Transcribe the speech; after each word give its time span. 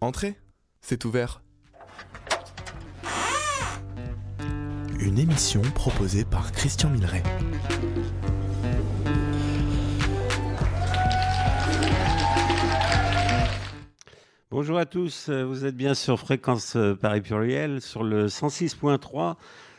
Entrez, 0.00 0.36
c'est 0.80 1.04
ouvert. 1.04 1.42
Une 5.00 5.18
émission 5.18 5.60
proposée 5.74 6.24
par 6.24 6.52
Christian 6.52 6.90
Milleret. 6.90 7.24
Bonjour 14.52 14.78
à 14.78 14.86
tous, 14.86 15.30
vous 15.30 15.64
êtes 15.64 15.76
bien 15.76 15.94
sur 15.94 16.20
Fréquence 16.20 16.76
Paris 17.00 17.20
Pluriel 17.20 17.80
sur 17.80 18.04
le 18.04 18.28
106.3 18.28 19.34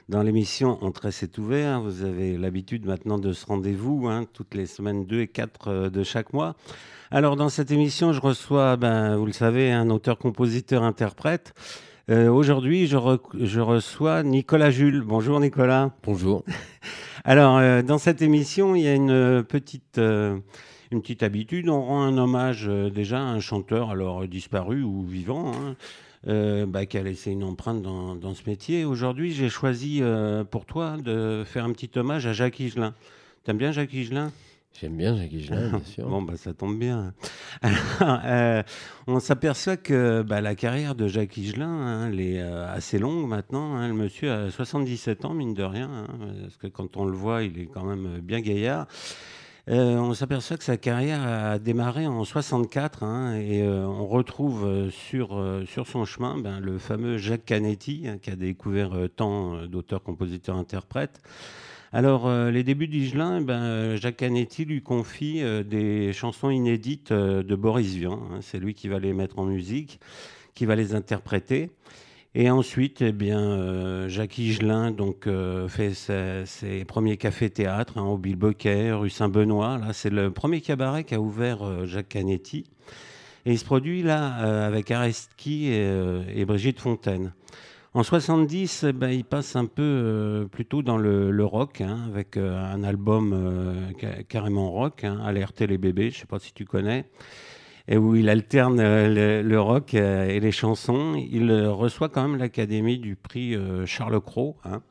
dans 0.10 0.24
l'émission 0.24 0.84
Entrée 0.84 1.12
c'est 1.12 1.38
ouvert. 1.38 1.80
Vous 1.82 2.04
avez 2.04 2.38
l'habitude 2.38 2.86
maintenant 2.86 3.20
de 3.20 3.32
ce 3.32 3.46
rendez-vous 3.46 4.08
hein, 4.08 4.26
toutes 4.34 4.56
les 4.56 4.66
semaines 4.66 5.06
2 5.06 5.22
et 5.22 5.28
4 5.28 5.90
de 5.90 6.04
chaque 6.04 6.34
mois. 6.34 6.56
Alors 7.12 7.36
dans 7.36 7.50
cette 7.50 7.72
émission, 7.72 8.12
je 8.12 8.20
reçois, 8.20 8.76
ben, 8.76 9.16
vous 9.16 9.26
le 9.26 9.32
savez, 9.32 9.72
un 9.72 9.90
auteur-compositeur-interprète. 9.90 11.54
Euh, 12.10 12.28
Aujourd'hui, 12.30 12.88
je, 12.88 12.98
re 12.98 13.20
je, 13.40 13.60
reçois 13.62 14.24
Nicolas 14.24 14.72
Jules. 14.72 15.04
Bonjour 15.06 15.40
Nicolas. 15.40 15.92
Bonjour. 16.04 16.44
Alors 17.24 17.58
euh, 17.58 17.84
dans 17.84 18.00
cette 18.00 18.22
émission, 18.24 18.76
il 18.76 18.82
y 18.84 18.88
a 18.88 18.96
une 18.96 19.44
petite... 19.44 20.00
Euh, 20.00 20.40
une 20.92 21.02
petite 21.02 21.22
habitude, 21.22 21.70
on 21.70 21.84
rend 21.84 22.02
un 22.02 22.18
hommage 22.18 22.66
euh, 22.68 22.90
déjà 22.90 23.20
à 23.20 23.22
un 23.22 23.40
chanteur, 23.40 23.92
alors 23.92 24.28
disparu 24.28 24.82
ou 24.82 25.04
vivant, 25.04 25.52
hein, 25.52 25.76
euh, 26.28 26.66
bah, 26.66 26.86
qui 26.86 26.98
a 26.98 27.04
laissé 27.04 27.32
une 27.32 27.44
empreinte 27.44 27.82
dans, 27.82 28.16
dans 28.16 28.34
ce 28.34 28.44
métier. 28.48 28.86
Aujourd'hui, 28.86 29.32
j'ai 29.32 29.50
choisi 29.50 30.00
euh, 30.02 30.44
pour 30.44 30.66
toi 30.66 30.98
de 30.98 31.44
faire 31.46 31.66
un 31.66 31.72
petit 31.72 31.92
hommage 31.98 32.26
à 32.28 32.34
Jacques 32.34 32.60
Higelin. 32.60 32.94
T'aimes 33.44 33.58
bien 33.58 33.72
Jacques 33.72 33.94
Higelin? 33.94 34.32
J'aime 34.80 34.96
bien 34.96 35.18
Jacques 35.18 35.34
Higelin, 35.34 35.70
bien 35.70 35.84
sûr. 35.84 36.08
bon, 36.08 36.22
bah, 36.22 36.38
ça 36.38 36.54
tombe 36.54 36.78
bien. 36.78 37.14
Alors, 37.62 38.22
euh, 38.24 38.64
on 39.08 39.20
s'aperçoit 39.20 39.78
que 39.78 40.22
bah, 40.22 40.42
la 40.42 40.56
carrière 40.56 40.96
de 40.96 41.08
Jacques 41.08 41.36
Higelin, 41.36 41.68
hein, 41.68 42.10
elle 42.12 42.22
est 42.22 42.42
euh, 42.42 42.72
assez 42.72 42.98
longue 43.00 43.28
maintenant. 43.28 43.76
Hein. 43.76 43.88
Le 43.88 43.94
monsieur 43.94 44.32
a 44.32 44.52
77 44.52 45.26
ans, 45.26 45.34
mine 45.34 45.54
de 45.54 45.64
rien, 45.64 45.90
hein, 45.90 46.08
parce 46.44 46.58
que 46.58 46.68
quand 46.68 46.96
on 46.96 47.06
le 47.06 47.16
voit, 47.16 47.44
il 47.44 47.60
est 47.60 47.66
quand 47.66 47.84
même 47.84 48.20
bien 48.20 48.40
gaillard. 48.40 48.88
Euh, 49.70 49.98
on 49.98 50.16
s'aperçoit 50.16 50.58
que 50.58 50.64
sa 50.64 50.78
carrière 50.78 51.22
a 51.22 51.60
démarré 51.60 52.08
en 52.08 52.24
64 52.24 53.04
hein, 53.04 53.36
et 53.36 53.62
euh, 53.62 53.86
on 53.86 54.08
retrouve 54.08 54.66
euh, 54.66 54.90
sur, 54.90 55.86
son 55.86 56.06
chemin 56.06 56.40
ben, 56.40 56.60
le 56.60 56.80
fameux 56.80 57.20
Jacques 57.20 57.46
Canetti 57.46 58.06
hein, 58.08 58.18
qui 58.20 58.32
a 58.32 58.36
découvert 58.36 58.92
tant 59.16 59.68
d'auteurs, 59.68 60.02
compositeurs, 60.02 60.56
interprètes. 60.56 61.22
Alors, 61.92 62.32
les 62.52 62.64
débuts 62.64 62.88
d'Igelin, 62.88 63.42
ben, 63.42 63.96
Jacques 63.96 64.18
Canetti 64.18 64.64
lui 64.64 64.84
confie 64.84 65.42
des 65.66 66.14
chansons 66.14 66.52
inédites 66.52 67.12
de 67.12 67.56
Boris 67.56 67.96
Vian. 67.96 68.20
Hein, 68.32 68.40
C'est 68.42 68.60
lui 68.60 68.76
qui 68.76 68.88
va 68.88 69.00
les 69.00 69.12
mettre 69.12 69.40
en 69.40 69.46
musique, 69.46 70.00
qui 70.54 70.68
va 70.68 70.76
les 70.76 70.94
interpréter. 70.94 71.72
Et 72.36 72.52
ensuite, 72.52 73.02
eh 73.02 73.12
bien, 73.12 73.40
euh, 73.40 74.08
Jacques 74.08 74.38
Higelin 74.38 74.92
donc, 74.92 75.26
euh, 75.26 75.68
fait 75.68 75.94
ses, 75.96 76.86
premiers 76.86 77.18
cafés-théâtres 77.18 77.98
hein, 77.98 78.04
au 78.04 78.20
Bilboquet, 78.20 78.92
rue 78.92 79.10
Saint-Benoît. 79.10 79.80
Là, 79.80 79.94
c'est 79.94 80.12
le 80.12 80.30
premier 80.30 80.62
cabaret 80.62 81.04
qu'a 81.04 81.20
ouvert 81.20 81.64
euh, 81.64 81.86
Jacques 81.86 82.10
Canetti. 82.10 82.66
Et 83.46 83.54
il 83.54 83.58
se 83.58 83.66
produit 83.66 84.04
là 84.04 84.66
avec 84.66 84.92
Arestki 84.92 85.70
et, 85.72 86.46
Brigitte 86.46 86.80
Fontaine. 86.80 87.34
En 87.94 88.04
70, 88.04 88.84
eh 88.84 88.94
ben, 88.94 89.10
il 89.10 89.24
passe 89.24 89.56
un 89.56 89.66
peu 89.66 90.46
plutôt 90.52 90.84
dans 90.84 90.98
le, 90.98 91.32
le 91.32 91.46
rock, 91.46 91.80
hein, 91.80 92.00
avec 92.10 92.36
un 92.36 92.84
album 92.84 93.88
carrément 94.28 94.72
rock, 94.72 95.06
hein, 95.06 95.20
Alerter 95.24 95.68
les 95.68 95.78
bébés, 95.78 96.12
je 96.12 96.18
ne 96.18 96.20
sais 96.20 96.28
pas 96.28 96.38
si 96.38 96.54
tu 96.54 96.66
connais 96.66 97.06
et 97.90 97.98
où 97.98 98.16
il 98.16 98.30
alterne 98.30 98.80
le, 98.80 99.42
le, 99.42 99.62
rock 99.62 99.94
et 99.94 100.40
les 100.40 100.52
chansons. 100.52 101.16
Il 101.16 101.52
reçoit 101.52 102.08
quand 102.08 102.22
même 102.22 102.40
l'Académie 102.40 103.00
du 103.00 103.16
prix 103.18 103.58
Charles 103.86 104.22
Cros. 104.22 104.56
Hein. 104.64 104.82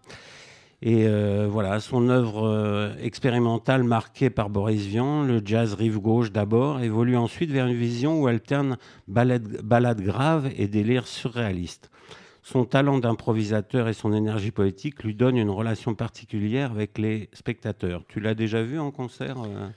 Et 0.81 1.09
euh, 1.09 1.49
voilà, 1.51 1.81
son 1.81 2.09
œuvre 2.09 2.47
euh, 2.47 2.95
expérimentale 3.03 3.83
marquée 3.83 4.31
par 4.31 4.49
Boris 4.49 4.87
Vian, 4.87 5.25
le 5.25 5.43
jazz 5.45 5.75
rive 5.75 5.99
gauche 5.99 6.31
d'abord, 6.31 6.81
évolue 6.81 7.17
ensuite 7.17 7.51
vers 7.51 7.67
une 7.67 7.77
vision 7.77 8.23
où 8.23 8.29
alterne 8.29 8.79
balade, 9.09 9.61
balade 9.65 10.01
grave 10.01 10.49
et 10.57 10.69
délire 10.69 11.09
surréaliste. 11.09 11.91
Son 12.43 12.65
talent 12.65 12.99
d'improvisateur 12.99 13.89
et 13.89 13.93
son 13.93 14.13
énergie 14.13 14.53
poétique 14.53 15.03
lui 15.03 15.17
donnent 15.17 15.37
une 15.37 15.51
relation 15.51 15.97
particulière 15.97 16.71
avec 16.71 16.97
les 16.97 17.29
spectateurs. 17.33 18.05
Tu 18.07 18.21
l'as 18.21 18.35
déjà 18.35 18.63
vu 18.63 18.79
en 18.79 18.93
concert 18.93 19.43
euh? 19.43 19.69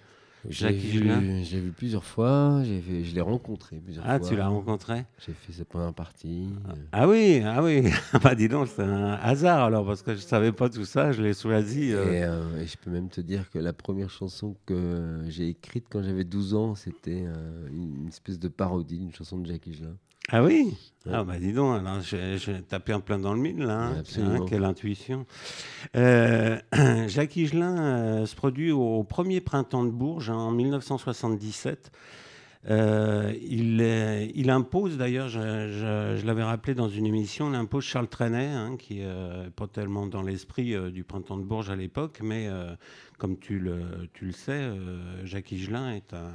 J'ai 0.50 0.72
vu, 0.72 1.02
vu, 1.44 1.72
plusieurs 1.72 2.03
fois, 2.03 2.62
je 2.63 3.13
l'ai 3.13 3.22
rencontré 3.22 3.78
plusieurs 3.78 4.06
ah, 4.06 4.18
fois. 4.18 4.28
Ah, 4.28 4.29
tu 4.29 4.35
l'as 4.35 4.47
rencontré? 4.47 5.06
J'ai 5.25 5.34
fait 5.34 5.53
sa 5.53 5.66
première 5.66 5.94
partie. 5.94 6.50
Ah, 6.68 6.74
ah 6.91 7.07
oui, 7.07 7.41
ah 7.46 7.63
oui. 7.63 7.84
bah 8.24 8.35
dis 8.35 8.47
donc, 8.47 8.68
c'est 8.68 8.81
un 8.81 9.13
hasard 9.13 9.63
alors, 9.63 9.85
parce 9.85 10.02
que 10.02 10.16
je 10.16 10.22
savais 10.22 10.52
pas 10.52 10.69
tout 10.69 10.85
ça, 10.85 11.12
je 11.12 11.22
l'ai 11.22 11.34
choisi. 11.34 11.94
Euh... 11.94 12.12
Et, 12.12 12.24
euh, 12.24 12.62
et, 12.62 12.68
je 12.68 12.78
peux 12.78 12.90
même 12.90 13.09
te 13.09 13.22
dire 13.22 13.50
que 13.50 13.59
la 13.59 13.74
première 13.74 14.09
chanson 14.09 14.56
que 14.66 15.22
j'ai 15.28 15.50
écrite 15.50 15.85
quand 15.90 16.02
j'avais 16.02 16.24
12 16.24 16.56
ans, 16.56 16.75
c'était 16.75 17.23
euh, 17.25 17.68
une 17.72 18.08
espèce 18.08 18.40
de 18.40 18.47
parodie 18.47 18.97
d'une 18.97 19.13
chanson 19.13 19.38
de 19.38 19.46
Jacques 19.46 19.68
Higelin. 19.68 19.96
Ah 20.34 20.42
oui 20.42 20.74
Ah 21.12 21.25
bah 21.25 21.38
dis 21.38 21.52
donc, 21.52 21.78
alors 21.80 22.00
j'ai 22.02 22.62
tapé 22.62 22.94
un 22.94 23.02
plein 23.02 23.19
dans 23.19 23.34
le 23.34 23.40
mille 23.42 23.59
là, 23.59 23.88
hein. 23.88 24.03
hein, 24.18 24.46
quelle 24.47 24.64
intuition. 24.64 25.25
Euh, 25.97 26.58
Jacques 27.08 27.36
Higelin 27.36 27.78
euh, 27.78 28.25
se 28.25 28.34
produit 28.36 28.72
au 28.72 29.03
premier 29.03 29.41
printemps 29.41 29.84
de 29.84 29.90
Bourges 29.90 30.30
hein, 30.30 30.38
en 30.38 30.52
1977. 30.52 31.91
Euh, 32.70 33.34
il, 33.41 33.81
il, 34.36 34.50
impose, 34.50 34.97
d'ailleurs, 34.97 35.28
je, 35.28 35.40
je, 35.40 36.18
je 36.18 36.25
l'avais 36.25 36.44
rappelé 36.44 36.75
dans 36.75 36.90
une 36.90 37.08
émission, 37.08 37.50
il 37.50 37.56
impose 37.56 37.84
Charles 37.84 38.08
Trenet, 38.08 38.47
hein, 38.47 38.78
qui 38.78 39.00
n'est 39.00 39.06
euh, 39.06 39.50
pas 39.50 39.68
tellement 39.68 40.06
dans 40.06 40.22
l'esprit 40.22 40.75
euh, 40.75 40.91
du 40.91 41.03
printemps 41.03 41.38
de 41.38 41.44
Bourges 41.44 41.72
à 41.72 41.75
l'époque, 41.75 42.20
mais 42.24 42.47
comme 43.18 43.38
tu 43.38 43.59
le, 43.59 44.09
tu 44.14 44.25
le 44.25 44.31
sais, 44.31 44.70
Jacques 45.25 45.52
Higelin 45.52 45.91
est 45.91 46.14
un 46.14 46.31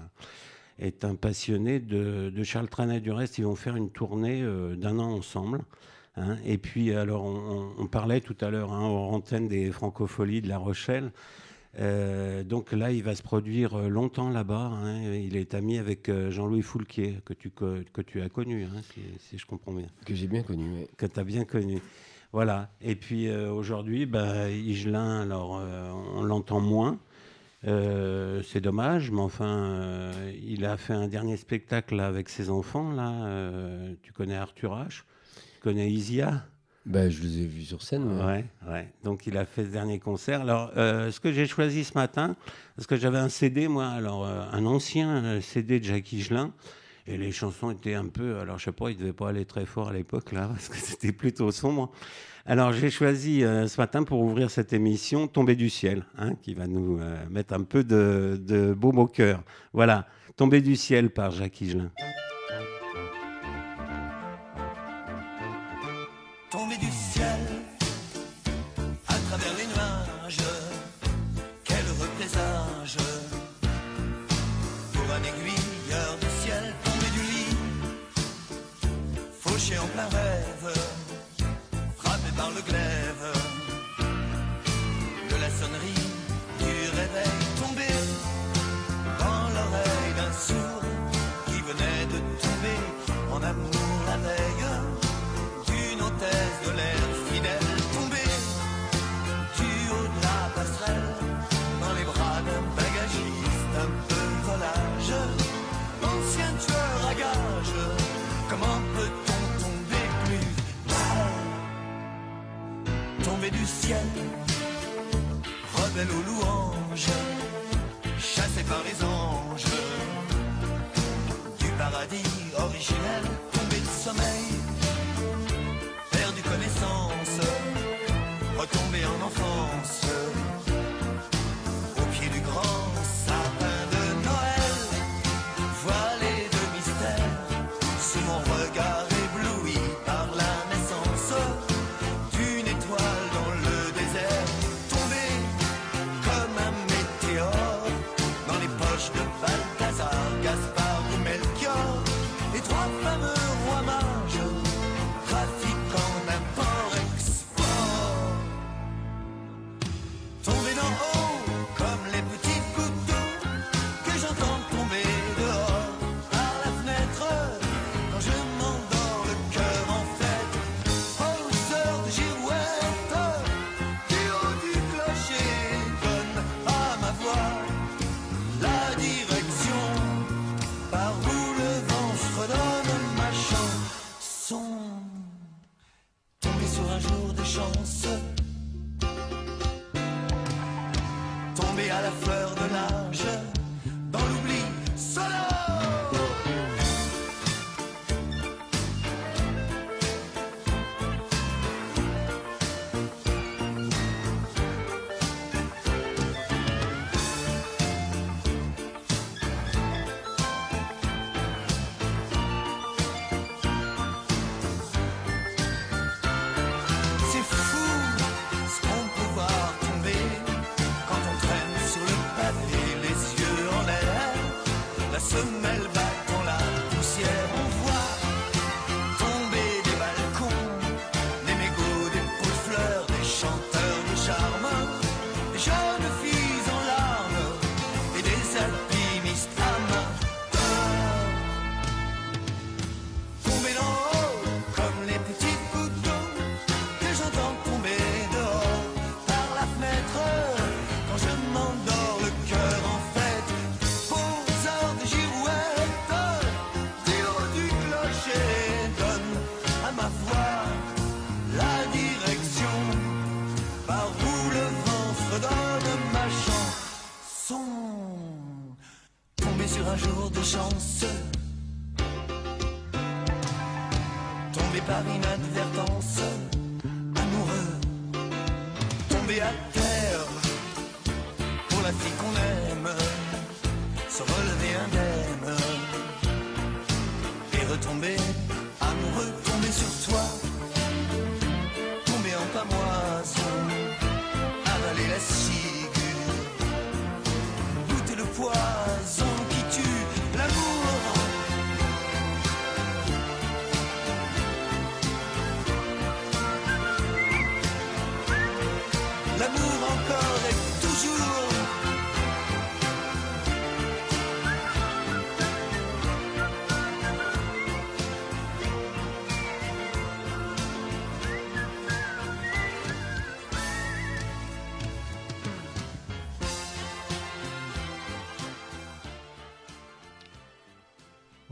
est 0.78 1.04
un 1.04 1.14
passionné 1.14 1.81
de, 1.81 2.31
de, 2.31 2.42
Charles 2.42 2.69
Trenet. 2.69 3.00
Du 3.00 3.10
reste, 3.12 3.38
ils 3.38 3.44
vont 3.44 3.56
faire 3.56 3.76
une 3.76 3.91
tournée 3.91 4.42
euh, 4.42 4.76
d'un 4.76 4.98
an 4.98 5.12
ensemble. 5.12 5.62
Hein. 6.16 6.37
Et 6.44 6.59
puis, 6.59 6.92
alors, 6.92 7.25
on, 7.25 7.72
on 7.78 7.87
parlait 7.87 8.20
tout 8.20 8.37
à 8.41 8.50
l'heure, 8.50 8.72
hein, 8.72 8.82
en 8.82 9.12
antenne 9.12 9.48
des 9.48 9.70
francopholies 9.70 10.42
de 10.42 10.48
La 10.48 10.59
Rochelle. 10.59 11.12
Euh, 11.78 12.42
donc 12.42 12.72
là, 12.72 12.91
il 12.91 13.03
va 13.03 13.15
se 13.15 13.22
produire 13.22 13.76
longtemps 13.88 14.31
là-bas. 14.31 14.72
Hein. 14.75 15.12
Il 15.12 15.36
est 15.36 15.54
ami 15.54 15.78
avec 15.78 16.09
euh, 16.09 16.31
Jean-Louis 16.31 16.62
Foulquier, 16.62 17.20
que 17.25 17.34
tu, 17.34 17.50
que, 17.50 17.84
que 17.92 18.00
tu 18.00 18.22
as 18.22 18.28
connu, 18.28 18.65
hein, 18.65 18.81
si, 18.94 19.00
si, 19.19 19.38
je 19.38 19.47
comprends 19.47 19.72
bien. 19.72 19.86
Que 20.04 20.15
j'ai 20.15 20.26
bien 20.26 20.42
connu, 20.42 20.70
oui. 20.75 20.86
Que 20.97 21.06
tu 21.06 21.20
as 21.20 21.25
bien 21.25 21.44
connu. 21.44 21.81
Voilà. 22.32 22.70
Et 22.81 22.97
puis 22.97 23.28
euh, 23.28 23.53
aujourd'hui, 23.53 24.06
bah, 24.06 24.50
Igelin, 24.50 25.22
alors, 25.22 25.62
on 26.15 26.22
l'entend 26.22 26.60
moins. 26.60 26.98
Euh, 27.64 28.42
c'est 28.42 28.60
dommage, 28.60 29.10
mais 29.10 29.20
enfin, 29.20 29.46
euh, 29.46 30.32
il 30.42 30.64
a 30.64 30.76
fait 30.76 30.92
un 30.92 31.08
dernier 31.08 31.36
spectacle 31.36 31.96
là, 31.96 32.06
avec 32.06 32.28
ses 32.28 32.50
enfants. 32.50 32.92
Là, 32.92 33.10
euh, 33.24 33.94
tu 34.02 34.12
connais 34.12 34.36
Arthur 34.36 34.72
H, 34.72 35.02
tu 35.54 35.60
connais 35.60 35.90
Isia? 35.90 36.44
Ben, 36.84 37.10
Je 37.10 37.22
les 37.22 37.42
ai 37.42 37.46
vus 37.46 37.64
sur 37.64 37.82
scène. 37.82 38.20
Ouais, 38.24 38.44
ouais. 38.68 38.88
Donc 39.02 39.26
il 39.26 39.36
a 39.36 39.44
fait 39.44 39.64
ce 39.64 39.70
dernier 39.70 39.98
concert. 39.98 40.42
Alors, 40.42 40.70
ce 40.74 41.18
que 41.18 41.32
j'ai 41.32 41.46
choisi 41.46 41.82
ce 41.82 41.94
matin, 41.94 42.36
parce 42.76 42.86
que 42.86 42.94
j'avais 42.94 43.18
un 43.18 43.28
CD, 43.28 43.66
moi, 43.66 43.88
alors 43.88 44.24
un 44.24 44.64
ancien 44.66 45.40
CD 45.40 45.80
de 45.80 45.84
Jacques 45.84 46.12
Higelin. 46.12 46.52
Et 47.08 47.16
les 47.16 47.30
chansons 47.30 47.70
étaient 47.70 47.94
un 47.94 48.06
peu, 48.06 48.38
alors 48.40 48.58
je 48.58 48.64
sais 48.64 48.72
pas, 48.72 48.90
ils 48.90 48.96
devaient 48.96 49.12
pas 49.12 49.28
aller 49.28 49.44
très 49.44 49.64
fort 49.64 49.88
à 49.88 49.92
l'époque 49.92 50.32
là, 50.32 50.48
parce 50.52 50.68
que 50.68 50.76
c'était 50.76 51.12
plutôt 51.12 51.50
sombre. 51.52 51.92
Alors 52.44 52.72
j'ai 52.72 52.90
choisi 52.90 53.44
euh, 53.44 53.66
ce 53.68 53.80
matin 53.80 54.02
pour 54.02 54.20
ouvrir 54.20 54.50
cette 54.50 54.72
émission 54.72 55.28
Tomber 55.28 55.56
du 55.56 55.70
ciel, 55.70 56.04
hein, 56.18 56.34
qui 56.42 56.54
va 56.54 56.66
nous 56.66 56.98
euh, 57.00 57.16
mettre 57.30 57.54
un 57.54 57.62
peu 57.62 57.84
de, 57.84 58.40
de 58.40 58.72
baume 58.72 58.98
au 58.98 59.06
cœur. 59.06 59.42
Voilà, 59.72 60.06
Tomber 60.36 60.60
du 60.60 60.76
ciel 60.76 61.10
par 61.10 61.30
Jacques 61.30 61.60
Higelin. 61.60 61.90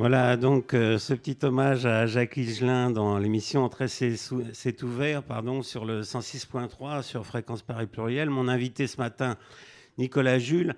Voilà 0.07 0.37
donc 0.37 0.75
euh, 0.75 0.99
ce 0.99 1.15
petit 1.15 1.39
hommage 1.45 1.87
à 1.87 2.05
Jacques 2.05 2.37
Higelin 2.37 2.91
dans 2.91 3.17
l'émission 3.17 3.65
Entrer 3.65 3.89
c'est 3.89 4.83
ouvert 4.83 5.23
sur 5.63 5.87
le 5.87 6.03
106.3 6.03 7.01
sur 7.01 7.25
Fréquence 7.25 7.63
Paris 7.63 7.87
Pluriel. 7.87 8.29
Mon 8.29 8.47
invité 8.47 8.87
ce 8.87 8.99
matin, 8.99 9.39
Nicolas 9.97 10.39
Jules. 10.39 10.75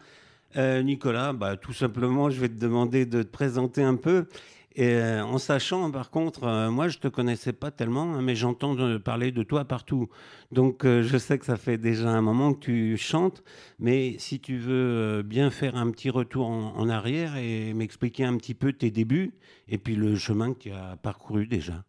Euh, 0.56 0.80
Nicolas, 0.80 1.32
bah, 1.32 1.56
tout 1.56 1.72
simplement, 1.72 2.30
je 2.30 2.40
vais 2.40 2.48
te 2.48 2.54
demander 2.54 3.04
de 3.04 3.24
te 3.24 3.28
présenter 3.28 3.82
un 3.82 3.96
peu. 3.96 4.28
Et, 4.76 4.90
euh, 4.94 5.24
en 5.24 5.38
sachant, 5.38 5.90
par 5.90 6.10
contre, 6.10 6.44
euh, 6.44 6.70
moi, 6.70 6.88
je 6.88 6.98
te 6.98 7.08
connaissais 7.08 7.54
pas 7.54 7.70
tellement, 7.70 8.14
hein, 8.14 8.20
mais 8.22 8.36
j'entends 8.36 8.74
de- 8.74 8.98
parler 8.98 9.32
de 9.32 9.42
toi 9.42 9.64
partout. 9.64 10.08
Donc, 10.52 10.84
euh, 10.84 11.02
je 11.02 11.16
sais 11.16 11.38
que 11.38 11.46
ça 11.46 11.56
fait 11.56 11.78
déjà 11.78 12.10
un 12.10 12.20
moment 12.20 12.52
que 12.52 12.60
tu 12.60 12.96
chantes, 12.98 13.42
mais 13.78 14.16
si 14.18 14.38
tu 14.38 14.58
veux 14.58 15.22
bien 15.22 15.50
faire 15.50 15.76
un 15.76 15.90
petit 15.90 16.10
retour 16.10 16.46
en, 16.48 16.74
en 16.76 16.88
arrière 16.90 17.36
et 17.36 17.72
m'expliquer 17.72 18.24
un 18.24 18.36
petit 18.36 18.54
peu 18.54 18.72
tes 18.74 18.90
débuts 18.90 19.32
et 19.68 19.78
puis 19.78 19.96
le 19.96 20.14
chemin 20.16 20.52
que 20.52 20.58
tu 20.58 20.70
as 20.72 20.96
parcouru 20.96 21.46
déjà. 21.46 21.84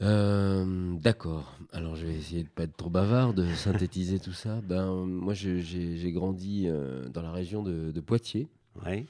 D'accord. 0.00 1.58
Alors, 1.72 1.96
je 1.96 2.06
vais 2.06 2.14
essayer 2.14 2.42
de 2.42 2.48
pas 2.48 2.64
être 2.64 2.76
trop 2.76 2.90
bavard, 2.90 3.34
de 3.34 3.46
synthétiser 3.54 4.18
tout 4.18 4.32
ça. 4.32 4.60
Ben, 4.68 5.04
moi, 5.06 5.34
j'ai 5.34 6.12
grandi 6.12 6.68
dans 7.12 7.22
la 7.22 7.32
région 7.32 7.62
de, 7.62 7.90
de 7.90 8.00
Poitiers. 8.00 8.48
Ouais. 8.84 9.06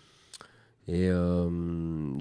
Et 0.88 1.08
euh, 1.08 1.48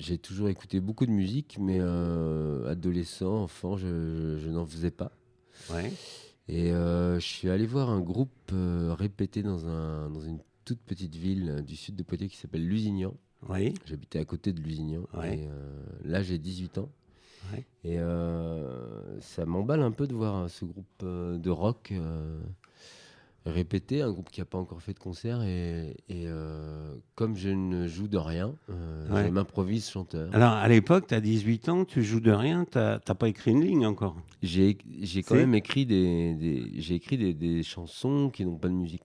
j'ai 0.02 0.18
toujours 0.18 0.50
écouté 0.50 0.80
beaucoup 0.80 1.06
de 1.06 1.12
musique, 1.12 1.58
mais 1.60 1.78
euh, 1.80 2.70
adolescent, 2.70 3.44
enfant, 3.44 3.78
je, 3.78 3.88
je- 3.88 4.38
je 4.40 4.50
n'en 4.50 4.66
faisais 4.66 4.92
pas. 4.92 5.12
Ouais. 5.72 5.92
Et 6.48 6.72
euh, 6.74 7.20
je 7.20 7.26
suis 7.26 7.50
allé 7.50 7.66
voir 7.66 7.90
un 7.90 8.02
groupe 8.02 8.32
euh, 8.52 8.94
répéter 8.98 9.44
dans, 9.44 9.68
un, 9.68 10.10
dans 10.10 10.20
une 10.22 10.40
toute 10.66 10.80
petite 10.82 11.16
ville 11.16 11.64
du 11.66 11.76
sud 11.76 11.96
de 11.96 12.04
Poitiers 12.04 12.28
qui 12.30 12.38
s'appelle 12.38 12.68
Lusignan. 12.68 13.14
Oui. 13.48 13.74
J'habitais 13.86 14.20
à 14.20 14.26
côté 14.26 14.52
de 14.54 14.60
Lusignan. 14.62 15.04
Ouais. 15.14 15.40
Et 15.40 16.08
là, 16.08 16.22
j'ai 16.22 16.38
18 16.38 16.78
ans. 16.80 16.90
Ouais. 17.54 17.66
Et 17.84 17.98
ça 19.22 19.46
m'emballe 19.46 19.82
un 19.82 19.92
peu 19.92 20.08
de 20.08 20.14
voir 20.14 20.50
ce 20.50 20.66
groupe 20.66 21.04
de 21.04 21.50
rock 21.50 21.94
répéter, 23.46 24.02
un 24.02 24.12
groupe 24.12 24.30
qui 24.30 24.40
n'a 24.40 24.46
pas 24.46 24.58
encore 24.58 24.82
fait 24.82 24.94
de 24.94 25.00
concert. 25.00 25.42
Et, 25.44 25.96
et, 26.10 26.26
euh, 26.28 26.94
comme 27.16 27.36
je 27.36 27.50
ne 27.50 27.88
joue 27.88 28.08
de 28.08 28.18
rien, 28.18 28.54
euh, 28.70 29.10
Ouais. 29.14 29.26
je 29.26 29.30
m'improvise 29.30 29.90
chanteur. 29.90 30.30
Alors, 30.34 30.52
à 30.54 30.68
l'époque, 30.68 31.08
tu 31.08 31.14
as 31.16 31.22
18 31.22 31.70
ans, 31.70 31.86
tu 31.86 32.04
joues 32.04 32.20
de 32.20 32.32
rien, 32.32 32.66
tu 32.72 32.78
n'as 32.78 33.00
pas 33.00 33.28
écrit 33.28 33.52
une 33.52 33.64
ligne 33.64 33.86
encore? 33.86 34.16
J'ai 34.44 34.78
j'ai 35.02 35.22
quand 35.24 35.36
même 35.36 35.54
écrit 35.54 35.86
des, 35.86 36.34
des- 36.36 36.72
j'ai 36.82 36.96
écrit 36.96 37.18
des, 37.18 37.34
des 37.34 37.62
chansons 37.64 38.30
qui 38.32 38.44
n'ont 38.46 38.58
pas 38.58 38.70
de 38.70 38.74
musique. 38.74 39.04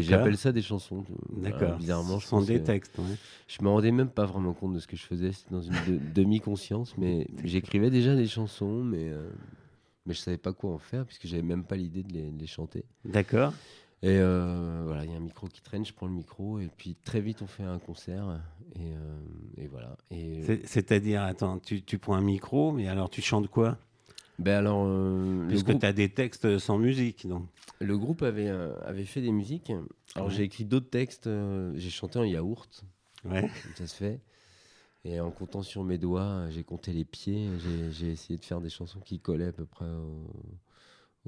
J'appelle 0.00 0.36
ça 0.36 0.50
des 0.52 0.62
chansons. 0.62 1.04
D'accord. 1.36 1.76
bizarrement, 1.78 2.18
je 2.18 2.24
Ce 2.24 2.30
sont 2.30 2.42
des 2.42 2.62
textes. 2.62 2.98
ouais. 2.98 3.04
Je 3.46 3.62
me 3.62 3.68
rendais 3.68 3.92
même 3.92 4.08
pas 4.10 4.26
vraiment 4.26 4.52
compte 4.54 4.74
de 4.74 4.78
ce 4.80 4.86
que 4.88 4.96
je 4.96 5.02
faisais. 5.04 5.30
C'était 5.32 5.52
dans 5.54 5.60
une 5.62 5.72
de- 5.88 6.00
demi-conscience, 6.14 6.94
mais 6.98 7.26
j'écrivais 7.44 7.90
déjà 7.90 8.16
des 8.16 8.26
chansons, 8.26 8.82
mais 8.82 9.08
euh, 9.10 9.28
mais 10.06 10.14
je 10.14 10.20
savais 10.20 10.38
pas 10.38 10.52
quoi 10.52 10.70
en 10.72 10.78
faire 10.78 11.04
puisque 11.06 11.26
j'avais 11.26 11.42
même 11.42 11.64
pas 11.64 11.76
l'idée 11.76 12.02
de 12.02 12.12
les, 12.12 12.30
de 12.30 12.38
les 12.40 12.46
chanter. 12.46 12.84
D'accord. 13.04 13.52
Et 14.04 14.18
euh, 14.18 14.82
voilà, 14.84 15.04
il 15.04 15.12
y 15.12 15.14
a 15.14 15.16
un 15.16 15.20
micro 15.20 15.46
qui 15.46 15.60
traîne, 15.62 15.84
je 15.86 15.92
prends 15.92 16.06
le 16.06 16.12
micro 16.12 16.58
et 16.58 16.68
puis 16.76 16.96
très 17.04 17.20
vite 17.20 17.40
on 17.42 17.46
fait 17.46 17.62
un 17.62 17.78
concert 17.78 18.40
et, 18.74 18.80
euh, 18.80 19.16
et 19.58 19.68
voilà. 19.68 19.96
Et 20.10 20.42
C'est- 20.44 20.66
C'est-à-dire, 20.66 21.22
attends, 21.22 21.58
tu, 21.60 21.82
tu 21.82 21.98
prends 21.98 22.16
un 22.16 22.20
micro, 22.20 22.72
mais 22.72 22.88
alors 22.88 23.10
tu 23.10 23.22
chantes 23.22 23.48
quoi? 23.48 23.78
Ben 24.40 24.56
alors 24.58 24.84
euh, 24.88 25.46
Puisque 25.46 25.66
groupe, 25.68 25.80
tu 25.80 25.86
as 25.86 25.92
des 25.92 26.08
textes 26.08 26.58
sans 26.58 26.78
musique. 26.78 27.28
Donc. 27.28 27.46
le 27.78 27.96
groupe 27.96 28.22
avait 28.22 28.48
euh, 28.48 28.74
avait 28.84 29.04
fait 29.04 29.20
des 29.20 29.30
musiques. 29.30 29.70
Alors 30.16 30.28
Ouais. 30.28 30.34
j'ai 30.34 30.42
écrit 30.42 30.64
d'autres 30.64 30.90
textes. 30.90 31.28
euh, 31.28 31.72
j'ai 31.76 31.90
chanté 31.90 32.18
en 32.18 32.24
yaourt, 32.24 32.84
Ouais. 33.24 33.48
ça 33.76 33.86
se 33.86 33.94
fait. 33.94 34.18
Et 35.04 35.18
en 35.20 35.30
comptant 35.30 35.62
sur 35.62 35.82
mes 35.84 35.98
doigts, 35.98 36.48
j'ai 36.50 36.62
compté 36.62 36.92
les 36.92 37.04
pieds. 37.04 37.48
J'ai- 37.90 38.12
essayé 38.12 38.38
de 38.38 38.44
faire 38.44 38.60
des 38.60 38.70
chansons 38.70 39.00
qui 39.00 39.18
collaient 39.18 39.48
à 39.48 39.52
peu 39.52 39.66
près 39.66 39.88
au, 39.88 40.26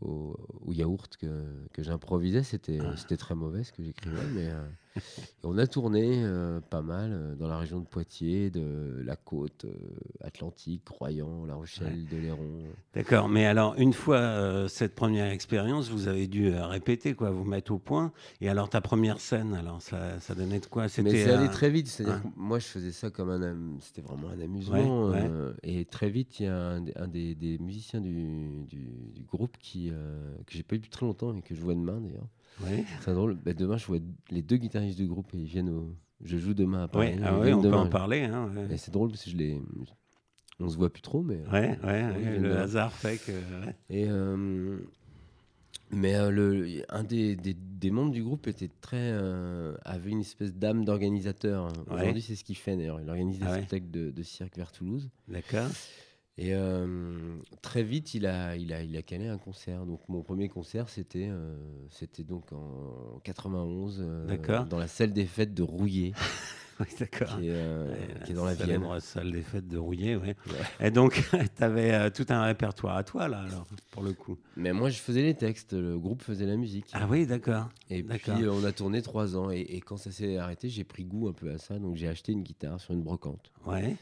au, 0.01 0.37
au 0.65 0.73
yaourt 0.73 1.17
que, 1.17 1.45
que 1.73 1.83
j'improvisais. 1.83 2.43
C'était 2.43 2.79
Ah. 2.81 2.97
c'était 2.97 3.17
très 3.17 3.35
mauvais 3.35 3.65
ce 3.65 3.73
que 3.73 3.83
j'écrivais. 3.83 4.27
Mais 4.33 4.49
euh, 4.49 4.65
et 4.97 5.01
on 5.45 5.59
a 5.59 5.67
tourné 5.67 6.23
euh, 6.25 6.61
pas 6.61 6.83
mal 6.83 7.11
euh, 7.13 7.35
dans 7.35 7.49
la 7.49 7.59
région 7.59 7.81
de 7.81 7.85
Poitiers, 7.85 8.51
de 8.51 9.03
la 9.05 9.17
côte 9.17 9.65
euh, 9.65 9.71
atlantique, 10.23 10.89
Royan, 10.89 11.45
La 11.47 11.55
Rochelle, 11.55 12.07
Deléron. 12.11 12.63
D'accord. 12.95 13.29
Mais 13.29 13.47
alors, 13.47 13.75
une 13.77 13.93
fois 13.93 14.19
euh, 14.19 14.69
cette 14.69 14.95
première 14.95 15.31
expérience, 15.31 15.91
vous 15.91 16.09
avez 16.09 16.27
dû 16.27 16.51
répéter, 16.55 17.15
quoi, 17.15 17.31
vous 17.31 17.45
mettre 17.45 17.73
au 17.73 17.79
point. 17.79 18.13
Et 18.41 18.49
alors, 18.49 18.69
ta 18.71 18.81
première 18.81 19.21
scène, 19.21 19.55
alors, 19.55 19.83
ça, 19.83 20.21
ça 20.21 20.35
donnait 20.35 20.61
de 20.61 20.67
quoi? 20.67 20.83
Mais 20.85 20.89
C'était. 20.89 21.25
c'est 21.25 21.33
allé 21.33 21.49
très 21.49 21.71
vite. 21.71 21.89
C'est-à-dire 21.89 22.23
ouais. 22.25 22.31
moi, 22.37 22.59
je 22.59 22.67
faisais 22.67 22.93
ça 22.93 23.11
comme 23.11 23.31
un. 23.31 23.57
C'était 23.81 24.03
vraiment 24.03 24.29
un 24.29 24.41
amusement. 24.41 25.09
Ouais, 25.09 25.23
ouais. 25.23 25.53
et 25.63 25.85
très 25.85 26.11
vite, 26.11 26.41
il 26.41 26.47
y 26.47 26.49
a 26.49 26.57
un, 26.57 26.81
des- 26.81 26.95
un 26.97 27.09
des, 27.09 27.35
des 27.35 27.59
musiciens 27.59 28.01
du, 28.01 28.65
du, 28.69 29.11
du 29.15 29.23
groupe 29.25 29.57
qui, 29.59 29.91
que 30.47 30.53
j'ai 30.53 30.63
pas 30.63 30.77
eu 30.77 30.79
depuis 30.79 30.91
très 30.91 31.07
longtemps 31.07 31.37
et 31.37 31.43
que 31.43 31.55
je 31.55 31.61
vois 31.61 31.75
demain 31.75 32.01
d'ailleurs. 32.01 32.29
Ouais. 32.63 32.85
C'est 33.01 33.15
drôle. 33.15 33.35
Bah, 33.35 33.53
demain, 33.55 33.77
je 33.77 33.87
vois 33.87 33.99
les 34.31 34.43
deux 34.43 34.57
guitaristes 34.57 34.99
du 34.99 35.07
groupe 35.07 35.33
et 35.35 35.39
ils 35.39 35.47
viennent 35.47 35.71
au. 35.71 35.95
Je 36.23 36.39
joue 36.39 36.55
demain 36.55 36.85
à 36.85 36.89
Paris. 36.89 37.13
Ils 37.17 37.25
ah 37.25 37.39
ouais, 37.39 37.53
on 37.53 37.61
peut 37.61 37.69
demain. 37.69 37.83
en 37.83 37.89
parler. 37.89 38.23
Hein, 38.23 38.51
ouais. 38.55 38.75
Et 38.75 38.77
c'est 38.77 38.93
drôle 38.93 39.11
parce 39.11 39.25
que 39.25 39.31
je 39.31 39.37
les. 39.37 39.61
On 40.61 40.69
se 40.69 40.77
voit 40.77 40.91
plus 40.91 41.03
trop, 41.03 41.23
mais. 41.23 41.41
Ouais, 41.53 41.79
ouais, 41.85 42.39
le 42.39 42.57
hasard 42.57 42.93
fait 42.93 43.19
que. 43.19 43.33
Et 43.91 44.07
euh, 44.09 44.79
mais 45.91 46.15
euh, 46.15 46.31
le, 46.31 46.83
un 46.89 47.03
des, 47.05 47.37
des, 47.37 47.55
des 47.55 47.91
membres 47.91 48.13
du 48.13 48.23
groupe 48.23 48.47
était 48.47 48.71
très 48.81 48.97
euh, 49.13 49.75
avait 49.85 50.11
une 50.11 50.21
espèce 50.21 50.55
d'âme 50.55 50.85
d'organisateur. 50.85 51.73
Aujourd'hui, 51.91 52.23
c'est 52.23 52.37
ce 52.37 52.45
qu'il 52.45 52.57
fait 52.57 52.77
d'ailleurs. 52.77 53.01
Il 53.01 53.09
organise 53.11 53.39
des 53.39 53.47
Ah 53.47 53.57
spectacles 53.57 53.91
de, 53.91 54.11
de 54.11 54.23
cirque 54.23 54.57
vers 54.57 54.73
Toulouse. 54.73 55.11
D'accord. 55.29 55.69
Et 56.37 56.53
euh, 56.55 57.37
très 57.63 57.85
vite, 57.85 58.15
il 58.15 58.27
a, 58.27 58.57
il, 58.57 58.73
a, 58.73 58.83
il 58.83 58.97
a 58.97 59.03
calé 59.03 59.29
un 59.29 59.39
concert. 59.39 59.87
Donc 59.87 60.01
mon 60.09 60.23
premier 60.23 60.49
concert, 60.49 60.89
c'était 60.89 61.29
euh, 61.31 61.55
c'était 61.91 62.25
donc 62.25 62.53
en 62.53 63.21
91 63.23 63.99
euh, 64.01 64.65
dans 64.69 64.79
la 64.79 64.89
salle 64.89 65.13
des 65.13 65.27
fêtes 65.27 65.55
de 65.55 65.63
Rouillé, 65.63 66.13
Oui, 66.81 66.87
d'accord. 66.99 67.39
qui 67.39 67.47
est, 67.47 67.53
euh, 67.53 67.87
Ouais, 67.89 68.25
qui 68.25 68.33
est 68.33 68.35
dans 68.35 68.45
la 68.45 68.55
Vienne. 68.55 68.67
célèbre 68.67 68.99
salle 68.99 69.31
des 69.31 69.43
fêtes 69.43 69.69
de 69.69 69.79
Rouillé, 69.79 70.17
ouais. 70.17 70.35
Et 70.81 70.91
donc, 70.91 71.23
tu 71.57 71.63
avais 71.63 72.11
tout 72.11 72.27
un 72.31 72.43
répertoire 72.43 72.97
à 72.97 73.05
toi, 73.05 73.29
là, 73.29 73.43
alors, 73.43 73.65
pour 73.93 74.03
le 74.03 74.13
coup. 74.13 74.37
Mais 74.57 74.73
moi, 74.73 74.91
je 74.91 74.99
faisais 74.99 75.23
les 75.23 75.35
textes, 75.35 75.73
le 75.73 75.97
groupe 76.01 76.21
faisait 76.23 76.47
la 76.47 76.57
musique. 76.57 76.87
Ah 76.93 77.07
oui, 77.09 77.29
d'accord. 77.29 77.69
Et 77.91 78.03
puis 78.03 78.33
on 78.51 78.65
a 78.65 78.73
tourné 78.73 79.03
trois 79.03 79.37
ans 79.37 79.53
et, 79.53 79.61
et 79.61 79.81
quand 79.81 79.99
ça 79.99 80.11
s'est 80.11 80.37
arrêté, 80.37 80.69
j'ai 80.69 80.83
pris 80.83 81.05
goût 81.05 81.29
un 81.29 81.33
peu 81.33 81.49
à 81.53 81.59
ça. 81.59 81.79
Donc 81.79 81.95
j'ai 81.95 82.09
acheté 82.09 82.33
une 82.33 82.43
guitare 82.43 82.81
sur 82.81 82.93
une 82.93 83.03
brocante 83.05 83.53
Ouais. 83.65 83.95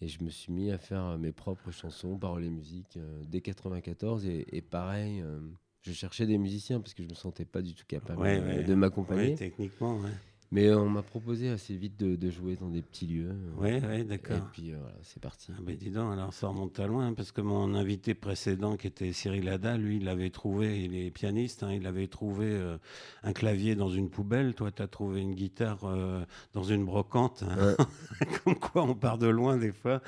Et 0.00 0.08
je 0.08 0.22
me 0.24 0.30
suis 0.30 0.52
mis 0.52 0.70
à 0.70 0.78
faire 0.78 1.04
euh, 1.04 1.18
mes 1.18 1.32
propres 1.32 1.70
chansons, 1.70 2.18
paroles 2.18 2.44
et 2.44 2.50
musique 2.50 2.96
euh, 2.96 3.22
dès 3.26 3.40
94 3.40 4.26
et, 4.26 4.46
et 4.56 4.62
pareil. 4.62 5.20
euh, 5.22 5.40
je 5.82 5.92
cherchais 5.92 6.26
des 6.26 6.38
musiciens 6.38 6.80
parce 6.80 6.94
que 6.94 7.02
je 7.02 7.08
me 7.08 7.14
sentais 7.14 7.44
pas 7.44 7.62
du 7.62 7.74
tout 7.74 7.84
capable 7.86 8.22
Ouais, 8.22 8.38
ouais. 8.40 8.62
de 8.64 8.74
m'accompagner. 8.74 9.30
Ouais, 9.30 9.36
techniquement, 9.36 9.98
ouais. 10.00 10.10
Mais 10.54 10.72
on 10.72 10.88
m'a 10.88 11.02
proposé 11.02 11.48
assez 11.50 11.74
vite 11.74 11.98
de, 11.98 12.14
de 12.14 12.30
jouer 12.30 12.54
dans 12.54 12.68
des 12.68 12.80
petits 12.80 13.06
lieux. 13.08 13.30
euh, 13.30 13.60
Ouais, 13.60 13.84
ouais, 13.84 14.00
Et 14.02 14.04
d'accord. 14.04 14.48
puis 14.52 14.72
euh, 14.72 14.76
voilà, 14.80 14.94
c'est 15.02 15.20
parti. 15.20 15.50
Ah 15.52 15.60
ben 15.60 15.74
dis 15.76 15.90
donc, 15.90 16.12
alors 16.12 16.32
ça 16.32 16.46
remonte 16.46 16.78
à 16.78 16.86
loin, 16.86 17.12
parce 17.12 17.32
que 17.32 17.40
mon 17.40 17.74
invité 17.74 18.14
précédent, 18.14 18.76
qui 18.76 18.86
était 18.86 19.12
Cyril 19.12 19.48
Hada, 19.48 19.76
lui, 19.76 19.96
il 19.96 20.08
avait 20.08 20.30
trouvé, 20.30 20.84
il 20.84 20.94
est 20.94 21.10
pianiste, 21.10 21.64
hein, 21.64 21.72
il 21.72 21.88
avait 21.88 22.06
trouvé 22.06 22.46
euh, 22.50 22.78
un 23.24 23.32
clavier 23.32 23.74
dans 23.74 23.90
une 23.90 24.08
poubelle, 24.10 24.54
toi, 24.54 24.70
tu 24.70 24.80
as 24.80 24.86
trouvé 24.86 25.22
une 25.22 25.34
guitare 25.34 25.80
euh, 25.86 26.24
dans 26.52 26.62
une 26.62 26.84
brocante, 26.84 27.42
hein. 27.48 27.74
comme 28.44 28.54
quoi 28.54 28.84
on 28.84 28.94
part 28.94 29.18
de 29.18 29.26
loin 29.26 29.56
des 29.56 29.72
fois. 29.72 30.00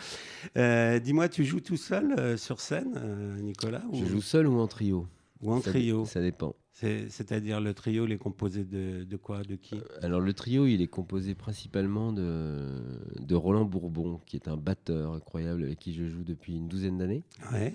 Dis-moi, 0.54 1.28
tu 1.28 1.44
joues 1.44 1.60
tout 1.60 1.76
seul 1.76 2.38
sur 2.38 2.60
scène, 2.60 3.36
Nicolas 3.40 3.82
ou, 3.90 3.96
Je 3.96 4.04
joue 4.06 4.20
seul 4.22 4.46
ou 4.46 4.60
en 4.60 4.68
trio? 4.68 5.08
Ou 5.42 5.52
en 5.52 5.60
Ça- 5.60 5.70
trio 5.70 6.04
Ça 6.04 6.20
dépend. 6.20 6.54
C'est- 6.78 7.08
C'est-à-dire 7.08 7.58
le 7.62 7.72
trio, 7.72 8.04
il 8.04 8.12
est 8.12 8.18
composé 8.18 8.62
de, 8.62 9.04
de 9.04 9.16
quoi, 9.16 9.42
de 9.42 9.56
qui? 9.56 9.80
Alors 10.02 10.20
le 10.20 10.34
trio, 10.34 10.66
il 10.66 10.82
est 10.82 10.88
composé 10.88 11.34
principalement 11.34 12.12
de, 12.12 12.82
de 13.18 13.34
Roland 13.34 13.64
Bourbon, 13.64 14.20
qui 14.26 14.36
est 14.36 14.46
un 14.46 14.58
batteur 14.58 15.14
incroyable 15.14 15.62
avec 15.64 15.78
qui 15.78 15.94
je 15.94 16.04
joue 16.04 16.22
depuis 16.22 16.54
une 16.54 16.68
douzaine 16.68 16.98
d'années, 16.98 17.22
Ouais, 17.50 17.74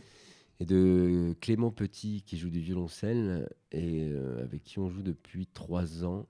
et 0.59 0.65
de 0.65 1.35
Clément 1.41 1.71
Petit, 1.71 2.21
qui 2.27 2.37
joue 2.37 2.51
du 2.51 2.59
violoncelle, 2.59 3.49
et 3.71 4.09
euh, 4.11 4.43
avec 4.43 4.63
qui 4.63 4.77
on 4.77 4.87
joue 4.91 5.01
depuis 5.01 5.47
trois 5.47 6.03
ans, 6.05 6.27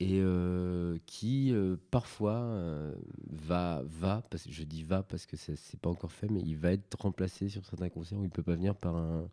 et 0.00 0.20
euh, 0.22 0.96
qui 1.04 1.52
euh, 1.52 1.76
parfois 1.90 2.36
euh, 2.36 2.94
va, 3.30 3.82
va, 3.84 4.22
parce 4.30 4.44
que 4.44 4.50
je 4.50 4.64
dis 4.64 4.82
va 4.82 5.02
parce 5.02 5.26
que 5.26 5.36
c'est 5.36 5.78
pas 5.78 5.90
encore 5.90 6.10
fait, 6.10 6.30
mais 6.30 6.40
il 6.40 6.56
va 6.56 6.72
être 6.72 6.96
remplacé 6.98 7.50
sur 7.50 7.66
certains 7.66 7.90
concerts 7.90 8.18
où 8.18 8.24
il 8.24 8.30
peut 8.30 8.42
pas 8.42 8.54
venir 8.54 8.74
par 8.74 8.96
un, 8.96 9.28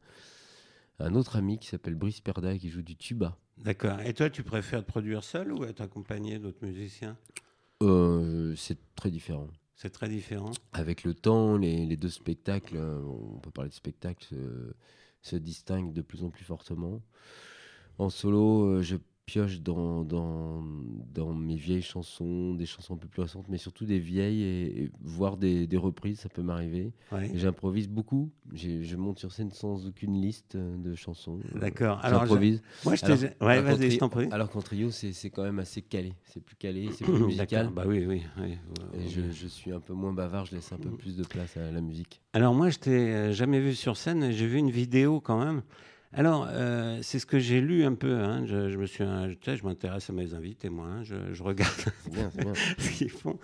un 1.02 1.16
autre 1.16 1.36
ami 1.36 1.58
qui 1.60 1.68
s'appelle 1.68 1.96
Brice 1.96 2.22
Perda 2.22 2.58
qui 2.58 2.70
joue 2.70 2.82
du 2.82 2.96
tuba. 2.96 3.38
d'accord. 3.58 4.00
Et 4.02 4.14
toi, 4.14 4.30
tu 4.30 4.44
préfères 4.44 4.82
te 4.84 4.88
produire 4.88 5.24
seul 5.24 5.52
ou 5.54 5.64
être 5.66 5.82
accompagné 5.82 6.40
d'autres 6.40 6.66
musiciens? 6.66 7.18
Euh, 7.84 8.56
c'est 8.56 8.78
très 8.96 9.10
différent. 9.12 9.48
C'est 9.76 9.90
très 9.90 10.08
différent? 10.10 10.52
avec 10.74 11.04
le 11.04 11.14
temps, 11.16 11.58
les, 11.58 11.86
les 11.88 11.98
deux 11.98 12.10
spectacles, 12.10 12.78
euh, 12.78 13.02
on 13.04 13.40
peut 13.40 13.50
parler 13.50 13.70
de 13.70 13.76
spectacles, 13.76 14.24
se, 14.24 14.74
se 15.24 15.36
distinguent 15.36 15.92
de 15.94 16.02
plus 16.04 16.24
en 16.24 16.30
plus 16.30 16.44
fortement. 16.46 17.02
En 17.98 18.10
solo, 18.10 18.66
euh, 18.66 18.82
je 18.84 18.96
pioche 19.26 19.62
dans, 19.62 20.04
dans, 20.04 20.62
dans 21.14 21.34
mes 21.34 21.56
vieilles 21.56 21.82
chansons, 21.82 22.54
des 22.56 22.66
chansons 22.66 22.96
un 22.96 22.98
peu 22.98 23.08
plus 23.08 23.22
récentes, 23.22 23.46
mais 23.50 23.58
surtout 23.58 23.86
des 23.86 24.00
vieilles, 24.00 24.42
et, 24.42 24.84
et 24.84 24.92
voir 25.02 25.38
des, 25.38 25.68
des 25.68 25.78
reprises, 25.78 26.20
ça 26.20 26.30
peut 26.30 26.42
m'arriver. 26.42 26.92
Ouais. 27.12 27.32
J'improvise 27.34 27.88
beaucoup. 27.88 28.30
Je 28.54 28.96
monte 28.98 29.20
sur 29.20 29.32
scène 29.32 29.52
sans 29.52 29.88
aucune 29.88 30.20
liste 30.20 30.56
euh, 30.56 30.78
de 30.78 30.96
chansons. 30.96 31.40
Euh, 31.56 31.60
D'accord. 31.60 32.00
Alors, 32.04 32.22
J'improvise. 32.22 32.62
Moi, 32.84 32.96
je 32.96 33.06
Alors-. 33.06 33.20
Ouais, 33.20 33.58
alors 33.58 33.78
vas-y, 33.78 33.92
je 33.92 33.98
t'en 34.00 34.10
prie. 34.10 34.28
Alors 34.32 34.50
qu'en 34.50 34.62
trio, 34.62 34.92
c'est 34.92 35.30
quand 35.30 35.44
même 35.44 35.60
assez 35.60 35.82
calé. 35.82 36.14
C'est 36.24 36.44
plus 36.44 36.56
calé, 36.56 36.90
c'est 36.94 37.06
plus 37.06 37.20
musical. 37.24 37.70
Bah 37.74 37.84
oui, 37.88 38.06
oui. 38.06 38.24
oui. 38.40 38.58
Et 39.00 39.08
je, 39.08 39.22
je 39.32 39.48
suis 39.48 39.72
un 39.72 39.80
peu 39.80 39.94
moins 39.94 40.14
bavard, 40.14 40.46
je 40.46 40.56
laisse 40.56 40.72
un 40.74 40.78
peu 40.78 40.90
plus 40.90 41.16
de 41.16 41.24
place 41.24 41.56
à 41.58 41.72
la 41.72 41.82
musique. 41.82 42.22
Alors 42.34 42.54
moi, 42.54 42.70
je 42.70 42.80
t'ai 42.80 42.92
euh, 43.14 43.32
jamais 43.32 43.60
vu 43.60 43.76
sur 43.76 43.96
scène. 43.98 44.32
J'ai 44.32 44.48
vu 44.48 44.58
une 44.58 44.72
vidéo 44.72 45.22
quand 45.22 45.40
même. 45.44 45.62
Alors, 46.14 46.46
euh, 46.52 47.00
c'est 47.02 47.20
ce 47.20 47.26
que 47.26 47.40
j'ai 47.40 47.62
lu 47.62 47.86
un 47.86 47.94
peu. 47.94 48.16
hein. 48.20 48.46
Je, 48.46 48.70
je 48.70 48.78
me 48.78 48.86
suis, 48.86 49.04
euh, 49.04 49.30
tu 49.40 49.50
sais, 49.50 49.56
je 49.56 49.64
m'intéresse 49.64 50.10
à 50.10 50.14
mes 50.14 50.34
invités, 50.34 50.70
moi. 50.70 50.86
hein. 50.86 51.04
Je, 51.04 51.16
je 51.32 51.42
regarde 51.42 51.72
bien, 52.12 52.30
bien. 52.38 52.52
ce 52.78 52.90
qu'ils 52.92 53.10
font. 53.10 53.40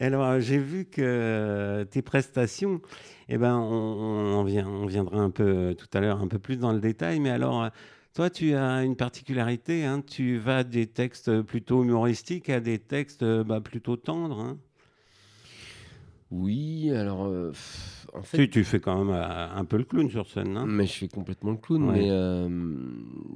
Alors, 0.00 0.24
euh, 0.24 0.40
j'ai 0.40 0.56
vu 0.58 0.86
que 0.86 1.02
euh, 1.02 1.84
tes 1.84 2.00
prestations, 2.00 2.80
eh 3.28 3.36
ben, 3.36 3.56
on, 3.56 3.62
on, 3.64 4.34
en 4.34 4.44
vient, 4.44 4.66
on 4.66 4.86
viendra 4.86 5.18
un 5.18 5.30
peu 5.30 5.44
euh, 5.44 5.74
tout 5.74 5.88
à 5.92 6.00
l'heure, 6.00 6.22
un 6.22 6.28
peu 6.28 6.38
plus 6.38 6.56
dans 6.56 6.72
le 6.72 6.80
détail. 6.80 7.20
Mais 7.20 7.30
alors, 7.30 7.64
euh, 7.64 7.68
toi, 8.14 8.30
tu 8.30 8.54
as 8.54 8.82
une 8.82 8.96
particularité. 8.96 9.84
hein. 9.84 10.00
Tu 10.00 10.38
vas 10.38 10.64
des 10.64 10.86
textes 10.86 11.42
plutôt 11.42 11.84
humoristiques 11.84 12.48
à 12.48 12.60
des 12.60 12.78
textes 12.78 13.24
euh, 13.24 13.44
bah, 13.44 13.60
plutôt 13.60 13.96
tendres. 13.96 14.56
Oui, 16.30 16.90
alors 16.90 17.26
euh, 17.26 17.50
pff, 17.50 17.95
en 18.16 18.22
fait, 18.22 18.38
Tu, 18.38 18.50
tu 18.50 18.64
fais 18.64 18.80
quand 18.80 19.04
même 19.04 19.14
euh, 19.14 19.48
un 19.50 19.64
peu 19.64 19.76
le 19.76 19.84
clown 19.84 20.10
sur 20.10 20.28
scène, 20.28 20.56
hein 20.56 20.66
mais 20.66 20.86
je 20.86 20.92
fais 20.92 21.08
complètement 21.08 21.52
le 21.52 21.56
clown. 21.58 21.88
Ouais. 21.88 22.00
Mais 22.00 22.10
euh, 22.10 22.48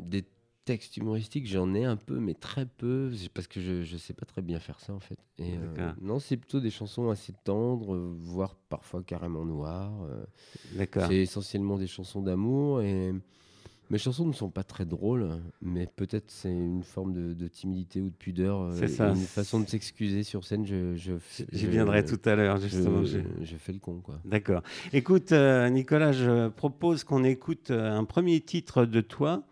des 0.05 0.25
textes 0.65 0.97
humoristiques, 0.97 1.47
j'en 1.47 1.75
ai 1.75 1.85
un 1.85 1.97
peu, 1.97 2.19
mais 2.19 2.35
très 2.35 2.67
peu, 2.67 3.11
parce 3.35 3.47
que 3.47 3.61
je, 3.61 3.83
je 3.83 3.97
sais 3.97 4.15
pas 4.15 4.27
très 4.27 4.43
bien 4.43 4.61
faire 4.61 4.79
ça 4.81 4.93
en 4.93 5.01
fait. 5.01 5.19
Et, 5.39 5.55
euh, 5.57 5.93
non, 6.01 6.19
c'est 6.19 6.37
plutôt 6.37 6.61
des 6.61 6.71
chansons 6.71 7.11
assez 7.11 7.33
tendres, 7.45 7.97
voire 7.97 8.55
parfois 8.69 9.03
carrément 9.03 9.45
noires. 9.45 9.93
D'accord. 10.75 11.07
C'est 11.09 11.17
essentiellement 11.17 11.79
des 11.79 11.87
chansons 11.87 12.23
d'amour 12.23 12.83
et 12.83 13.13
Mes 13.91 13.99
chansons 13.99 14.25
ne 14.25 14.33
sont 14.33 14.51
pas 14.51 14.63
très 14.63 14.85
drôles, 14.85 15.29
mais 15.61 15.89
peut-être 15.97 16.31
c'est 16.31 16.53
une 16.53 16.85
forme 16.85 17.13
de, 17.13 17.35
de 17.35 17.49
timidité 17.49 18.01
ou 18.01 18.09
de 18.11 18.15
pudeur, 18.15 18.61
euh, 18.63 18.77
C'est 18.79 18.87
ça. 18.87 19.09
une 19.11 19.17
façon 19.17 19.59
de 19.59 19.69
s'excuser 19.69 20.23
sur 20.23 20.45
scène. 20.45 20.65
Je, 20.65 20.95
je, 20.95 21.15
J'y 21.51 21.67
viendrai 21.67 22.05
tout 22.05 22.21
à 22.25 22.37
l'heure, 22.37 22.59
justement. 22.59 23.05
Je, 23.05 23.19
je- 23.19 23.45
je 23.45 23.57
fais 23.57 23.73
le 23.73 23.81
con, 23.81 24.01
quoi. 24.01 24.21
D'accord. 24.25 24.63
Écoute, 24.93 25.33
euh, 25.33 25.69
Nicolas, 25.71 26.13
je 26.13 26.49
propose 26.49 27.03
qu'on 27.03 27.25
écoute 27.25 27.73
euh, 27.73 27.91
un 27.91 28.05
premier 28.05 28.41
titre 28.41 28.85
de 28.85 29.01
toi, 29.01 29.43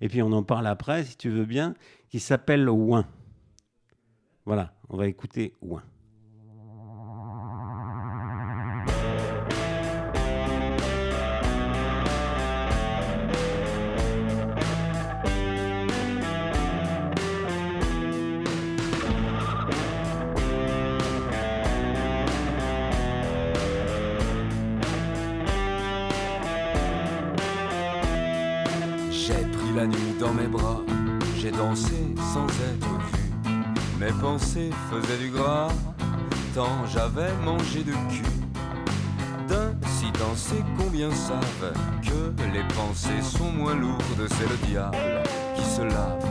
et 0.00 0.08
puis 0.08 0.22
on 0.22 0.30
en 0.30 0.44
parle 0.44 0.68
après, 0.68 1.02
si 1.04 1.16
tu 1.16 1.28
veux 1.28 1.44
bien, 1.44 1.74
qui 2.08 2.20
s'appelle 2.20 2.68
Ouin. 2.70 3.04
Voilà, 4.46 4.74
on 4.90 4.96
va 4.96 5.08
écouter 5.08 5.54
Ouin. 5.60 5.82
Sans 32.32 32.46
être 32.46 32.88
vu. 33.12 33.52
Mes 34.00 34.12
pensées 34.20 34.70
faisaient 34.90 35.18
du 35.18 35.30
gras, 35.30 35.68
tant 36.54 36.86
j'avais 36.86 37.32
mangé 37.44 37.84
de 37.84 37.92
cul. 38.10 38.24
D'ainsi 39.48 40.10
danser, 40.18 40.62
combien 40.78 41.10
savent 41.10 41.72
que 42.02 42.44
les 42.52 42.64
pensées 42.74 43.22
sont 43.22 43.50
moins 43.50 43.74
lourdes. 43.74 44.28
C'est 44.28 44.48
le 44.48 44.66
diable 44.68 44.96
qui 45.56 45.64
se 45.64 45.82
lave 45.82 46.24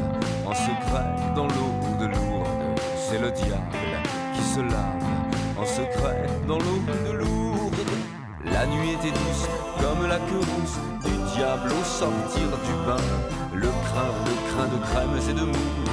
en 0.45 0.53
secret 0.53 1.33
dans 1.35 1.47
l'eau 1.47 1.97
de 1.99 2.05
Lourdes. 2.05 2.79
C'est 3.09 3.19
le 3.19 3.31
diable 3.31 3.77
qui 4.33 4.41
se 4.41 4.59
lave 4.59 5.03
en 5.57 5.65
secret 5.65 6.27
dans 6.47 6.57
l'eau 6.57 6.81
de 7.05 7.17
Lourdes. 7.17 7.73
La 8.45 8.65
nuit 8.67 8.91
était 8.91 9.11
douce 9.11 9.47
comme 9.79 10.07
la 10.07 10.17
queue 10.17 10.39
rousse 10.39 10.79
du 11.03 11.35
diable 11.35 11.71
au 11.71 11.83
sortir 11.83 12.47
du 12.65 12.85
bain. 12.85 13.46
Le 13.59 13.69
crin, 13.69 14.13
le 14.27 14.35
crin 14.51 14.67
de 14.67 14.77
crème 14.85 15.29
et 15.29 15.33
de 15.33 15.45
mousse. 15.45 15.86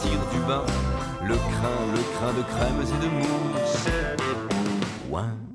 Sortir 0.00 0.18
du 0.32 0.38
bain. 0.46 0.64
Le 1.22 1.34
crin, 1.34 1.78
le 1.92 2.02
crin 2.14 2.32
de 2.32 2.42
crème 2.42 2.80
et 2.80 3.04
de 3.04 3.10
mousse. 3.10 3.88
Ouin. 5.10 5.49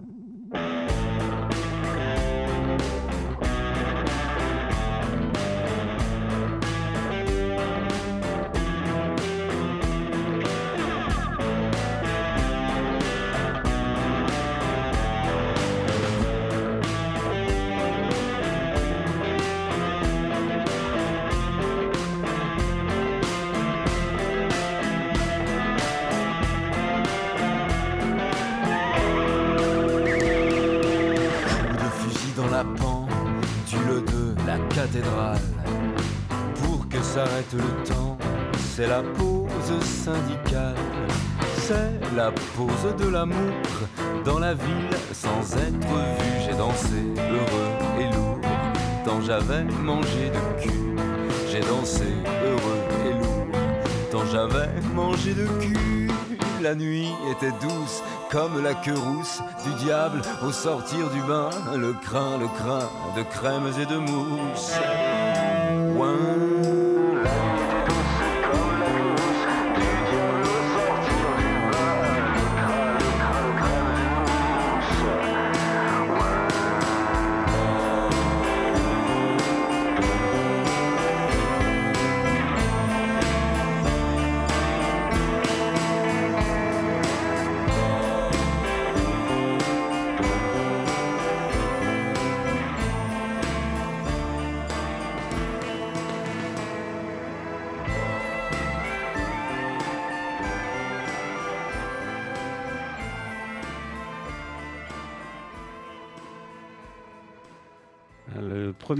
La 42.25 42.31
pause 42.31 42.95
de 42.97 43.07
l'amour 43.07 43.53
dans 44.23 44.39
la 44.39 44.55
ville 44.55 44.97
sans 45.13 45.55
être 45.57 45.87
vu. 46.17 46.31
J'ai 46.43 46.55
dansé 46.57 47.01
heureux 47.17 47.71
et 47.99 48.15
lourd 48.15 48.39
tant 49.05 49.21
j'avais 49.21 49.63
mangé 49.83 50.31
de 50.37 50.61
cul. 50.61 50.95
J'ai 51.51 51.59
dansé 51.59 52.09
heureux 52.43 52.81
et 53.05 53.13
lourd 53.13 53.59
tant 54.11 54.25
j'avais 54.31 54.69
mangé 54.95 55.35
de 55.35 55.45
cul. 55.59 56.09
La 56.63 56.73
nuit 56.73 57.11
était 57.31 57.55
douce 57.61 58.01
comme 58.31 58.63
la 58.63 58.73
queue 58.73 58.97
rousse 58.97 59.43
du 59.63 59.85
diable 59.85 60.21
au 60.43 60.51
sortir 60.51 61.11
du 61.11 61.21
bain. 61.21 61.51
Le 61.75 61.93
crin, 61.93 62.39
le 62.39 62.47
crin 62.47 62.89
de 63.15 63.21
crèmes 63.21 63.71
et 63.79 63.85
de 63.85 63.97
mousse. 63.97 64.73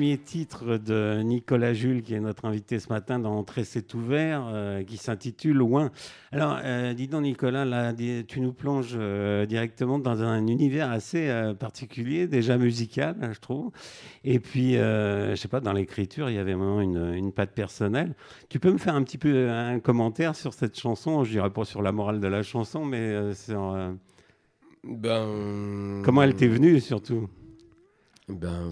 Premier 0.05 0.17
titre 0.19 0.77
de 0.77 1.23
Nicolas 1.23 1.73
Jules, 1.73 2.03
qui 2.03 2.13
est 2.13 2.19
notre 2.19 2.45
invité 2.45 2.77
ce 2.79 2.89
matin 2.89 3.17
dans 3.17 3.31
Entrée 3.31 3.63
c'est 3.63 3.91
ouvert, 3.95 4.45
euh, 4.53 4.83
qui 4.83 4.97
s'intitule 4.97 5.57
Loin. 5.57 5.89
Alors, 6.31 6.59
euh, 6.63 6.93
dis 6.93 7.07
donc 7.07 7.23
Nicolas, 7.23 7.65
là, 7.65 7.91
tu 8.27 8.39
nous 8.39 8.53
plonges 8.53 8.93
euh, 8.95 9.47
directement 9.47 9.97
dans 9.97 10.21
un 10.21 10.45
univers 10.45 10.91
assez 10.91 11.27
particulier, 11.59 12.27
déjà 12.27 12.55
musical, 12.59 13.15
je 13.33 13.39
trouve. 13.39 13.71
Et 14.23 14.39
puis, 14.39 14.73
je 14.73 15.33
sais 15.35 15.47
pas, 15.47 15.59
dans 15.59 15.73
l'écriture, 15.73 16.29
il 16.29 16.35
y 16.35 16.39
avait 16.39 16.53
vraiment 16.53 16.81
une, 16.81 17.15
une 17.15 17.31
patte 17.31 17.55
personnelle. 17.55 18.13
Tu 18.47 18.59
peux 18.59 18.71
me 18.71 18.77
faire 18.77 18.93
un 18.93 19.01
petit 19.01 19.17
peu 19.17 19.49
un 19.49 19.79
commentaire 19.79 20.35
sur 20.35 20.53
cette 20.53 20.77
chanson? 20.77 21.23
Je 21.23 21.31
dirais 21.31 21.49
pas 21.49 21.65
sur 21.65 21.81
la 21.81 21.91
morale 21.91 22.19
de 22.19 22.27
la 22.27 22.43
chanson, 22.43 22.85
mais 22.85 23.33
sur 23.33 23.75
Ben, 24.83 26.03
comment 26.05 26.21
elle 26.21 26.35
t'est 26.35 26.47
venue 26.47 26.79
surtout? 26.79 27.27
Ben, 28.29 28.71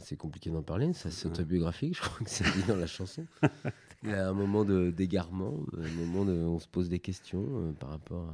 c'est 0.00 0.16
compliqué 0.16 0.50
d'en 0.50 0.62
parler. 0.62 0.92
Ça, 0.92 1.10
c'est 1.10 1.26
autobiographique. 1.28 1.94
Je 1.96 2.00
crois 2.02 2.24
que 2.24 2.30
c'est 2.30 2.44
dit 2.44 2.62
dans 2.68 2.76
la 2.76 2.86
chanson. 2.86 3.24
Il 4.02 4.10
y 4.10 4.14
a 4.14 4.28
un 4.28 4.32
moment 4.34 4.64
d'égarement, 4.64 5.54
un 5.78 5.88
moment 6.06 6.24
de, 6.24 6.32
on 6.32 6.58
se 6.58 6.68
pose 6.68 6.88
des 6.88 6.98
questions 6.98 7.44
euh, 7.50 7.72
par 7.72 7.90
rapport 7.90 8.28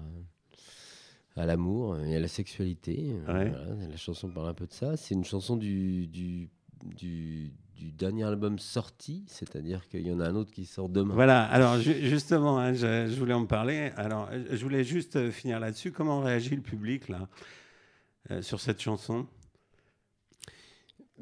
à, 1.37 1.41
à 1.43 1.47
l'amour 1.47 1.99
et 2.01 2.17
à 2.17 2.21
la 2.21 2.29
sexualité. 2.29 3.15
Euh, 3.29 3.33
Ouais. 3.33 3.49
voilà, 3.51 3.87
la 3.89 3.97
chanson 3.97 4.29
parle 4.29 4.49
un 4.49 4.55
peu 4.55 4.67
de 4.67 4.73
ça. 4.73 4.97
C'est 4.97 5.15
une 5.15 5.25
chanson 5.25 5.57
du, 5.57 6.09
du, 6.09 6.51
du, 6.97 7.53
du 7.77 7.93
dernier 7.93 8.25
album 8.25 8.59
sorti, 8.59 9.25
c'est-à-dire 9.29 9.89
qu'il 9.89 10.07
y 10.07 10.13
en 10.13 10.21
a 10.21 10.29
un 10.29 10.35
autre 10.35 10.51
qui 10.51 10.67
sort 10.67 10.89
demain. 10.89 11.15
Voilà, 11.15 11.45
alors 11.45 11.79
ju- 11.79 12.07
justement, 12.09 12.59
hein, 12.59 12.75
je, 12.75 13.07
je 13.09 13.15
voulais 13.19 13.33
en 13.35 13.47
parler. 13.47 13.93
Alors, 13.97 14.29
je 14.51 14.63
voulais 14.63 14.83
juste 14.85 15.15
euh, 15.17 15.31
finir 15.31 15.61
là-dessus. 15.61 15.93
Comment 15.93 16.21
réagit 16.21 16.57
le 16.57 16.63
public 16.63 17.09
là 17.09 17.29
euh, 18.33 18.43
sur 18.43 18.61
cette 18.61 18.81
chanson? 18.81 19.27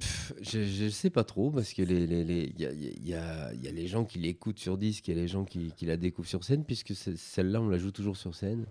Pff, 0.00 0.32
Je 0.42 0.84
ne 0.84 0.88
sais 0.90 1.10
pas 1.10 1.24
trop 1.24 1.50
parce 1.50 1.72
que 1.74 1.82
les- 1.82 2.06
les- 2.06 2.24
les- 2.24 2.52
il 2.56 2.60
y, 2.60 2.66
a, 2.66 2.72
il 2.72 3.06
y 3.06 3.14
a- 3.14 3.52
il 3.54 3.62
y 3.62 3.68
a 3.68 3.70
les 3.70 3.86
gens 3.86 4.04
qui 4.04 4.18
l'écoutent 4.18 4.58
sur 4.58 4.78
disque 4.78 5.08
et 5.08 5.14
les 5.14 5.28
gens 5.28 5.44
qui, 5.44 5.72
qui 5.76 5.86
la 5.86 5.96
découvrent 5.96 6.28
sur 6.28 6.42
scène, 6.42 6.64
puisque 6.64 6.94
celle-là, 6.94 7.60
on 7.60 7.68
la 7.68 7.78
joue 7.78 7.90
toujours 7.92 8.16
sur 8.16 8.34
scène. 8.34 8.64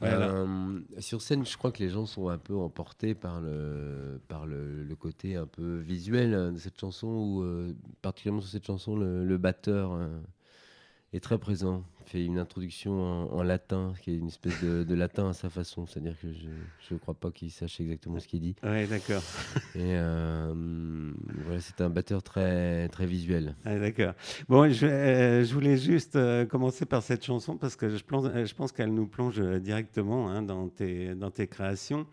Voilà. 0.00 0.30
Euh, 0.30 0.80
sur 0.98 1.20
scène, 1.20 1.44
je 1.44 1.58
crois 1.58 1.70
que 1.72 1.82
les 1.82 1.90
gens 1.90 2.06
sont 2.06 2.30
un 2.30 2.38
peu 2.38 2.56
emportés 2.56 3.14
par 3.14 3.42
le, 3.42 4.18
par 4.28 4.46
le, 4.46 4.82
le 4.82 4.96
côté 4.96 5.36
un 5.36 5.46
peu 5.46 5.76
visuel 5.80 6.32
hein, 6.32 6.52
de 6.52 6.58
cette 6.58 6.80
chanson, 6.80 7.06
où, 7.08 7.42
euh, 7.42 7.74
particulièrement 8.00 8.40
sur 8.40 8.50
cette 8.50 8.64
chanson, 8.66 8.96
le, 8.96 9.26
le 9.26 9.36
batteur 9.36 9.92
euh, 9.92 10.08
est 11.12 11.20
très 11.20 11.38
présent. 11.38 11.82
Fait 12.06 12.24
une 12.24 12.38
introduction 12.38 13.00
en, 13.00 13.32
en 13.38 13.42
latin, 13.44 13.92
qui 14.02 14.10
est 14.10 14.16
une 14.16 14.26
espèce 14.28 14.60
de, 14.64 14.82
de 14.82 14.94
latin 14.96 15.28
à 15.28 15.32
sa 15.32 15.48
façon, 15.48 15.86
c'est-à-dire 15.86 16.16
que 16.20 16.26
je 16.32 16.94
ne 16.94 16.98
crois 16.98 17.14
pas 17.14 17.30
qu'il 17.30 17.52
sache 17.52 17.80
exactement 17.80 18.18
ce 18.18 18.26
qu'il 18.26 18.40
dit. 18.40 18.56
Oui, 18.64 18.86
d'accord. 18.88 19.22
Et 19.76 19.94
euh, 19.94 21.12
voilà, 21.44 21.60
c'est 21.60 21.80
un 21.82 21.90
batteur 21.90 22.22
très, 22.24 22.88
très 22.88 23.06
visuel. 23.06 23.54
D'accord. 23.64 24.14
Bon, 24.48 24.68
je, 24.72 24.86
euh, 24.86 25.44
je 25.44 25.54
voulais 25.54 25.76
juste 25.76 26.16
euh, 26.16 26.46
commencer 26.46 26.84
par 26.84 27.02
cette 27.04 27.24
chanson 27.24 27.56
parce 27.56 27.76
que 27.76 27.88
je, 27.96 28.02
pense- 28.02 28.26
je 28.26 28.54
pense 28.54 28.72
qu'elle 28.72 28.92
nous 28.92 29.06
plonge 29.06 29.40
directement 29.60 30.30
hein, 30.30 30.42
dans, 30.42 30.68
tes, 30.68 31.14
dans 31.14 31.30
tes 31.30 31.46
créations. 31.46 32.06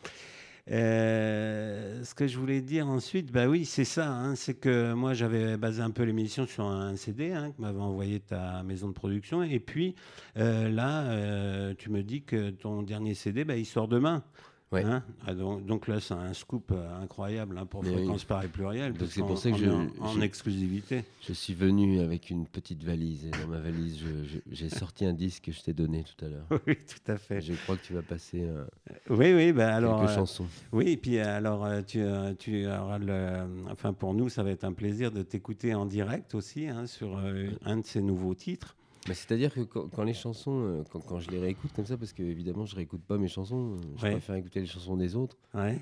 Euh, 0.70 2.04
ce 2.04 2.14
que 2.14 2.28
je 2.28 2.38
voulais 2.38 2.62
dire 2.62 2.88
ensuite, 2.88 3.32
bah 3.32 3.48
oui, 3.48 3.66
c'est 3.66 3.86
ça. 3.86 4.10
hein, 4.12 4.36
c'est 4.36 4.56
que 4.56 4.94
moi, 4.94 5.14
j'avais 5.14 5.56
basé 5.58 5.82
un 5.82 5.92
peu 5.92 6.04
l'émission 6.04 6.46
sur 6.46 6.66
un 6.66 6.96
CD 6.98 7.32
hein, 7.32 7.52
que 7.56 7.62
m'avait 7.62 7.80
envoyé 7.80 8.20
ta 8.20 8.64
maison 8.64 8.88
de 8.90 8.94
production. 8.94 9.44
Et 9.44 9.60
puis 9.60 9.96
euh, 10.38 10.70
là, 10.70 11.04
euh, 11.04 11.74
tu 11.78 11.90
me 11.90 12.04
dis 12.04 12.22
que 12.24 12.50
ton 12.50 12.82
dernier 12.84 13.14
CD, 13.14 13.46
bah, 13.46 13.56
il 13.56 13.66
sort 13.66 13.88
demain. 13.88 14.24
Ouais. 14.70 14.84
Hein 14.84 15.02
Ah, 15.26 15.34
donc, 15.34 15.66
donc 15.66 15.88
là, 15.88 16.02
c'est 16.02 16.14
un 16.14 16.34
scoop 16.34 16.72
euh, 16.74 17.02
incroyable 17.02 17.58
hein, 17.58 17.66
pour 17.66 17.84
Mais 17.86 17.94
Fréquence 17.94 18.26
Paris 18.26 18.50
Pluriel. 18.50 18.92
Donc 18.92 19.08
c'est 19.10 19.22
pour 19.22 19.38
ça 19.38 19.50
que 19.52 19.58
je- 19.58 19.70
en, 19.70 19.88
en 20.02 20.12
je- 20.14 20.22
exclusivité. 20.22 21.06
Je 21.26 21.32
suis 21.32 21.54
venu 21.54 22.02
avec 22.02 22.30
une 22.30 22.46
petite 22.46 22.84
valise 22.84 23.26
et 23.26 23.30
dans 23.32 23.48
ma 23.48 23.60
valise, 23.60 24.04
j'ai 24.52 24.70
sorti 24.70 25.06
un 25.06 25.14
disque 25.14 25.44
que 25.46 25.52
je 25.54 25.62
t'ai 25.62 25.72
donné 25.72 26.04
tout 26.04 26.26
à 26.26 26.28
l'heure. 26.28 26.46
Oui, 26.68 26.76
tout 26.76 27.12
à 27.12 27.18
fait. 27.18 27.40
Je 27.40 27.54
crois 27.54 27.78
que 27.78 27.84
tu 27.86 27.94
vas 27.94 28.02
passer 28.02 28.42
euh, 28.44 28.66
Oui, 29.10 29.34
oui, 29.34 29.54
bah 29.54 29.74
alors. 29.74 30.00
quelques 30.02 30.12
euh, 30.12 30.16
chansons. 30.16 30.48
oui, 30.74 30.90
et 30.90 30.98
puis 30.98 31.18
alors 31.20 31.66
tu, 31.86 32.04
tu 32.38 32.68
auras 32.68 32.98
le. 32.98 33.46
Enfin, 33.72 33.94
pour 33.94 34.14
nous, 34.14 34.28
ça 34.28 34.44
va 34.44 34.52
être 34.52 34.66
un 34.66 34.74
plaisir 34.74 35.12
de 35.14 35.22
t'écouter 35.22 35.76
en 35.76 35.86
direct 35.86 36.36
aussi 36.36 36.68
hein, 36.68 36.88
sur 36.88 37.18
un 37.64 37.78
de 37.78 37.86
ces 37.86 38.02
nouveaux 38.02 38.36
titres. 38.36 38.76
Mais 39.08 39.14
c'est-à-dire 39.14 39.54
que 39.54 39.62
quand, 39.62 39.88
quand 39.90 40.04
les 40.04 40.14
chansons, 40.14 40.60
euh, 40.66 40.84
quand, 40.92 41.00
quand 41.00 41.20
je 41.20 41.30
les 41.30 41.40
réécoute 41.40 41.72
comme 41.74 41.86
ça, 41.86 41.98
parce 41.98 42.14
que 42.14 42.24
évidemment 42.24 42.66
je 42.66 42.76
réécoute 42.76 43.02
pas 43.04 43.18
mes 43.18 43.28
chansons, 43.28 43.74
euh, 43.76 43.82
je 43.98 44.04
Ouais. 44.04 44.12
préfère 44.12 44.36
écouter 44.36 44.60
les 44.60 44.66
chansons 44.66 44.98
des 44.98 45.16
autres. 45.16 45.38
Ouais. 45.54 45.80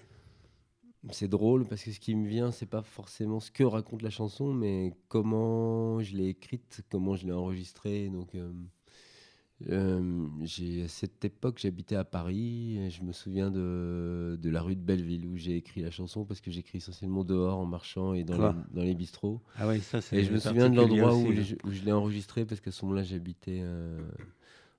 C'est 1.11 1.27
drôle 1.27 1.65
parce 1.65 1.83
que 1.83 1.91
ce 1.91 1.99
qui 1.99 2.15
me 2.15 2.27
vient, 2.27 2.51
c'est 2.51 2.65
pas 2.65 2.81
forcément 2.81 3.39
ce 3.39 3.51
que 3.51 3.63
raconte 3.63 4.01
la 4.01 4.09
chanson, 4.09 4.53
mais 4.53 4.91
comment 5.07 6.01
je 6.01 6.15
l'ai 6.17 6.29
écrite, 6.29 6.81
comment 6.89 7.15
je 7.15 7.27
l'ai 7.27 7.31
enregistrée. 7.31 8.09
Donc, 8.09 8.33
euh, 8.33 8.51
euh, 9.69 10.27
à 10.83 10.87
cette 10.87 11.23
époque, 11.25 11.59
j'habitais 11.59 11.95
à 11.95 12.03
Paris. 12.03 12.77
Et 12.77 12.89
je 12.89 13.03
me 13.03 13.11
souviens 13.11 13.49
de, 13.51 14.37
de 14.41 14.49
la 14.49 14.61
rue 14.61 14.75
de 14.75 14.81
Belleville 14.81 15.25
où 15.25 15.37
j'ai 15.37 15.55
écrit 15.55 15.81
la 15.81 15.91
chanson 15.91 16.25
parce 16.25 16.41
que 16.41 16.51
j'écris 16.51 16.79
essentiellement 16.79 17.23
dehors 17.23 17.57
en 17.57 17.65
marchant 17.65 18.13
et 18.13 18.23
dans, 18.23 18.37
les, 18.53 18.75
dans 18.75 18.83
les 18.83 18.95
bistrots. 18.95 19.41
Ah 19.57 19.65
ça. 19.79 19.99
Et 20.11 20.23
je 20.23 20.31
me 20.31 20.39
souviens 20.39 20.69
de 20.69 20.75
l'endroit 20.75 21.15
où, 21.15 21.31
je- 21.41 21.55
où 21.63 21.71
je 21.71 21.83
l'ai 21.83 21.91
enregistré 21.91 22.45
parce 22.45 22.61
qu'à 22.61 22.71
ce 22.71 22.83
moment-là, 22.85 23.03
j'habitais 23.03 23.59
euh, 23.61 24.01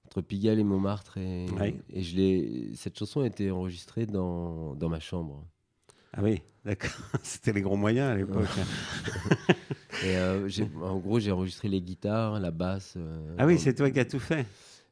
entre 0.06 0.20
Pigalle 0.20 0.58
et 0.58 0.64
Montmartre. 0.64 1.18
Et, 1.18 1.46
Ouais. 1.50 1.74
et 1.90 2.02
je 2.02 2.16
l'ai, 2.16 2.70
cette 2.74 2.98
chanson 2.98 3.20
a 3.22 3.26
été 3.26 3.50
enregistrée 3.50 4.06
dans, 4.06 4.74
dans 4.74 4.88
ma 4.88 5.00
chambre. 5.00 5.44
Ah 6.12 6.20
oui, 6.22 6.42
d'accord. 6.64 6.90
C'était 7.22 7.52
les 7.52 7.60
gros 7.62 7.76
moyens 7.76 8.10
à 8.12 8.16
l'époque. 8.16 8.46
Et 10.04 10.16
euh, 10.16 10.48
en 10.82 10.98
gros, 10.98 11.18
j'ai 11.18 11.32
enregistré 11.32 11.68
les 11.68 11.80
guitares, 11.80 12.38
la 12.40 12.50
basse. 12.50 12.94
euh, 12.96 13.34
ah 13.38 13.46
oui, 13.46 13.58
c'est 13.58 13.74
toi 13.74 13.90
qui 13.90 13.98
as 14.00 14.04
tout 14.04 14.18
fait. 14.20 14.46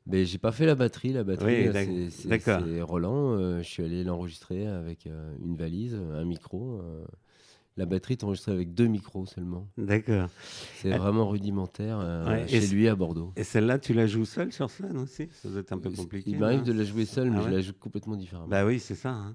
Mais 0.06 0.24
j'ai 0.26 0.38
pas 0.38 0.52
fait 0.52 0.66
la 0.66 0.74
batterie. 0.74 1.12
La 1.12 1.24
batterie, 1.24 1.68
Oui, 1.68 1.76
euh, 1.76 2.08
c'est- 2.10 2.82
Roland. 2.82 3.32
euh, 3.38 3.58
je 3.62 3.68
suis 3.68 3.82
allé 3.82 4.04
l'enregistrer 4.04 4.66
avec 4.66 5.06
une 5.06 5.56
valise, 5.56 5.94
un 5.94 6.24
micro. 6.24 6.82
Euh. 7.76 7.80
la 7.80 7.86
batterie 7.86 8.14
est 8.14 8.24
enregistrée 8.24 8.52
avec 8.52 8.74
deux 8.74 8.86
micros 8.86 9.26
seulement. 9.26 9.68
D'accord. 9.76 10.28
C'est 10.76 10.92
Ah. 10.92 10.98
vraiment 10.98 11.28
rudimentaire 11.28 11.98
euh, 12.00 12.24
Ouais, 12.26 12.48
chez 12.48 12.66
lui 12.68 12.88
à 12.88 12.94
Bordeaux. 12.94 13.32
Et 13.36 13.44
celle-là, 13.44 13.78
tu 13.78 13.94
la 13.94 14.06
joues 14.06 14.24
seule 14.24 14.52
sur 14.52 14.70
scène 14.70 14.96
aussi? 14.98 15.28
Ça 15.42 15.48
doit 15.48 15.60
être 15.60 15.72
un 15.72 15.78
peu 15.78 15.90
compliqué. 15.90 16.30
Il 16.30 16.38
m'arrive 16.38 16.62
de 16.62 16.72
la 16.72 16.84
jouer 16.84 17.04
seule, 17.04 17.30
mais 17.30 17.38
Ah 17.38 17.42
je 17.42 17.46
ouais? 17.48 17.54
la 17.56 17.60
joue 17.60 17.72
complètement 17.78 18.16
différemment. 18.16 18.48
Bah 18.48 18.64
oui, 18.64 18.78
c'est 18.78 18.94
ça. 18.94 19.10
hein. 19.10 19.34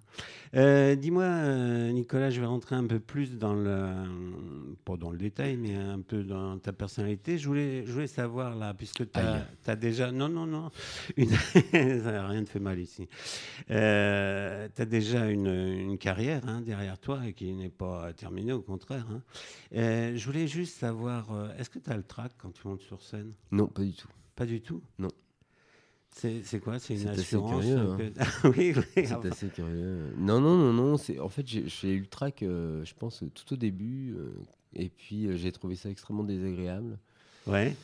Euh, 0.56 0.95
Dis-moi, 0.95 1.23
euh, 1.23 1.91
Nicolas, 1.91 2.30
je 2.30 2.39
vais 2.41 2.47
rentrer 2.47 2.75
un 2.75 2.86
peu 2.88 2.99
plus 2.99 3.38
dans 3.38 3.54
le, 3.54 3.88
pas 4.86 4.97
dans 4.97 5.12
le 5.12 5.17
détail, 5.17 5.58
mais 5.58 5.75
un 5.75 5.99
peu 6.02 6.23
dans 6.23 6.58
ta 6.58 6.73
personnalité. 6.73 7.38
Je 7.38 7.47
voulais, 7.47 7.86
je 7.86 7.91
voulais 7.91 8.08
savoir 8.08 8.56
là, 8.56 8.73
puisque 8.73 9.10
tu 9.12 9.19
Aïe. 9.19 9.41
as, 9.67 9.75
déjà, 9.75 10.12
non, 10.12 10.30
non, 10.30 10.45
non, 10.45 10.69
une... 11.17 11.30
rien 11.73 12.41
de 12.41 12.49
fait 12.49 12.60
mal 12.60 12.80
ici. 12.80 13.08
tu 13.67 13.73
as 13.73 14.86
déjà 14.88 15.28
une, 15.30 15.47
une 15.47 15.97
carrière 15.97 16.41
hein, 16.47 16.62
derrière 16.62 16.97
toi 16.97 17.19
et 17.28 17.34
qui 17.34 17.52
n'est 17.54 17.69
pas 17.69 18.12
au 18.53 18.61
contraire. 18.61 19.05
hein. 19.11 19.21
Euh, 19.73 20.15
je 20.15 20.25
voulais 20.25 20.47
juste 20.47 20.77
savoir, 20.77 21.31
euh, 21.31 21.49
est-ce 21.57 21.69
que 21.69 21.79
tu 21.79 21.89
as 21.89 21.97
le 21.97 22.03
trac 22.03 22.31
quand 22.37 22.51
tu 22.51 22.67
montes 22.67 22.81
sur 22.81 23.01
scène? 23.01 23.33
Non, 23.51 23.67
pas 23.67 23.83
du 23.83 23.93
tout. 23.93 24.07
Pas 24.35 24.45
du 24.45 24.61
tout? 24.61 24.81
Non. 24.97 25.09
C'est 26.11 26.59
quoi? 26.59 26.79
C'est 26.79 26.95
une 26.95 26.99
C'est 27.01 27.09
assez 27.09 27.19
assurance 27.21 27.63
curieux, 27.63 27.77
hein. 27.77 27.97
Ah 28.19 28.49
oui, 28.49 28.73
oui. 28.75 28.83
C'est 28.95 29.13
enfin, 29.13 29.29
assez 29.29 29.47
curieux. 29.47 30.13
Non, 30.17 30.41
non, 30.41 30.55
non, 30.57 30.73
non. 30.73 30.93
En 31.21 31.29
fait 31.29 31.47
j'ai 31.47 31.93
eu 31.93 31.99
le 31.99 32.07
trac, 32.07 32.43
euh, 32.43 32.83
je 32.83 32.93
pense, 32.93 33.23
tout 33.33 33.53
au 33.53 33.57
début, 33.57 34.13
euh, 34.17 34.33
et 34.73 34.89
puis 34.89 35.37
j'ai 35.37 35.51
trouvé 35.51 35.75
ça 35.75 35.89
extrêmement 35.89 36.23
désagréable. 36.23 36.97
Ouais. 37.47 37.75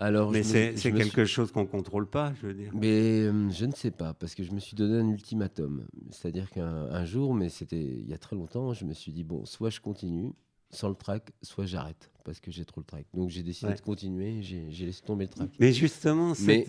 Alors, 0.00 0.30
Mais 0.30 0.42
c'est 0.44 0.74
quelque 0.74 1.24
chose 1.24 1.50
qu'on 1.50 1.66
contrôle 1.66 2.06
pas, 2.08 2.32
je 2.40 2.46
veux 2.46 2.54
dire. 2.54 2.70
Mais 2.74 3.22
euh, 3.26 3.50
je 3.50 3.64
ne 3.66 3.72
sais 3.72 3.90
pas, 3.90 4.14
parce 4.14 4.34
que 4.34 4.44
je 4.44 4.52
me 4.52 4.60
suis 4.60 4.76
donné 4.76 4.96
un 4.96 5.08
ultimatum. 5.08 5.86
C'est-à-dire 6.10 6.48
qu'un 6.50 6.86
un 6.90 7.04
jour, 7.04 7.34
mais 7.34 7.48
c'était 7.48 7.82
il 7.82 8.08
y 8.08 8.14
a 8.14 8.18
très 8.18 8.36
longtemps, 8.36 8.72
je 8.72 8.84
me 8.84 8.94
suis 8.94 9.12
dit, 9.12 9.24
bon, 9.24 9.44
soit 9.44 9.70
je 9.70 9.80
continue 9.80 10.32
sans 10.70 10.88
le 10.90 10.94
track, 10.94 11.32
soit 11.42 11.64
j'arrête, 11.66 12.10
parce 12.24 12.38
que 12.40 12.50
j'ai 12.50 12.64
trop 12.64 12.80
le 12.80 12.84
track. 12.86 13.06
Donc 13.14 13.30
j'ai 13.30 13.42
décidé 13.42 13.70
Ouais. 13.70 13.76
de 13.76 13.80
continuer, 13.80 14.42
j'ai 14.42 14.86
laissé 14.86 15.02
tomber 15.02 15.24
le 15.24 15.30
track. 15.30 15.50
Mais 15.58 15.72
justement, 15.72 16.34
Mais- 16.44 16.64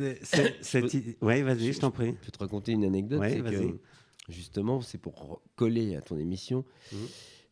cette, 0.61 0.93
idée- 0.95 1.17
Ouais, 1.21 1.41
vas-y, 1.43 1.71
je 1.73 1.79
t'en 1.79 1.91
prie. 1.91 2.15
Je 2.21 2.25
peux 2.25 2.31
te 2.31 2.39
raconter 2.39 2.71
une 2.71 2.85
anecdote, 2.85 3.19
Ouais, 3.19 3.41
que 3.41 3.77
justement, 4.29 4.81
c'est 4.81 4.97
pour 4.97 5.41
coller 5.55 5.95
à 5.95 6.01
ton 6.01 6.17
émission. 6.17 6.63
Mhm. 6.93 6.99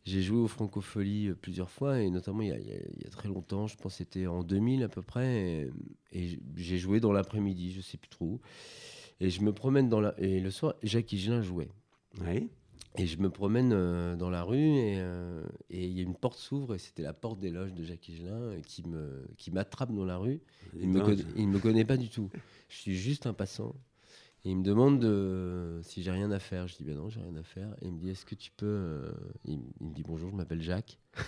J'ai 0.08 0.22
joué 0.22 0.38
au 0.38 0.48
Francofolie 0.48 1.28
euh, 1.28 1.34
plusieurs 1.34 1.70
fois, 1.70 2.00
et 2.00 2.08
notamment 2.10 2.42
il 2.42 2.48
y, 2.48 2.52
a, 2.52 2.58
il 2.58 3.06
y 3.06 3.10
très 3.10 3.28
longtemps, 3.28 3.66
je 3.66 3.76
pense 3.76 3.92
que 3.92 3.98
c'était 3.98 4.26
en 4.26 4.42
2000 4.42 4.82
à 4.82 4.88
peu 4.88 5.02
près, 5.02 5.28
et, 5.36 5.70
et 6.12 6.38
j'ai 6.56 6.78
joué 6.78 6.98
dans 7.00 7.12
l'après-midi, 7.12 7.72
je 7.72 7.80
sais 7.80 7.98
plus 7.98 8.08
trop. 8.08 8.24
où. 8.26 8.40
Et 9.20 9.30
je 9.30 9.42
me 9.42 9.52
promène 9.52 9.88
dans 9.88 10.00
la... 10.00 10.14
Et 10.18 10.40
le 10.40 10.50
soir, 10.50 10.74
Jacques 10.82 11.12
Higelin 11.12 11.42
jouait. 11.42 11.68
Oui. 12.24 12.48
Et 12.96 13.06
je 13.06 13.18
me 13.18 13.28
promène 13.30 13.72
euh, 13.74 14.16
dans 14.16 14.30
la 14.30 14.42
rue 14.42 14.56
et 14.76 14.94
euh, 14.98 15.44
et 15.70 15.84
il 15.86 15.92
y 15.92 16.00
a 16.00 16.02
une 16.02 16.14
porte 16.16 16.38
s'ouvre 16.38 16.74
et 16.74 16.78
c'était 16.78 17.02
la 17.02 17.12
porte 17.12 17.38
des 17.38 17.50
loges 17.50 17.72
de 17.74 17.84
Jacques 17.84 18.08
Higelin 18.08 18.32
euh, 18.32 18.60
qui 18.66 18.82
me 18.88 19.24
qui 19.36 19.50
m'attrape 19.52 19.92
dans 19.94 20.04
la 20.06 20.16
rue. 20.16 20.40
Il 20.80 20.88
me, 20.88 21.00
conna- 21.04 21.22
il 21.36 21.48
me 21.48 21.58
connaît 21.60 21.84
pas 21.84 21.96
du 21.96 22.08
tout. 22.08 22.28
Je 22.68 22.76
suis 22.76 22.96
juste 22.96 23.26
un 23.26 23.34
passant. 23.34 23.74
Et 24.48 24.52
il 24.52 24.56
me 24.56 24.62
demande 24.62 24.98
de, 24.98 25.78
si 25.82 26.02
j'ai 26.02 26.10
rien 26.10 26.30
à 26.30 26.38
faire. 26.38 26.66
Je 26.68 26.76
dis 26.76 26.82
ben 26.84 26.96
non, 26.96 27.10
j'ai 27.10 27.20
rien 27.20 27.36
à 27.36 27.42
faire. 27.42 27.68
Et 27.82 27.88
il 27.88 27.92
me 27.92 27.98
dit 27.98 28.08
est-ce 28.08 28.24
que 28.24 28.34
tu 28.34 28.50
peux. 28.56 28.64
euh, 28.66 29.10
il, 29.44 29.60
il 29.78 29.88
me 29.88 29.92
dit 29.94 30.02
bonjour, 30.02 30.30
je 30.30 30.36
m'appelle 30.36 30.62
Jacques. 30.62 30.98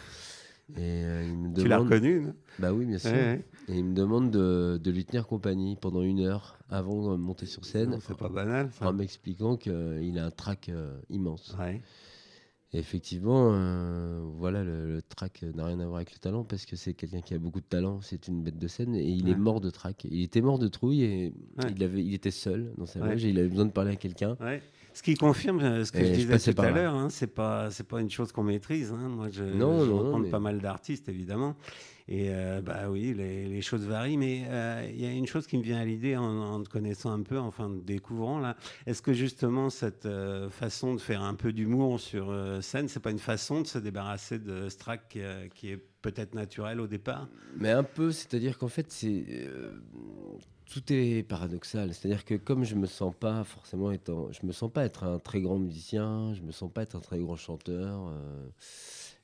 Et 0.77 1.05
euh, 1.05 1.25
il 1.29 1.37
me 1.37 1.53
Tu 1.55 1.67
l'as 1.69 1.77
demande. 1.79 1.93
reconnu, 1.93 2.21
non? 2.21 2.35
Bah 2.61 2.73
oui, 2.73 2.87
bien 2.87 2.97
sûr. 2.99 3.11
Ouais, 3.11 3.17
ouais. 3.17 3.45
Et 3.69 3.77
il 3.77 3.85
me 3.85 3.93
demande 3.93 4.31
de, 4.31 4.81
de 4.83 4.91
lui 4.93 5.05
tenir 5.05 5.27
compagnie 5.27 5.77
pendant 5.77 6.01
une 6.03 6.21
heure 6.21 6.59
avant 6.71 7.11
de 7.13 7.17
monter 7.17 7.45
sur 7.45 7.65
scène. 7.65 7.99
C'est 8.01 8.17
pas 8.17 8.29
banal, 8.29 8.71
ça. 8.73 8.89
en 8.89 8.93
m'expliquant 8.95 9.57
qu'il 9.57 10.17
a 10.19 10.25
un 10.25 10.31
trac 10.31 10.69
euh, 10.69 10.97
immense. 11.11 11.57
Ouais. 11.59 11.83
Et 12.73 12.79
effectivement, 12.79 13.51
euh, 13.53 14.21
voilà, 14.37 14.63
le, 14.63 14.87
le 14.95 15.03
track 15.03 15.43
n'a 15.57 15.65
rien 15.67 15.81
à 15.81 15.85
voir 15.87 15.97
avec 15.97 16.13
le 16.13 16.19
talent 16.19 16.45
parce 16.45 16.67
que 16.67 16.77
c'est 16.77 16.95
quelqu'un 16.95 17.21
qui 17.21 17.35
a 17.35 17.39
beaucoup 17.39 17.61
de 17.61 17.65
talent, 17.67 18.01
c'est 18.01 18.29
une 18.29 18.43
bête 18.45 18.59
de 18.59 18.69
scène 18.69 18.95
et 18.95 19.03
il 19.09 19.25
Ouais. 19.25 19.33
est 19.33 19.37
mort 19.37 19.61
de 19.61 19.71
track. 19.71 20.07
Il 20.09 20.23
était 20.23 20.41
mort 20.41 20.59
de 20.61 20.69
trouille 20.69 21.03
et 21.03 21.33
Ouais. 21.59 21.73
il, 21.75 21.83
avait, 21.83 22.05
il 22.05 22.15
était 22.15 22.31
seul 22.31 22.73
dans 22.79 22.87
sa 22.87 23.01
Ouais. 23.01 23.11
loge 23.11 23.25
et 23.25 23.31
il 23.31 23.39
avait 23.41 23.49
besoin 23.49 23.67
de 23.67 23.73
parler 23.73 23.91
à 23.93 23.97
quelqu'un. 23.97 24.37
Ce 24.93 25.03
qui 25.03 25.15
confirme 25.15 25.61
euh, 25.61 25.85
ce 25.85 25.91
que 25.93 25.99
Et 25.99 26.07
je 26.07 26.27
disais 26.27 26.53
tout 26.53 26.63
à 26.63 26.71
l'heure, 26.71 26.95
hein, 26.95 27.09
c'est 27.11 27.33
pas 27.33 27.69
pas 27.89 28.01
une 28.01 28.11
chose 28.11 28.31
qu'on 28.33 28.43
maîtrise. 28.45 28.93
hein. 28.93 29.09
Moi, 29.09 29.29
je, 29.31 29.43
Non, 29.45 29.85
je 29.85 29.91
non, 29.91 29.97
rencontre 29.99 30.19
mais- 30.25 30.31
pas 30.31 30.41
mal 30.41 30.61
d'artistes 30.61 31.09
évidemment, 31.09 31.57
Et 32.11 32.27
euh, 32.31 32.61
bah 32.61 32.91
oui, 32.91 33.15
les, 33.15 33.63
choses 33.63 33.87
varient, 33.87 34.17
mais 34.17 34.43
euh, 34.49 34.85
il 34.93 35.01
y 35.01 35.07
a 35.07 35.13
une 35.13 35.29
chose 35.29 35.47
qui 35.47 35.57
me 35.57 35.63
vient 35.63 35.79
à 35.79 35.85
l'idée 35.85 36.17
en, 36.17 36.61
te 36.61 36.69
connaissant 36.69 37.13
un 37.13 37.23
peu, 37.23 37.39
enfin 37.39 37.67
en 37.67 37.79
te 37.79 37.85
découvrant 37.85 38.41
là. 38.41 38.57
Est-ce 38.87 39.01
que 39.01 39.13
justement 39.13 39.71
cette 39.71 40.07
euh, 40.07 40.51
façon 40.51 40.95
de 40.95 41.01
faire 41.01 41.23
un 41.23 41.35
peu 41.35 41.53
d'humour 41.53 42.01
sur 42.01 42.31
euh, 42.31 42.61
scène, 42.63 42.89
c'est 42.89 42.99
pas 42.99 43.13
une 43.13 43.21
façon 43.21 43.61
de 43.61 43.67
se 43.69 43.79
débarrasser 43.79 44.41
de 44.41 44.69
ce 44.69 44.77
trac 44.77 45.17
qui, 45.55 45.71
est 45.71 45.77
peut-être 46.03 46.35
naturel 46.35 46.81
au 46.81 46.89
départ? 46.89 47.29
Mais 47.57 47.71
un 47.71 47.85
peu, 47.85 48.11
c'est-à-dire 48.11 48.59
qu'en 48.59 48.69
fait, 48.69 48.91
c'est 48.91 49.25
tout 50.69 50.83
est 50.93 51.23
paradoxal. 51.23 51.95
C'est-à-dire 51.95 52.25
que 52.25 52.35
comme 52.35 52.65
je 52.65 52.75
me 52.75 52.87
sens 52.87 53.15
pas 53.15 53.45
forcément 53.45 53.93
étant, 53.93 54.33
je 54.33 54.45
me 54.45 54.53
sens 54.53 54.73
pas 54.73 54.85
être 54.85 55.05
un 55.05 55.21
très 55.21 55.41
grand 55.41 55.61
musicien, 55.61 56.35
je 56.35 56.43
me 56.43 56.51
sens 56.51 56.73
pas 56.73 56.83
être 56.83 56.97
un 56.97 57.01
très 57.01 57.21
grand 57.21 57.37
chanteur. 57.37 58.13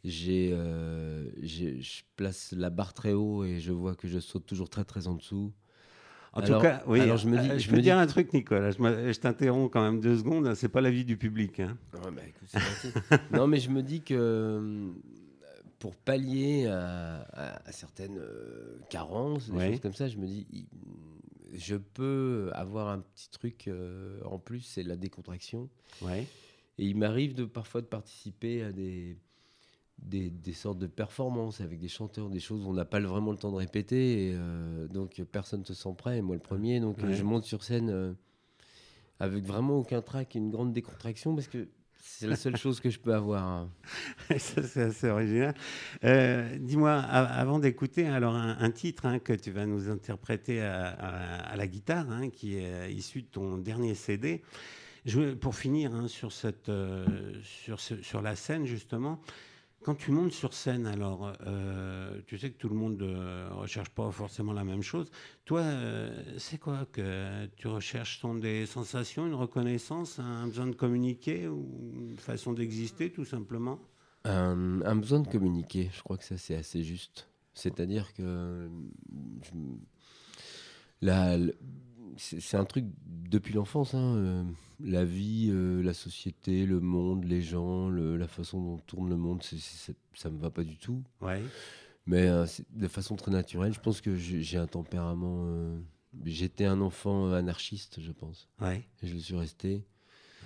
J'ai, 0.09 0.51
euh, 0.53 1.29
j'ai- 1.43 1.81
je 1.83 2.03
place 2.17 2.53
la 2.57 2.71
barre 2.71 2.95
très 2.95 3.13
haut 3.13 3.45
et 3.45 3.61
je 3.61 3.73
vois 3.73 3.95
que 3.95 4.09
je 4.09 4.19
saute 4.19 4.47
toujours 4.47 4.69
très 4.71 4.85
très 4.85 5.07
en 5.09 5.15
dessous. 5.15 5.53
En 6.33 6.41
Alors- 6.41 6.61
tout 6.61 6.67
cas, 6.67 6.83
oui. 6.87 7.01
alors 7.01 7.17
je 7.17 7.29
me 7.29 7.39
dis- 7.41 7.49
euh, 7.51 7.55
je 7.55 7.65
je 7.65 7.69
me 7.69 7.73
peux 7.73 7.77
dis- 7.79 7.85
dire 7.85 7.99
un 7.99 8.07
truc, 8.07 8.33
Nicolas. 8.33 8.71
Je, 8.71 8.83
me- 8.83 9.13
je 9.13 9.19
t'interromps 9.19 9.71
quand 9.73 9.83
même 9.83 10.01
deux 10.01 10.17
secondes. 10.19 10.55
C'est 10.55 10.69
pas 10.69 10.81
l'avis 10.83 11.05
du 11.05 11.17
public. 11.17 11.61
hein. 11.61 11.77
Ouais, 11.95 12.11
bah, 12.15 12.23
écoute, 12.29 13.21
non, 13.33 13.47
mais 13.47 13.59
je 13.59 13.71
me 13.71 13.83
dis 13.83 14.03
que 14.03 14.15
euh, 14.15 14.91
pour 15.79 15.95
pallier 15.97 16.67
à, 16.67 17.23
à- 17.33 17.69
à 17.69 17.73
certaines 17.73 18.19
euh, 18.19 18.79
carences, 18.91 19.51
des 19.51 19.57
Ouais. 19.57 19.71
choses 19.71 19.81
comme 19.81 19.95
ça, 19.95 20.09
je 20.09 20.19
me 20.19 20.27
dis, 20.27 20.47
il- 20.53 20.67
je 21.59 21.77
peux 21.77 22.51
avoir 22.53 22.89
un 22.89 22.99
petit 23.01 23.31
truc 23.31 23.67
euh, 23.69 24.21
en 24.25 24.39
plus, 24.39 24.61
c'est 24.61 24.83
la 24.83 24.97
décontraction. 24.97 25.71
Ouais. 26.03 26.27
Et 26.79 26.85
il 26.85 26.97
m'arrive 26.99 27.35
de 27.35 27.47
parfois 27.47 27.81
de 27.81 27.87
participer 27.87 28.63
à 28.63 28.73
des, 28.73 29.17
des, 29.99 30.31
des 30.31 30.53
sortes 30.53 30.79
de 30.79 30.87
performances 30.87 31.61
avec 31.61 31.79
des 31.79 31.89
chanteurs, 31.89 32.29
des 32.31 32.41
choses 32.41 32.65
où 32.65 32.69
on 32.71 32.75
n'a 32.75 32.85
pas 32.85 33.01
vraiment 33.01 33.33
le 33.33 33.39
temps 33.39 33.51
de 33.53 33.57
répéter. 33.57 34.29
Et, 34.29 34.35
euh, 34.35 34.87
donc 34.89 35.23
personne 35.33 35.61
ne 35.61 35.65
se 35.65 35.75
sent 35.75 35.95
prêt, 35.97 36.19
et 36.19 36.23
moi 36.23 36.35
le 36.37 36.43
premier. 36.43 36.81
Donc 36.81 37.03
euh, 37.05 37.09
Ouais. 37.09 37.15
je 37.15 37.23
monte 37.25 37.45
sur 37.45 37.63
scène 37.65 37.91
euh, 37.91 38.13
avec 39.19 39.45
vraiment 39.45 39.79
aucun 39.79 40.03
trac 40.03 40.37
et 40.37 40.39
une 40.39 40.51
grande 40.51 40.73
décontraction 40.73 41.35
parce 41.35 41.49
que 41.49 41.69
c'est 41.99 42.29
la 42.29 42.37
seule 42.37 42.57
chose 42.57 42.79
que 42.81 42.89
je 42.89 43.01
peux 43.01 43.15
avoir. 43.15 43.45
hein. 43.45 43.71
Ça, 44.39 44.63
c'est 44.63 44.83
assez 44.83 45.09
original. 45.09 45.55
Euh, 46.05 46.57
Dis-moi, 46.61 46.93
avant 46.93 47.59
d'écouter 47.59 48.07
alors 48.07 48.35
un, 48.35 48.57
un 48.61 48.71
titre 48.71 49.07
hein, 49.07 49.19
que 49.19 49.33
tu 49.33 49.51
vas 49.51 49.67
nous 49.67 49.89
interpréter 49.91 50.61
à, 50.63 50.87
à- 50.91 51.37
à 51.53 51.57
la 51.57 51.67
guitare, 51.67 52.09
hein, 52.11 52.31
qui 52.31 52.57
est 52.59 52.93
issu 52.93 53.23
de 53.23 53.27
ton 53.27 53.59
dernier 53.59 53.95
CD. 53.95 54.43
Je, 55.05 55.35
pour 55.35 55.57
finir 55.57 55.95
hein, 55.95 56.09
sur, 56.09 56.33
cette, 56.33 56.69
euh, 56.69 57.33
sur, 57.43 57.81
ce- 57.81 58.03
sur 58.03 58.23
la 58.23 58.37
scène, 58.37 58.67
justement, 58.67 59.21
quand 59.83 59.95
tu 59.95 60.11
montes 60.11 60.33
sur 60.33 60.53
scène, 60.53 60.87
alors, 60.87 61.33
euh, 61.47 62.21
tu 62.27 62.39
sais 62.39 62.51
que 62.51 62.57
tout 62.59 62.69
le 62.69 62.75
monde 62.75 63.01
ne 63.01 63.49
recherche 63.53 63.91
pas 63.91 64.11
forcément 64.11 64.53
la 64.53 64.65
même 64.65 64.83
chose. 64.83 65.11
Toi, 65.45 65.61
euh, 65.61 66.23
c'est 66.39 66.59
quoi 66.59 66.87
que 66.91 67.47
tu 67.57 67.69
recherches? 67.69 68.19
Sont 68.21 68.35
des 68.35 68.67
sensations, 68.67 69.27
une 69.27 69.35
reconnaissance, 69.35 70.19
un 70.19 70.47
besoin 70.49 70.67
de 70.67 70.75
communiquer 70.75 71.47
ou 71.47 71.93
une 71.95 72.19
façon 72.19 72.53
d'exister, 72.53 73.13
tout 73.13 73.25
simplement? 73.25 73.79
Un, 74.25 74.97
besoin 74.97 75.21
de 75.21 75.29
communiquer, 75.29 75.89
je 75.95 76.03
crois 76.03 76.17
que 76.17 76.25
ça 76.25 76.37
c'est 76.37 76.57
assez 76.57 76.83
juste. 76.83 77.29
C'est-à-dire 77.55 78.13
que 78.13 78.23
euh, 78.23 78.69
la- 81.01 81.39
c'est 82.17 82.57
un 82.57 82.65
truc 82.65 82.85
depuis 83.29 83.53
l'enfance. 83.55 83.95
hein, 83.95 84.15
euh, 84.17 84.43
la 84.81 85.05
vie, 85.05 85.49
euh, 85.51 85.83
la 85.83 85.95
société, 85.95 86.67
le 86.67 86.81
monde, 86.81 87.25
les 87.25 87.43
gens, 87.43 87.89
le- 87.89 88.17
la 88.17 88.29
façon 88.29 88.61
dont 88.61 88.79
tourne 88.87 89.09
le 89.09 89.17
monde, 89.17 89.43
c'est- 89.43 89.59
c'est- 89.59 89.97
ça 90.15 90.31
me 90.31 90.39
va 90.39 90.51
pas 90.51 90.65
du 90.65 90.77
tout. 90.79 91.03
Ouais. 91.21 91.43
Mais 92.07 92.27
euh, 92.29 92.47
de 92.71 92.89
façon 92.89 93.17
très 93.17 93.31
naturelle, 93.33 93.73
je 93.73 93.81
pense 93.81 94.01
que 94.01 94.15
j'ai 94.17 94.59
un 94.59 94.67
tempérament. 94.67 95.47
J'étais 96.25 96.65
un 96.65 96.81
enfant 96.81 97.33
anarchiste, 97.33 98.01
je 98.01 98.13
pense. 98.13 98.49
Ouais. 98.61 98.87
Et 99.03 99.07
je 99.07 99.15
le 99.15 99.21
suis 99.21 99.37
resté. 99.37 99.85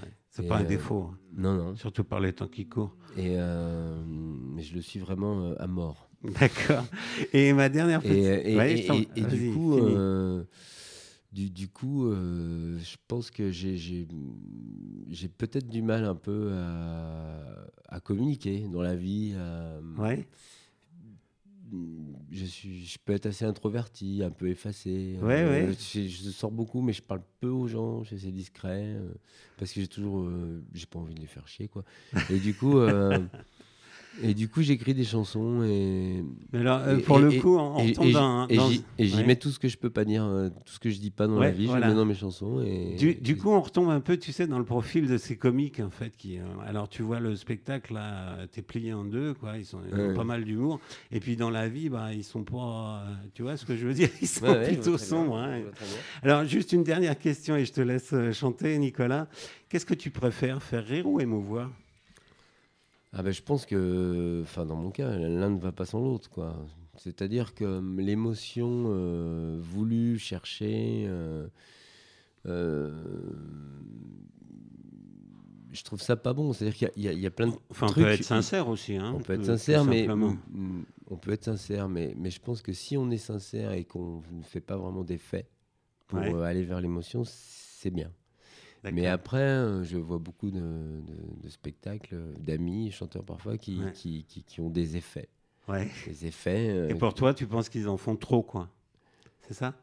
ouais. 0.02 0.08
C'est 0.30 0.46
pas 0.46 0.58
un 0.58 0.64
défaut, 0.64 1.10
hein. 1.12 1.18
Non, 1.34 1.54
non. 1.54 1.76
surtout 1.76 2.04
par 2.04 2.20
les 2.20 2.32
temps 2.32 2.48
qui 2.48 2.66
courent. 2.66 2.96
Et, 3.16 3.36
mais 3.36 4.62
je 4.62 4.74
le 4.74 4.80
suis 4.80 5.00
vraiment 5.00 5.52
à 5.58 5.66
mort. 5.66 6.08
D'accord. 6.40 6.84
Et 7.32 7.52
ma 7.52 7.68
dernière 7.68 8.00
petite. 8.02 8.14
Et, 8.16 8.52
et- 8.52 8.56
Ouais, 8.56 8.72
et- 8.72 8.76
je 8.82 8.86
t'en- 8.86 8.94
et- 8.94 9.08
et 9.16 9.22
du 9.22 9.52
coup, 9.52 9.76
du, 11.32 11.48
du 11.50 11.68
coup 11.68 12.06
euh, 12.06 12.78
je 12.78 12.96
pense 13.08 13.30
que 13.30 13.50
j'ai- 13.50 14.06
peut-être 15.28 15.68
du 15.68 15.82
mal 15.82 16.04
un 16.04 16.14
peu 16.14 16.50
à, 16.54 17.66
à 17.88 18.00
communiquer 18.00 18.66
dans 18.68 18.82
la 18.82 18.96
vie. 18.96 19.34
à- 19.36 19.80
Ouais. 19.98 20.26
je, 22.32 22.44
suis, 22.44 22.84
je 22.84 22.98
peux 23.04 23.12
être 23.12 23.26
assez 23.26 23.44
introverti, 23.44 24.22
un 24.24 24.30
peu 24.30 24.48
effacé. 24.48 25.16
Ouais, 25.22 25.42
Euh, 25.44 25.68
ouais. 25.68 25.74
Je, 25.78 26.06
je 26.08 26.30
sors 26.30 26.50
beaucoup, 26.50 26.80
mais 26.82 26.92
je 26.92 27.02
parle 27.02 27.22
peu 27.40 27.48
aux 27.48 27.68
gens. 27.68 28.02
Je 28.02 28.08
suis 28.08 28.16
assez 28.16 28.32
discret 28.32 28.94
euh, 28.96 29.12
parce 29.56 29.72
que 29.72 29.80
j'ai 29.80 29.88
toujours, 29.88 30.20
euh, 30.22 30.62
j'ai 30.74 30.86
pas 30.86 30.98
envie 30.98 31.14
de 31.14 31.20
les 31.20 31.26
faire 31.26 31.46
chier, 31.46 31.68
quoi. 31.68 31.84
Et 32.28 32.38
du 32.40 32.54
coup, 32.54 32.78
et 34.18 34.34
du 34.34 34.48
coup, 34.48 34.60
j'écris 34.62 34.92
des 34.94 35.04
chansons 35.04 35.62
et 35.62 36.24
Mais 36.52 36.58
alors, 36.60 36.80
euh, 36.80 36.98
pour 36.98 37.18
et- 37.18 37.22
le 37.22 37.32
et- 37.34 37.38
coup, 37.38 37.56
on, 37.56 37.76
on 37.76 37.82
et, 37.82 38.12
dans. 38.12 38.48
et 38.48 38.58
j'y 39.06 39.16
ouais. 39.16 39.24
mets 39.26 39.36
tout 39.36 39.50
ce 39.50 39.58
que 39.58 39.68
je 39.68 39.78
peux 39.78 39.88
pas 39.90 40.04
dire, 40.04 40.24
euh, 40.24 40.48
tout 40.48 40.72
ce 40.72 40.78
que 40.80 40.90
je 40.90 40.98
dis 40.98 41.10
pas 41.10 41.26
dans 41.26 41.38
Ouais, 41.38 41.46
la 41.46 41.50
vie, 41.52 41.66
voilà. 41.66 41.86
je 41.86 41.92
mets 41.92 41.96
dans 41.96 42.04
mes 42.04 42.14
chansons. 42.14 42.60
Et, 42.60 42.96
Du, 42.96 43.14
du 43.14 43.36
coup, 43.36 43.50
on 43.50 43.60
retombe 43.60 43.88
un 43.90 44.00
peu, 44.00 44.16
tu 44.16 44.32
sais, 44.32 44.46
dans 44.46 44.58
le 44.58 44.64
profil 44.64 45.06
de 45.06 45.16
ces 45.16 45.36
comiques, 45.36 45.80
en 45.80 45.90
fait. 45.90 46.16
Qui, 46.16 46.38
euh, 46.38 46.42
alors, 46.66 46.88
tu 46.88 47.02
vois 47.02 47.20
le 47.20 47.36
spectacle, 47.36 47.94
là, 47.94 48.46
t'es 48.50 48.62
plié 48.62 48.92
en 48.92 49.04
deux, 49.04 49.32
quoi. 49.34 49.56
Ils, 49.58 49.64
sont, 49.64 49.78
ils 49.88 49.94
ont 49.94 50.14
pas 50.14 50.24
mal 50.24 50.44
d'humour. 50.44 50.80
Et 51.12 51.20
puis, 51.20 51.36
dans 51.36 51.50
la 51.50 51.68
vie, 51.68 51.88
bah, 51.88 52.12
ils 52.12 52.24
sont 52.24 52.42
pas. 52.44 53.04
euh, 53.06 53.14
tu 53.34 53.42
vois 53.42 53.56
ce 53.56 53.64
que 53.64 53.76
je 53.76 53.86
veux 53.86 53.94
dire? 53.94 54.08
Ils 54.20 54.26
sont 54.28 54.54
plutôt 54.64 54.98
sombres. 54.98 55.38
hein. 55.38 55.62
Alors, 56.22 56.44
juste 56.44 56.72
une 56.72 56.82
dernière 56.82 57.18
question, 57.18 57.54
et 57.56 57.64
je 57.64 57.72
te 57.72 57.80
laisse 57.80 58.12
chanter, 58.32 58.76
Nicolas. 58.78 59.28
Qu'est-ce 59.68 59.86
que 59.86 59.94
tu 59.94 60.10
préfères, 60.10 60.62
faire 60.62 60.84
rire 60.84 61.06
ou 61.06 61.20
émouvoir? 61.20 61.70
Ah 63.12 63.22
ben, 63.22 63.32
je 63.32 63.42
pense 63.42 63.66
que, 63.66 64.40
enfin, 64.42 64.64
dans 64.66 64.76
mon 64.76 64.90
cas, 64.90 65.16
l'un 65.18 65.50
ne 65.50 65.58
va 65.58 65.72
pas 65.72 65.84
sans 65.84 66.00
l'autre, 66.00 66.30
quoi. 66.30 66.56
C'est-à-dire 66.96 67.54
que 67.54 67.80
l'émotion 68.00 68.84
euh, 68.88 69.58
voulue, 69.60 70.18
cherchée, 70.18 71.06
euh, 71.08 71.48
euh, 72.46 72.92
je 75.72 75.82
trouve 75.82 76.00
ça 76.00 76.16
pas 76.16 76.32
bon. 76.32 76.52
C'est-à-dire 76.52 76.90
qu'il 76.94 77.02
y 77.04 77.08
a- 77.08 77.12
y, 77.12 77.24
y 77.24 77.30
plein 77.30 77.48
de 77.48 77.52
Enfin, 77.70 77.88
on 77.88 77.92
peut 77.92 78.06
être 78.08 78.22
sincère 78.24 78.68
aussi. 78.68 78.96
Hein, 78.96 79.12
On 79.14 79.20
peut 79.20 79.34
être 79.34 79.44
sincère, 79.44 79.84
mais 79.84 80.08
on 81.10 81.16
peut 81.16 81.32
être 81.32 81.44
sincère, 81.44 81.88
mais, 81.88 82.14
mais 82.16 82.30
je 82.30 82.40
pense 82.40 82.62
que 82.62 82.72
si 82.72 82.96
on 82.96 83.10
est 83.10 83.18
sincère 83.18 83.72
et 83.72 83.84
qu'on 83.84 84.22
ne 84.32 84.42
fait 84.42 84.60
pas 84.60 84.76
vraiment 84.76 85.02
d'effet 85.04 85.46
pour 86.06 86.18
Ouais. 86.18 86.32
euh, 86.34 86.42
aller 86.42 86.62
vers 86.64 86.80
l'émotion, 86.80 87.22
c'est 87.24 87.90
bien. 87.90 88.12
Mais 88.84 89.06
après, 89.06 89.38
euh, 89.38 89.84
je 89.84 89.98
vois 89.98 90.18
beaucoup 90.18 90.50
de, 90.50 90.58
de- 90.60 91.42
de 91.42 91.48
spectacles, 91.48 92.14
euh, 92.14 92.32
d'amis, 92.38 92.90
chanteurs 92.90 93.24
parfois, 93.24 93.58
qui, 93.58 93.78
Ouais. 93.78 93.92
qui, 93.92 94.24
qui- 94.24 94.42
qui 94.42 94.60
ont 94.60 94.70
des 94.70 94.96
effets. 94.96 95.28
Ouais. 95.68 95.88
Des 96.06 96.26
effets. 96.26 96.70
euh, 96.70 96.88
Et 96.88 96.94
pour 96.94 97.12
toi, 97.14 97.34
tu 97.34 97.46
penses 97.46 97.68
qu'ils 97.68 97.88
en 97.88 97.96
font 97.96 98.16
trop, 98.16 98.42
quoi? 98.42 98.68
C'est 99.42 99.54
ça? 99.54 99.74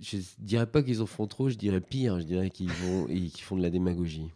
Je 0.00 0.18
dirais 0.38 0.66
pas 0.66 0.82
qu'ils 0.82 1.00
en 1.02 1.06
font 1.06 1.26
trop, 1.26 1.48
je 1.48 1.56
dirais 1.56 1.80
pire. 1.80 2.20
Je 2.20 2.24
dirais 2.24 2.50
qu'ils 2.50 2.68
font 2.70 3.56
de 3.56 3.62
la 3.62 3.70
démagogie. 3.70 4.30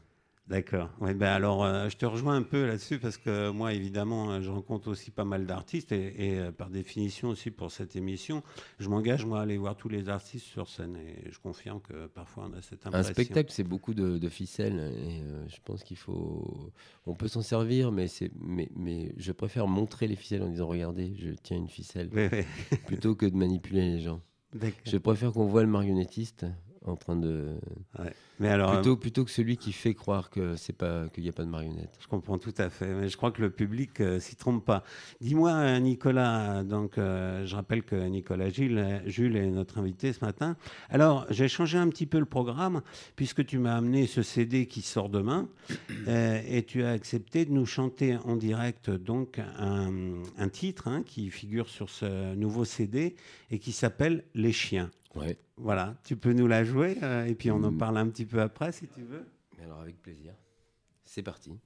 D'accord. 0.49 0.89
Ouais, 1.03 1.13
ben 1.13 1.27
alors, 1.27 1.63
euh, 1.63 1.91
je 1.91 1.97
te 1.99 2.07
rejoins 2.07 2.35
un 2.37 2.43
peu 2.43 2.67
là-dessus 2.67 2.99
parce 2.99 3.19
que 3.19 3.51
moi, 3.51 3.75
évidemment, 3.75 4.31
euh, 4.31 4.41
je 4.41 4.49
rencontre 4.51 4.89
aussi 4.89 5.11
pas 5.11 5.25
mal 5.27 5.45
d'artistes 5.45 5.93
et, 5.93 6.15
et, 6.29 6.39
euh, 6.39 6.53
par 6.53 6.71
définition 6.71 7.29
aussi 7.29 7.51
pour 7.51 7.71
cette 7.71 7.97
émission, 7.97 8.43
je 8.79 8.89
m'engage 8.89 9.27
moi 9.27 9.41
à 9.41 9.43
aller 9.43 9.59
voir 9.59 9.77
tous 9.77 9.91
les 9.91 10.09
artistes 10.09 10.47
sur 10.47 10.67
scène 10.71 10.97
et 10.97 11.31
je 11.31 11.39
confirme 11.39 11.81
que 11.83 12.07
parfois 12.07 12.49
on 12.51 12.57
a 12.57 12.63
cette 12.63 12.87
Un 12.87 12.89
impression. 12.89 13.13
spectacle, 13.13 13.53
c'est 13.53 13.63
beaucoup 13.63 13.93
de, 13.93 14.17
de 14.17 14.29
ficelles. 14.31 14.79
Et 14.97 15.21
euh, 15.23 15.47
je 15.49 15.57
pense 15.63 15.85
qu'il 15.85 15.99
faut. 15.99 16.73
On 17.07 17.15
peut 17.15 17.29
s'en 17.29 17.43
servir, 17.43 17.93
mais, 17.93 18.09
c'est, 18.09 18.31
mais, 18.41 18.71
mais 18.75 19.13
je 19.19 19.33
préfère 19.33 19.67
montrer 19.69 20.09
les 20.09 20.17
ficelles 20.17 20.43
en 20.43 20.49
disant 20.49 20.67
Regardez, 20.67 21.15
je 21.19 21.29
tiens 21.43 21.59
une 21.59 21.69
ficelle, 21.69 22.09
Oui, 22.15 22.27
oui. 22.33 22.79
plutôt 22.87 23.15
que 23.15 23.27
de 23.27 23.37
manipuler 23.37 23.83
les 23.83 24.01
gens. 24.01 24.23
Je 24.87 24.97
préfère 24.97 25.33
qu'on 25.33 25.45
voit 25.45 25.63
le 25.63 25.69
marionnettiste 25.69 26.47
en 26.89 26.97
train 26.97 27.17
de. 27.17 27.57
Mais 28.41 28.49
alors, 28.49 28.71
euh, 28.71 28.75
Plutôt, 28.77 28.97
plutôt 28.97 29.25
que 29.25 29.31
celui 29.31 29.57
qui 29.57 29.73
fait 29.73 29.95
croire 29.95 30.31
que 30.31 30.57
c'est 30.57 30.77
pas 30.77 31.09
qu'il 31.09 31.25
n'y 31.25 31.29
a 31.29 31.33
pas 31.33 31.45
de 31.45 31.51
marionnette. 31.51 31.97
Je 32.01 32.07
comprends 32.07 32.39
tout 32.39 32.55
à 32.59 32.71
fait, 32.71 32.95
mais 32.95 33.09
je 33.09 33.17
crois 33.17 33.33
que 33.33 33.41
le 33.41 33.51
public 33.51 34.01
euh, 34.01 34.21
s'y 34.21 34.37
trompe 34.37 34.65
pas. 34.65 34.85
Dis-moi, 35.21 35.51
euh, 35.51 35.79
Nicolas, 35.81 36.63
donc 36.63 36.99
euh, 36.99 37.45
je 37.47 37.55
rappelle 37.57 37.83
que 37.83 37.97
Nicolas 37.97 38.51
Gilles, 38.51 39.03
Jules 39.07 39.37
est 39.37 39.47
notre 39.47 39.79
invité 39.79 40.13
ce 40.13 40.25
matin. 40.25 40.57
Alors, 40.89 41.27
j'ai 41.31 41.49
changé 41.49 41.79
un 41.79 41.89
petit 41.89 42.07
peu 42.07 42.19
le 42.19 42.27
programme, 42.27 42.83
puisque 43.17 43.45
tu 43.45 43.59
m'as 43.59 43.77
amené 43.77 44.07
ce 44.07 44.23
CD 44.23 44.67
qui 44.67 44.83
sort 44.83 45.09
demain, 45.09 45.49
et 46.07 46.65
tu 46.67 46.83
as 46.85 46.91
accepté 46.91 47.45
de 47.45 47.53
nous 47.53 47.67
chanter 47.67 48.17
en 48.25 48.37
direct 48.37 48.91
donc 48.91 49.41
un, 49.59 49.91
un 50.39 50.49
titre 50.49 50.89
hein, 50.89 51.03
qui 51.05 51.31
figure 51.31 51.69
sur 51.69 51.91
ce 51.91 52.35
nouveau 52.35 52.65
CD 52.65 53.17
et 53.51 53.59
qui 53.59 53.73
s'appelle 53.73 54.25
Les 54.35 54.53
Chiens. 54.53 54.91
Ouais. 55.15 55.39
Voilà, 55.57 55.97
tu 56.05 56.17
peux 56.17 56.33
nous 56.33 56.47
la 56.47 56.65
jouer, 56.65 56.97
euh, 57.03 57.25
et 57.27 57.35
puis 57.35 57.51
on 57.51 57.63
en 57.65 57.73
Mm. 57.73 57.79
parle 57.79 57.97
un 57.99 58.09
petit 58.09 58.27
peu 58.27 58.41
après, 58.41 58.73
si 58.73 58.87
tu 58.89 59.03
veux. 59.03 59.27
Mais 59.57 59.65
alors 59.65 59.81
avec 59.81 60.01
plaisir. 60.01 60.35
C'est 61.05 61.23
parti. 61.23 61.59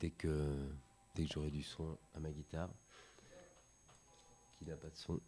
dès 0.00 0.10
que, 0.10 0.54
dès 1.14 1.24
que 1.24 1.32
j'aurai 1.32 1.50
du 1.50 1.62
son 1.62 1.98
à 2.14 2.20
ma 2.20 2.30
guitare, 2.30 2.70
qui 4.58 4.64
n'a 4.64 4.76
pas 4.76 4.88
de 4.88 4.96
son. 4.96 5.20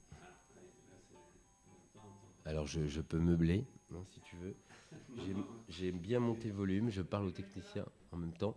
Alors 2.45 2.67
je, 2.67 2.87
je 2.87 3.01
peux 3.01 3.19
meubler, 3.19 3.65
hein, 3.93 4.03
si 4.13 4.21
tu 4.21 4.37
veux. 4.37 4.55
J'ai- 5.17 5.37
J'ai 5.69 5.93
bien 5.93 6.21
monté 6.21 6.49
le 6.49 6.55
volume, 6.55 6.91
je 6.91 7.03
parle 7.03 7.27
au 7.27 7.31
technicien 7.31 7.85
en 8.13 8.17
même 8.17 8.33
temps. 8.33 8.57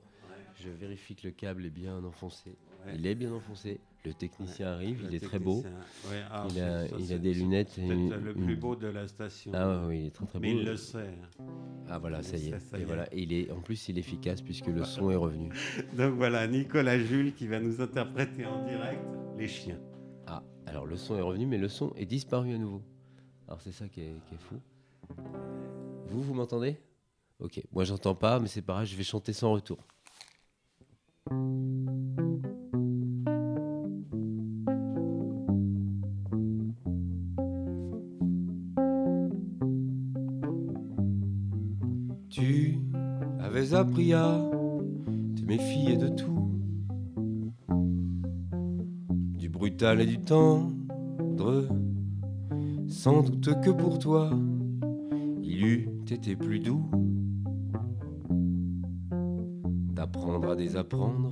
Je 0.55 0.69
vérifie 0.69 1.15
que 1.15 1.27
le 1.27 1.31
câble 1.31 1.65
est 1.65 1.69
bien 1.69 2.03
enfoncé. 2.03 2.51
Ouais. 2.85 2.93
Il 2.95 3.07
est 3.07 3.15
bien 3.15 3.31
enfoncé. 3.31 3.79
Le 4.05 4.13
technicien 4.13 4.67
arrive, 4.67 5.01
Le 5.03 5.09
il 5.09 5.15
est 5.15 5.19
très 5.23 5.39
beau. 5.39 5.61
Ouais, 6.09 6.21
ah, 6.29 6.45
Il 6.49 6.59
a, 6.59 6.87
ça, 6.87 6.95
il 6.99 7.05
c'est- 7.05 7.13
a 7.13 7.17
des 7.17 7.33
lunettes. 7.33 7.77
et 7.77 7.85
une- 7.87 8.13
le 8.13 8.33
plus 8.33 8.57
beau 8.57 8.75
de 8.75 8.87
la 8.87 9.07
station. 9.07 9.51
Ah 9.55 9.85
oui, 9.87 10.01
il 10.01 10.05
est 10.07 10.11
très 10.11 10.25
très 10.25 10.39
beau. 10.39 10.41
Mais 10.41 10.51
il 10.51 10.65
le 10.65 10.75
sait. 10.75 11.13
Ah 11.87 11.99
voilà, 11.99 12.17
Il 12.19 12.23
ça 12.25 12.37
y 12.37 12.49
est. 12.49 12.59
ça 12.59 12.77
Et 12.77 12.79
y 12.79 12.83
est. 12.83 12.85
voilà. 12.85 13.13
Et 13.13 13.21
il 13.23 13.31
est, 13.33 13.51
en 13.51 13.61
plus, 13.61 13.87
il 13.87 13.97
est 13.97 14.01
efficace 14.01 14.41
puisque 14.41 14.67
le 14.67 14.83
son 14.83 15.09
est 15.09 15.15
revenu. 15.15 15.49
Donc 15.97 16.15
voilà, 16.15 16.45
Nicolas 16.47 16.99
Jules 16.99 17.33
qui 17.33 17.47
va 17.47 17.59
nous 17.61 17.79
interpréter 17.79 18.45
en 18.45 18.65
direct 18.65 19.01
les 19.37 19.47
chiens. 19.47 19.79
Ah, 20.27 20.43
alors 20.65 20.85
le 20.85 20.97
son 20.97 21.17
est 21.17 21.21
revenu, 21.21 21.45
mais 21.45 21.57
le 21.57 21.69
son 21.69 21.93
est 21.95 22.05
disparu 22.05 22.53
à 22.53 22.57
nouveau. 22.57 22.81
Alors 23.47 23.61
c'est 23.61 23.71
ça 23.71 23.87
qui 23.87 24.01
est, 24.01 24.15
qui 24.27 24.35
est 24.35 24.39
fou. 24.39 24.55
Vous, 26.07 26.21
vous 26.21 26.33
m'entendez? 26.33 26.77
Ok, 27.39 27.61
moi 27.71 27.83
j'entends 27.85 28.15
pas, 28.15 28.39
mais 28.39 28.47
c'est 28.47 28.61
pareil, 28.61 28.85
je 28.85 28.95
vais 28.97 29.03
chanter 29.03 29.31
sans 29.33 29.51
retour. 29.53 29.77
Tu 42.29 42.79
avais 43.39 43.73
appris 43.73 44.13
à 44.13 44.39
te 45.35 45.45
méfier 45.45 45.97
de 45.97 46.07
tout, 46.07 46.49
du 49.37 49.49
brutal 49.49 50.01
et 50.01 50.05
du 50.05 50.19
tendre, 50.19 51.67
sans 52.87 53.21
doute 53.21 53.61
que 53.61 53.69
pour 53.69 53.99
toi, 53.99 54.31
il 55.41 55.65
eût 55.65 55.89
été 56.09 56.35
plus 56.35 56.59
doux 56.59 56.89
d'apprendre 60.13 60.51
à 60.51 60.55
désapprendre. 60.55 61.31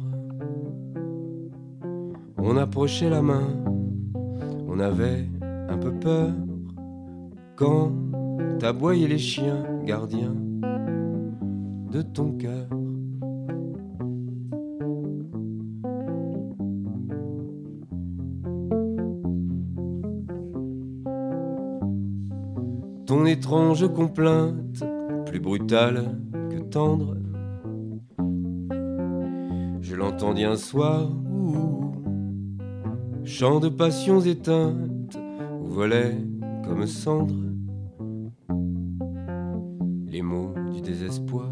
On 2.37 2.57
approchait 2.57 3.09
la 3.09 3.21
main, 3.21 3.47
on 4.67 4.79
avait 4.79 5.27
un 5.69 5.77
peu 5.77 5.93
peur 5.93 6.31
quand 7.55 7.91
t'aboyaient 8.59 9.07
les 9.07 9.19
chiens 9.19 9.63
gardiens 9.85 10.35
de 11.91 12.01
ton 12.01 12.31
cœur. 12.33 12.67
Ton 23.05 23.25
étrange 23.25 23.93
complainte, 23.93 24.83
plus 25.25 25.39
brutale 25.39 26.17
que 26.49 26.59
tendre. 26.59 27.20
Un 30.23 30.55
soir, 30.55 31.09
chant 33.23 33.59
de 33.59 33.69
passions 33.69 34.21
éteintes, 34.21 35.17
où 35.59 35.65
volaient 35.65 36.15
comme 36.63 36.85
cendres 36.85 37.33
les 40.05 40.21
mots 40.21 40.53
du 40.71 40.81
désespoir. 40.81 41.49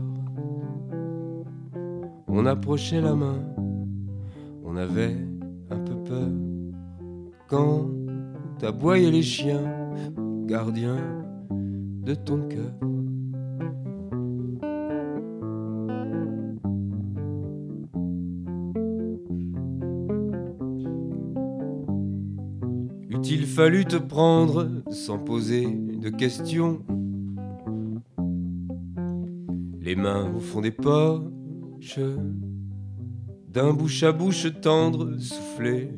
On 2.28 2.46
approchait 2.46 3.02
la 3.02 3.16
main, 3.16 3.44
on 4.64 4.78
avait 4.78 5.18
un 5.72 5.80
peu 5.80 5.96
peur 6.04 6.30
quand 7.48 7.90
t'aboyaient 8.60 9.12
les 9.12 9.24
chiens, 9.24 9.64
gardiens 10.46 11.26
de 11.50 12.14
ton 12.14 12.48
cœur. 12.48 12.89
Fallu 23.60 23.84
te 23.84 23.98
prendre 23.98 24.70
sans 24.90 25.20
poser 25.20 25.66
de 25.66 26.08
questions 26.08 26.80
Les 29.82 29.98
mains 29.98 30.34
au 30.34 30.40
fond 30.40 30.62
des 30.62 30.72
poches, 30.72 32.00
d'un 33.50 33.74
bouche 33.74 34.04
à 34.04 34.14
bouche 34.14 34.48
tendre, 34.62 35.18
souffler 35.18 35.92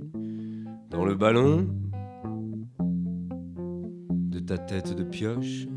dans 0.90 1.06
le 1.06 1.14
ballon 1.14 1.68
de 4.10 4.40
ta 4.40 4.58
tête 4.58 4.96
de 4.96 5.04
pioche. 5.04 5.68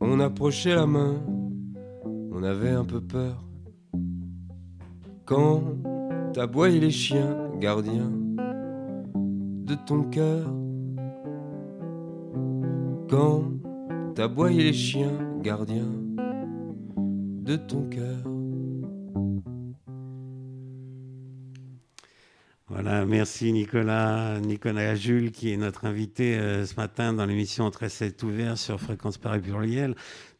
On 0.00 0.20
approchait 0.20 0.76
la 0.76 0.86
main, 0.86 1.16
on 2.30 2.44
avait 2.44 2.70
un 2.70 2.84
peu 2.84 3.00
peur. 3.00 3.44
Quand 5.24 5.64
t'aboyaient 6.32 6.78
les 6.78 6.92
chiens 6.92 7.36
gardiens 7.58 8.27
de 9.68 9.74
ton 9.74 10.02
cœur. 10.04 10.46
Quand 13.10 13.44
t'aboyaient 14.14 14.64
les 14.64 14.72
chiens 14.72 15.12
gardiens 15.42 15.92
de 17.42 17.56
ton 17.56 17.86
cœur. 17.90 18.18
Voilà, 22.66 23.04
merci 23.04 23.52
Nicolas. 23.52 24.40
Nicolas 24.40 24.94
Jules, 24.94 25.32
qui 25.32 25.52
est 25.52 25.56
notre 25.58 25.84
invité 25.84 26.38
euh, 26.38 26.64
ce 26.64 26.74
matin 26.76 27.12
dans 27.12 27.26
l'émission 27.26 27.64
Entre 27.64 27.88
c'est 27.88 28.22
ouvert 28.22 28.56
sur 28.56 28.80
Fréquence 28.80 29.18
Paris. 29.18 29.42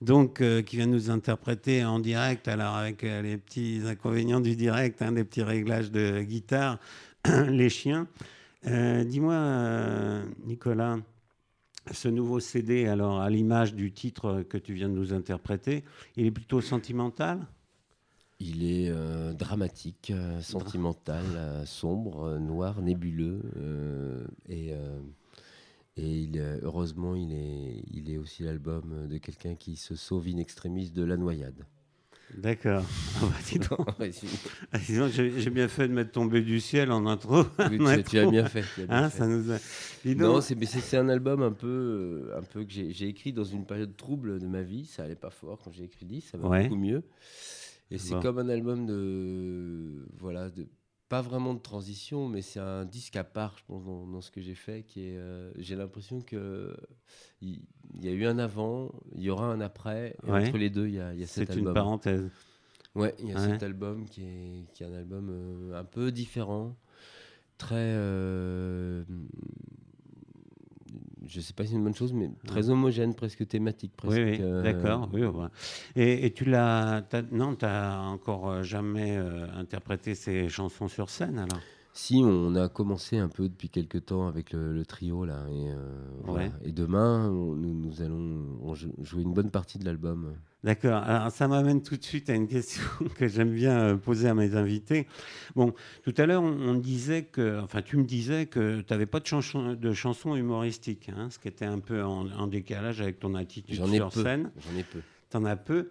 Donc, 0.01 0.41
euh, 0.41 0.62
qui 0.62 0.77
vient 0.77 0.87
nous 0.87 1.11
interpréter 1.11 1.85
en 1.85 1.99
direct, 1.99 2.49
alors 2.49 2.77
avec 2.77 3.05
euh, 3.05 3.21
les 3.21 3.37
petits 3.37 3.83
inconvénients 3.85 4.41
du 4.41 4.57
direct, 4.57 5.03
hein, 5.03 5.12
des 5.12 5.25
petits 5.25 5.43
réglages 5.43 5.91
de 5.91 6.23
guitare, 6.23 6.79
les 7.49 7.69
chiens. 7.69 8.07
Euh, 8.66 9.05
Dis-moi, 9.05 9.35
euh, 9.35 10.25
Nicolas, 10.44 10.99
ce 11.92 12.09
nouveau 12.09 12.40
CD, 12.40 12.87
alors 12.87 13.21
à 13.21 13.31
l'image 13.31 13.75
du 13.75 13.92
titre 13.92 14.42
que 14.42 14.59
tu 14.59 14.75
viens 14.75 14.88
de 14.88 14.94
nous 14.94 15.12
interpréter, 15.12 15.85
il 16.16 16.27
est 16.27 16.31
plutôt 16.31 16.61
sentimental? 16.61 17.47
Il 18.40 18.62
est 18.64 18.88
euh, 18.90 19.33
dramatique, 19.33 20.12
sentimental, 20.40 21.66
sombre, 21.66 22.38
noir, 22.38 22.81
nébuleux. 22.83 23.42
et 24.49 24.73
et 26.01 26.16
il, 26.23 26.37
est- 26.37 26.61
heureusement, 26.62 27.16
il 27.16 27.33
est, 27.33 27.83
il 27.92 28.09
est 28.09 28.18
aussi 28.18 28.44
l'album 28.44 29.09
de 29.09 29.18
quelqu'un 29.18 29.57
qui 29.57 29.75
se 29.75 29.97
sauve 29.97 30.29
in 30.29 30.37
extremis 30.37 30.90
de 30.90 31.03
la 31.03 31.16
noyade. 31.16 31.64
D'accord. 32.37 32.85
Ah 33.21 33.27
bah, 33.99 34.07
Ah, 34.73 34.79
j'ai 34.79 35.51
bien 35.51 35.67
fait 35.69 35.88
de 35.88 35.93
mettre 35.93 36.12
tomber 36.12 36.41
du 36.43 36.61
ciel 36.61 36.93
en 36.93 37.07
intro. 37.07 37.45
oui, 37.71 37.79
tu, 37.79 38.03
tu 38.11 38.19
as 38.19 38.31
bien 38.31 38.45
fait. 38.47 38.62
tu 38.75 38.83
as 38.83 38.87
bien 38.87 38.97
Hein, 38.97 39.11
fait. 39.11 39.19
ça 39.19 39.27
nous 39.27 39.51
a... 39.51 39.57
Dis 40.05 40.14
Non, 40.14 40.35
donc. 40.35 40.43
c'est 40.43 40.97
un 40.97 41.09
album 41.09 41.43
un 41.43 41.53
peu, 41.53 41.67
euh, 42.31 42.38
un 42.38 42.43
peu 42.43 42.64
que 42.64 42.71
j'ai 42.71 42.93
j'ai 42.93 43.09
écrit 43.09 43.33
dans 43.33 43.45
une 43.45 43.64
période 43.67 43.97
trouble 43.97 44.38
de 44.38 44.47
ma 44.47 44.62
vie. 44.62 44.85
Ça 44.87 45.03
allait 45.05 45.14
pas 45.17 45.31
fort 45.31 45.59
quand 45.64 45.73
j'ai 45.73 45.85
écrit 45.85 46.07
10, 46.07 46.21
ça 46.21 46.38
va 46.38 46.49
Ouais. 46.49 46.64
beaucoup 46.69 46.77
mieux. 46.81 47.03
Et 47.91 47.99
c'est 47.99 48.14
Bon. 48.14 48.21
comme 48.21 48.38
un 48.38 48.49
album 48.51 48.87
de, 48.87 50.07
voilà, 50.19 50.51
de 50.51 50.67
pas 51.09 51.23
vraiment 51.23 51.55
de 51.55 51.61
transition, 51.61 52.29
mais 52.29 52.42
c'est 52.42 52.61
un 52.61 52.85
disque 52.85 53.16
à 53.16 53.25
part, 53.25 53.57
je 53.59 53.64
pense, 53.66 53.85
dans, 53.85 54.07
dans 54.07 54.21
ce 54.21 54.31
que 54.31 54.40
j'ai 54.40 54.55
fait. 54.55 54.83
Qui 54.83 55.07
est, 55.09 55.16
euh, 55.16 55.51
j'ai 55.57 55.75
l'impression 55.77 56.21
que 56.21 56.77
il 57.40 57.62
y, 57.94 58.09
a 58.09 58.12
eu 58.12 58.27
un 58.27 58.38
avant, 58.38 58.90
il 59.14 59.23
y 59.23 59.31
aura 59.31 59.47
un 59.47 59.61
après. 59.61 60.16
Et 60.27 60.31
Ouais. 60.31 60.44
entre 60.44 60.59
les 60.59 60.71
deux, 60.71 60.88
il 60.88 60.94
y 60.94 61.01
a, 61.01 61.14
y 61.14 61.23
a 61.23 61.27
cet 61.27 61.49
C'est 61.49 61.55
une 61.55 61.61
album. 61.61 61.75
parenthèse. 61.75 62.31
Ouais, 62.94 63.14
il 63.21 63.29
y 63.29 63.33
a 63.33 63.37
Ouais. 63.37 63.53
cet 63.53 63.62
album 63.62 64.07
qui 64.09 64.23
est, 64.23 64.66
qui 64.75 64.83
est 64.83 64.87
un 64.87 64.94
album 64.94 65.29
euh, 65.31 65.79
un 65.79 65.85
peu 65.85 66.11
différent, 66.12 66.77
très. 67.59 67.77
euh, 67.77 69.05
je 71.29 71.41
sais 71.41 71.53
pas 71.53 71.64
si 71.64 71.71
c'est 71.71 71.77
une 71.77 71.85
bonne 71.85 71.95
chose, 71.95 72.12
mais 72.12 72.31
très 72.47 72.71
homogène, 72.71 73.14
presque 73.14 73.47
thématique. 73.47 73.93
Presque, 73.97 74.17
Oui, 74.17 74.25
oui, 74.25 74.38
euh, 74.41 74.62
d'accord. 74.62 75.09
Oui, 75.12 75.23
voilà. 75.23 75.51
et, 75.95 76.27
et 76.27 76.33
tu 76.33 76.45
l'as. 76.45 77.03
Non, 77.31 77.55
tu 77.55 77.64
n'as 77.64 78.01
encore 78.01 78.51
euh, 78.51 78.62
jamais 78.62 79.17
euh, 79.17 79.47
interprété 79.55 80.14
ces 80.14 80.49
chansons 80.49 80.88
sur 80.88 81.11
scène 81.11 81.38
alors? 81.38 81.61
Si, 82.01 82.23
on 82.25 82.55
a 82.55 82.69
commencé 82.69 83.19
un 83.19 83.29
peu 83.29 83.49
depuis 83.49 83.69
quelques 83.69 84.07
temps 84.07 84.29
avec 84.29 84.53
le, 84.53 84.73
le 84.73 84.87
trio, 84.87 85.25
là. 85.25 85.45
Et, 85.51 85.69
euh, 85.71 85.75
voilà. 86.23 86.45
Ouais. 86.45 86.51
et 86.65 86.71
demain, 86.71 87.29
on- 87.29 87.57
nous, 87.57 87.75
nous 87.75 88.03
allons 88.03 88.57
on 88.62 88.72
jou- 88.77 88.95
jouer 89.03 89.22
une 89.22 89.35
bonne 89.35 89.51
partie 89.51 89.79
de 89.81 89.85
l'album. 89.85 90.33
D'accord. 90.62 91.03
Alors, 91.03 91.33
ça 91.33 91.49
m'amène 91.49 91.83
tout 91.83 91.97
de 91.97 92.05
suite 92.05 92.31
à 92.31 92.35
une 92.35 92.47
question 92.47 92.83
que 93.16 93.27
j'aime 93.27 93.53
bien 93.53 93.77
euh, 93.81 93.97
poser 93.97 94.29
à 94.29 94.35
mes 94.35 94.55
invités. 94.55 95.09
Bon, 95.57 95.75
tout 96.05 96.14
à 96.18 96.27
l'heure, 96.27 96.43
on, 96.45 96.68
on 96.68 96.75
disait 96.75 97.25
que, 97.25 97.61
enfin, 97.61 97.83
tu 97.83 97.97
me 97.97 98.05
disais 98.05 98.47
que 98.47 98.81
tu 98.81 98.93
n'avais 98.93 99.07
pas 99.07 99.18
de, 99.18 99.27
chanson, 99.27 99.75
de 99.75 99.93
chansons 99.93 100.37
humoristiques, 100.37 101.11
hein, 101.16 101.29
ce 101.31 101.41
qui 101.41 101.49
était 101.49 101.64
un 101.64 101.81
peu 101.81 102.05
en, 102.05 102.31
en 102.31 102.47
décalage 102.47 103.01
avec 103.01 103.18
ton 103.18 103.35
attitude 103.35 103.75
ai 103.83 103.97
sur 103.97 104.11
peu. 104.11 104.22
scène. 104.22 104.53
J'en 104.57 104.79
ai 104.79 104.85
peu. 104.85 105.01
Tu 105.31 105.37
en 105.37 105.45
as 105.45 105.57
peu. 105.57 105.91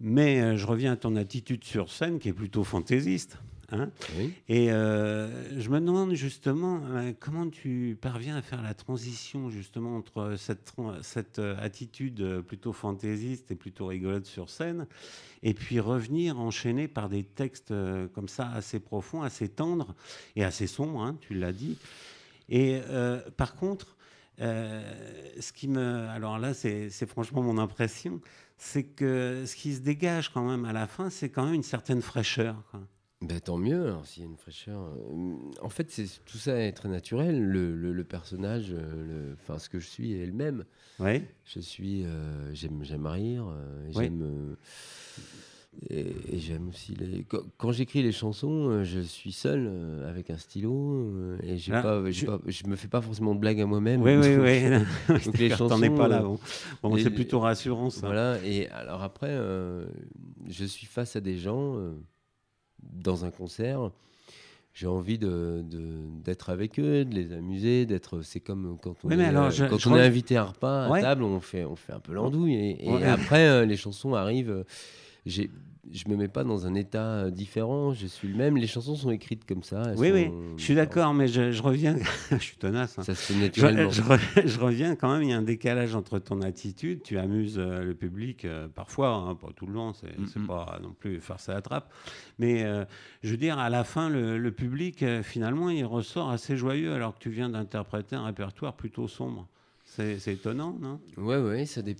Mais 0.00 0.42
euh, 0.42 0.56
je 0.58 0.66
reviens 0.66 0.92
à 0.92 0.96
ton 0.96 1.16
attitude 1.16 1.64
sur 1.64 1.90
scène 1.90 2.18
qui 2.18 2.28
est 2.28 2.34
plutôt 2.34 2.62
fantaisiste. 2.62 3.38
Hein. 3.70 3.90
Oui. 4.16 4.32
Et 4.48 4.70
euh, 4.70 5.58
je 5.58 5.68
me 5.70 5.80
demande 5.80 6.14
justement 6.14 6.80
euh, 6.90 7.12
comment 7.18 7.48
tu 7.48 7.98
parviens 8.00 8.36
à 8.36 8.42
faire 8.42 8.62
la 8.62 8.74
transition 8.74 9.50
justement 9.50 9.96
entre 9.96 10.36
cette, 10.36 11.38
euh, 11.38 11.56
attitude 11.58 12.40
plutôt 12.42 12.72
fantaisiste 12.72 13.50
et 13.50 13.54
plutôt 13.54 13.86
rigolote 13.86 14.26
sur 14.26 14.50
scène, 14.50 14.86
et 15.42 15.54
puis 15.54 15.80
revenir 15.80 16.38
enchaîner 16.38 16.88
par 16.88 17.08
des 17.08 17.24
textes 17.24 17.72
comme 18.14 18.28
ça 18.28 18.50
assez 18.52 18.80
profonds, 18.80 19.22
assez 19.22 19.48
tendres 19.48 19.94
et 20.34 20.44
assez 20.44 20.66
sombres, 20.66 21.02
hein, 21.02 21.16
tu 21.20 21.34
l'as 21.34 21.52
dit. 21.52 21.78
Et 22.48 22.80
par 23.36 23.56
contre, 23.56 23.96
ce 24.38 25.52
qui 25.52 25.68
me, 25.68 26.08
alors 26.08 26.38
là, 26.38 26.54
c'est 26.54 26.90
c'est 26.90 27.06
franchement 27.06 27.42
mon 27.42 27.58
impression, 27.58 28.20
c'est 28.58 28.84
que 28.84 29.44
ce 29.46 29.54
qui 29.56 29.74
se 29.74 29.80
dégage 29.80 30.30
quand 30.30 30.48
même 30.48 30.64
à 30.64 30.72
la 30.72 30.86
fin, 30.86 31.10
c'est 31.10 31.28
quand 31.28 31.44
même 31.44 31.54
une 31.54 31.62
certaine 31.62 32.02
fraîcheur. 32.02 32.56
quoi. 32.70 32.80
Ben, 33.28 33.40
tant 33.40 33.56
mieux, 33.58 33.86
alors 33.86 34.06
s'il 34.06 34.22
y 34.22 34.26
a 34.26 34.28
une 34.28 34.36
fraîcheur. 34.36 34.80
euh, 34.80 35.34
En 35.62 35.68
fait, 35.68 35.90
c'est 35.90 36.06
tout 36.24 36.38
ça 36.38 36.58
est 36.60 36.72
très 36.72 36.88
naturel. 36.88 37.42
Le, 37.42 37.74
le- 37.74 37.92
le 37.92 38.04
personnage, 38.04 38.68
euh, 38.72 39.30
le- 39.30 39.32
enfin, 39.34 39.58
ce 39.58 39.68
que 39.68 39.78
je 39.80 39.86
suis 39.86 40.12
est 40.14 40.26
le 40.26 40.32
même. 40.32 40.64
Ouais. 41.00 41.22
Je 41.44 41.60
suis, 41.60 42.04
euh, 42.04 42.54
j'aime, 42.54 42.80
j'aime 42.84 43.06
rire, 43.06 43.46
euh, 43.50 43.88
j'aime, 43.90 44.22
euh, 44.22 44.54
et, 45.90 46.06
et 46.34 46.38
j'aime 46.38 46.68
aussi 46.68 46.94
les. 46.94 47.24
Quand, 47.24 47.40
quand 47.58 47.72
j'écris 47.72 48.02
les 48.02 48.12
chansons, 48.12 48.82
je 48.84 49.00
suis 49.00 49.32
seul 49.32 49.70
avec 50.08 50.30
un 50.30 50.38
stylo 50.38 51.36
et 51.42 51.58
j'ai 51.58 51.72
Ah, 51.74 51.82
pas, 51.82 52.10
je- 52.10 52.26
pas- 52.26 52.40
je 52.46 52.66
me 52.66 52.76
fais 52.76 52.88
pas 52.88 53.00
forcément 53.02 53.34
de 53.34 53.40
blagues 53.40 53.60
à 53.60 53.66
moi-même. 53.66 54.00
Oui, 54.02 54.14
oui, 54.16 54.36
oui. 54.36 54.60
Donc 55.24 55.36
les 55.38 55.48
T'en 55.48 55.54
es 55.54 55.56
chansons, 55.88 55.94
pas 55.96 56.08
là. 56.08 56.22
Bon, 56.82 56.96
c'est 56.96 57.10
plutôt 57.10 57.40
rassurant 57.40 57.90
ça. 57.90 58.06
Voilà. 58.06 58.38
Et 58.44 58.68
alors 58.68 59.02
après, 59.02 59.36
je 60.48 60.64
suis 60.64 60.86
face 60.86 61.16
à 61.16 61.20
des 61.20 61.36
gens 61.36 61.76
dans 62.92 63.24
un 63.24 63.30
concert. 63.30 63.90
J'ai 64.74 64.86
envie 64.86 65.16
de, 65.16 65.64
d'être 66.22 66.50
avec 66.50 66.78
eux, 66.78 67.04
de 67.06 67.14
les 67.14 67.32
amuser, 67.32 67.86
d'être. 67.86 68.20
C'est 68.20 68.40
comme 68.40 68.76
quand 68.82 68.94
on 69.04 69.08
Oui, 69.08 69.14
est, 69.18 69.24
alors, 69.24 69.50
je- 69.50 69.64
quand 69.64 69.78
je 69.78 69.88
on 69.88 69.94
re- 69.94 69.98
est 70.00 70.06
invité 70.06 70.36
à 70.36 70.42
un 70.42 70.46
repas 70.46 70.84
à 70.84 70.90
Ouais. 70.90 71.00
table, 71.00 71.22
on 71.22 71.40
fait, 71.40 71.64
on 71.64 71.76
fait 71.76 71.94
un 71.94 72.00
peu 72.00 72.12
l'andouille. 72.12 72.54
Et, 72.54 72.86
et 72.86 72.92
Ouais. 72.92 73.02
après, 73.04 73.48
euh, 73.48 73.64
les 73.64 73.76
chansons 73.78 74.12
arrivent. 74.14 74.50
euh, 74.50 74.64
j'ai, 75.24 75.50
je 75.92 76.08
me 76.08 76.16
mets 76.16 76.28
pas 76.28 76.44
dans 76.44 76.66
un 76.66 76.74
état 76.74 77.04
euh, 77.24 77.30
différent. 77.30 77.92
Je 77.94 78.06
suis 78.06 78.28
le 78.28 78.34
même. 78.36 78.56
Les 78.56 78.66
chansons 78.66 78.96
sont 78.96 79.10
écrites 79.10 79.44
comme 79.46 79.62
ça. 79.62 79.82
Oui, 79.96 80.08
sont 80.08 80.14
oui, 80.14 80.30
je 80.56 80.62
suis 80.64 80.74
d'accord, 80.74 81.14
mais 81.14 81.28
je, 81.28 81.52
je 81.52 81.62
reviens. 81.62 81.96
je 82.30 82.36
suis 82.38 82.56
tenace. 82.56 82.98
hein. 82.98 83.02
Ça 83.02 83.14
se 83.14 83.32
fait 83.32 83.38
naturellement. 83.38 83.90
je 83.90 84.02
re- 84.02 84.46
je 84.46 84.58
reviens 84.60 84.96
quand 84.96 85.12
même, 85.12 85.22
il 85.22 85.30
y 85.30 85.32
a 85.32 85.36
un 85.38 85.42
décalage 85.42 85.94
entre 85.94 86.18
ton 86.18 86.40
attitude, 86.42 87.02
tu 87.02 87.18
amuses 87.18 87.58
euh, 87.58 87.82
le 87.84 87.94
public 87.94 88.44
euh, 88.44 88.68
parfois, 88.68 89.14
hein, 89.14 89.34
pas 89.34 89.48
tout 89.54 89.66
le 89.66 89.72
long, 89.74 89.92
c'est 89.92 90.18
Mhm. 90.18 90.46
pas 90.46 90.78
non 90.82 90.92
plus 90.98 91.20
farce 91.20 91.48
à 91.48 91.54
la 91.54 91.62
trappe, 91.62 91.92
mais 92.38 92.64
euh, 92.64 92.84
je 93.22 93.30
veux 93.30 93.36
dire, 93.36 93.58
à 93.58 93.70
la 93.70 93.84
fin, 93.84 94.08
le, 94.08 94.38
le 94.38 94.52
public, 94.52 95.02
euh, 95.02 95.22
finalement, 95.22 95.70
il 95.70 95.84
ressort 95.84 96.30
assez 96.30 96.56
joyeux 96.56 96.92
alors 96.94 97.14
que 97.14 97.20
tu 97.20 97.30
viens 97.30 97.48
d'interpréter 97.48 98.16
un 98.16 98.24
répertoire 98.24 98.74
plutôt 98.74 99.08
sombre. 99.08 99.46
C'est 99.84 100.26
étonnant, 100.28 100.76
non? 100.80 101.00
Ouais, 101.16 101.38
ouais, 101.38 101.64
ça 101.64 101.80
dé- 101.80 101.92
Mm, 101.94 101.96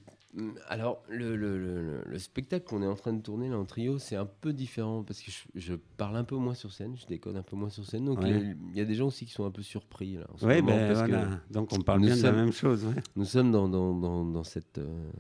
Alors, 0.69 1.03
le, 1.09 1.35
le- 1.37 1.59
le- 1.59 1.83
le- 1.83 2.03
le 2.07 2.19
spectacle 2.19 2.67
qu'on 2.67 2.83
est 2.83 2.87
en 2.87 2.95
train 2.95 3.13
de 3.15 3.23
tourner 3.23 3.49
là 3.49 3.59
en 3.59 3.65
trio, 3.65 3.99
c'est 3.99 4.17
un 4.17 4.27
peu 4.27 4.53
différent 4.53 5.03
parce 5.03 5.21
que 5.23 5.31
je, 5.31 5.39
je 5.55 5.75
parle 5.97 6.17
un 6.17 6.25
peu 6.25 6.37
moins 6.37 6.53
sur 6.55 6.73
scène, 6.73 6.95
je 6.97 7.07
déconne 7.07 7.37
un 7.39 7.43
peu 7.43 7.57
moins 7.57 7.71
sur 7.71 7.87
scène. 7.87 8.05
Donc, 8.05 8.21
Ouais. 8.21 8.55
il 8.71 8.77
y 8.77 8.81
a 8.81 8.85
des 8.85 8.95
gens 8.95 9.07
aussi 9.07 9.25
qui 9.25 9.33
sont 9.33 9.47
un 9.47 9.51
peu 9.51 9.63
surpris 9.63 10.15
là, 10.17 10.27
moment, 10.63 10.77
ben 10.77 10.89
parce 10.95 11.03
que 11.09 11.13
voilà. 11.17 11.41
Donc 11.51 11.73
on 11.73 11.81
parle 11.81 12.01
bien 12.03 12.17
de 12.17 12.23
la 12.23 12.33
même 12.33 12.53
chose. 12.53 12.85
ouais. 12.85 13.03
nous 13.17 13.25
sommes 13.25 13.51
dans, 13.51 13.69
dans, 13.69 13.95
dans, 13.95 14.25
dans 14.25 14.45
cette. 14.45 14.79
euh, 14.79 15.11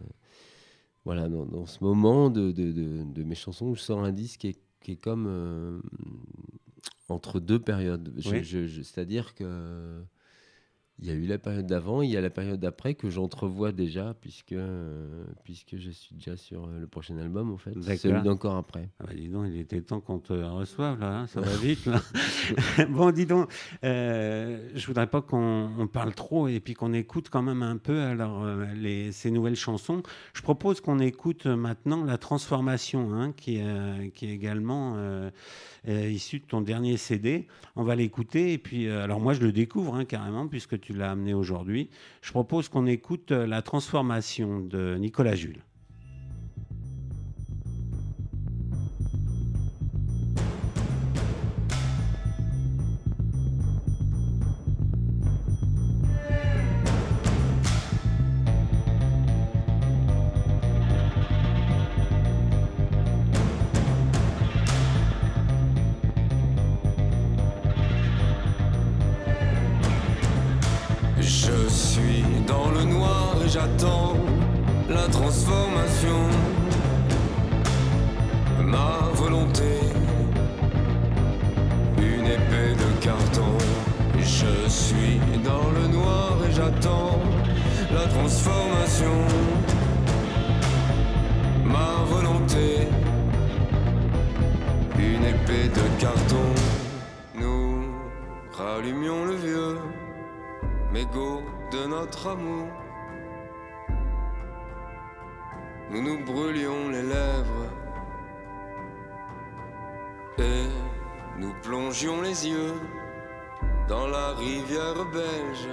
voilà, 1.05 1.29
dans, 1.29 1.47
ce 1.67 1.83
moment 1.85 2.29
de, 2.31 2.53
de, 2.53 2.73
de- 2.73 3.05
de 3.05 3.23
mes 3.23 3.35
chansons 3.37 3.67
où 3.69 3.75
je 3.75 3.81
sors 3.83 4.03
un 4.05 4.13
disque 4.13 4.41
qui 4.41 4.49
est, 4.49 4.59
qui 4.83 4.93
est 4.93 4.97
comme 4.97 5.27
euh, 5.29 5.81
entre 7.09 7.41
deux 7.41 7.59
périodes. 7.61 8.13
Oui. 8.27 8.45
C'est-à-dire 8.85 9.35
que. 9.35 10.03
Il 10.99 11.07
y 11.07 11.11
a 11.11 11.15
eu 11.15 11.27
la 11.27 11.37
période 11.37 11.67
d'avant, 11.67 12.01
il 12.01 12.11
y 12.11 12.17
a 12.17 12.23
la 12.23 12.31
période 12.31 12.59
d'après 12.59 12.95
que 12.95 13.11
j'entrevois 13.11 13.71
déjà, 13.71 14.15
puisque, 14.19 14.53
euh, 14.53 15.25
puisque 15.45 15.77
je 15.77 15.91
suis 15.91 16.15
déjà 16.15 16.39
sur 16.39 16.65
euh, 16.65 16.81
le 16.81 16.87
prochain 16.87 17.19
album, 17.19 17.53
en 17.53 17.59
fait. 17.59 17.75
Celui 17.99 18.23
d'encore 18.23 18.57
après. 18.57 18.89
Ah 18.99 19.05
bah 19.07 19.13
dis 19.15 19.29
donc, 19.29 19.49
il 19.51 19.61
était 19.61 19.83
temps 19.83 20.01
qu'on 20.01 20.19
te 20.19 20.33
reçoive 20.33 20.99
là, 20.99 21.19
hein, 21.19 21.27
ça 21.27 21.43
va 21.43 21.55
vite 21.57 21.85
là. 21.85 22.01
bon, 22.89 23.11
dis 23.11 23.27
donc, 23.27 23.53
euh, 23.85 24.71
je 24.75 24.87
voudrais 24.87 25.07
pas 25.07 25.21
qu'on 25.21 25.71
on 25.79 25.87
parle 25.87 26.15
trop 26.15 26.49
et 26.49 26.61
puis 26.61 26.73
qu'on 26.73 26.95
écoute 26.95 27.29
quand 27.31 27.43
même 27.43 27.63
un 27.63 27.77
peu 27.77 28.01
alors 28.01 28.45
euh, 28.45 28.65
les, 28.75 29.13
ces 29.13 29.31
nouvelles 29.31 29.57
chansons. 29.57 30.03
Je 30.33 30.41
propose 30.41 30.81
qu'on 30.81 30.99
écoute 30.99 31.45
maintenant 31.45 32.05
la 32.05 32.17
transformation, 32.17 33.13
hein, 33.13 33.33
qui, 33.33 33.61
qui 34.15 34.27
est 34.27 34.33
également 34.33 34.97
euh, 35.89 36.11
issue 36.11 36.41
de 36.41 36.45
ton 36.45 36.61
dernier 36.61 36.97
CD. 36.97 37.47
On 37.77 37.85
va 37.85 37.95
l'écouter 37.95 38.53
et 38.53 38.59
puis 38.59 38.89
euh, 38.89 39.05
alors 39.05 39.21
moi 39.21 39.35
je 39.35 39.41
le 39.41 39.53
découvre 39.53 39.95
hein, 39.95 40.05
carrément 40.05 40.49
puisque 40.49 40.81
tu 40.81 40.93
l'as 40.93 41.11
amené 41.11 41.35
aujourd'hui. 41.35 41.91
Je 42.23 42.31
propose 42.31 42.69
qu'on 42.69 42.87
écoute 42.87 43.33
euh, 43.33 43.47
la 43.47 43.63
transformation 43.63 44.61
de 44.61 44.97
Nicolas 44.99 45.35
Jules. 45.35 45.66
Carton. 95.99 96.55
Nous 97.35 97.95
rallumions 98.53 99.25
le 99.27 99.35
vieux 99.35 99.79
mégot 100.93 101.43
de 101.73 101.87
notre 101.87 102.29
amour. 102.29 102.69
Nous 105.91 106.03
nous 106.03 106.25
brûlions 106.25 106.89
les 106.91 107.03
lèvres 107.03 107.69
et 110.39 110.67
nous 111.39 111.55
plongions 111.63 112.21
les 112.21 112.49
yeux 112.49 112.75
dans 113.89 114.07
la 114.07 114.33
rivière 114.33 115.05
belge 115.13 115.69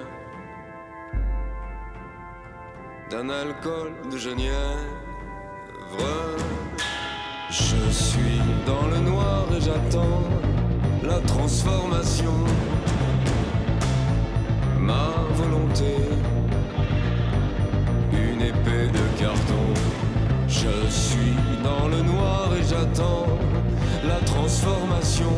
d'un 3.10 3.30
alcool 3.30 3.92
de 4.12 4.18
genièvre. 4.18 5.14
Je 7.50 7.92
suis 7.92 8.42
dans 8.66 8.88
le 8.88 9.00
noir 9.00 9.43
j'attends 9.64 10.24
la 11.04 11.20
transformation 11.22 12.34
ma 14.78 15.14
volonté, 15.36 15.96
une 18.12 18.42
épée 18.42 18.88
de 18.98 19.20
carton. 19.22 19.66
Je 20.48 20.90
suis 20.90 21.36
dans 21.64 21.88
le 21.88 22.02
noir 22.02 22.50
et 22.60 22.64
j'attends 22.64 23.28
la 24.06 24.20
transformation, 24.26 25.34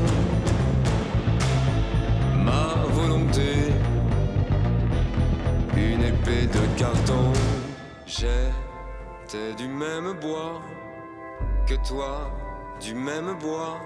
ma 2.43 2.73
volonté, 2.91 3.51
une 5.77 6.01
épée 6.01 6.47
de 6.47 6.79
carton. 6.79 7.31
J'étais 8.07 9.53
du 9.57 9.67
même 9.67 10.13
bois 10.19 10.61
que 11.67 11.75
toi, 11.87 12.31
du 12.81 12.95
même 12.95 13.35
bois 13.39 13.79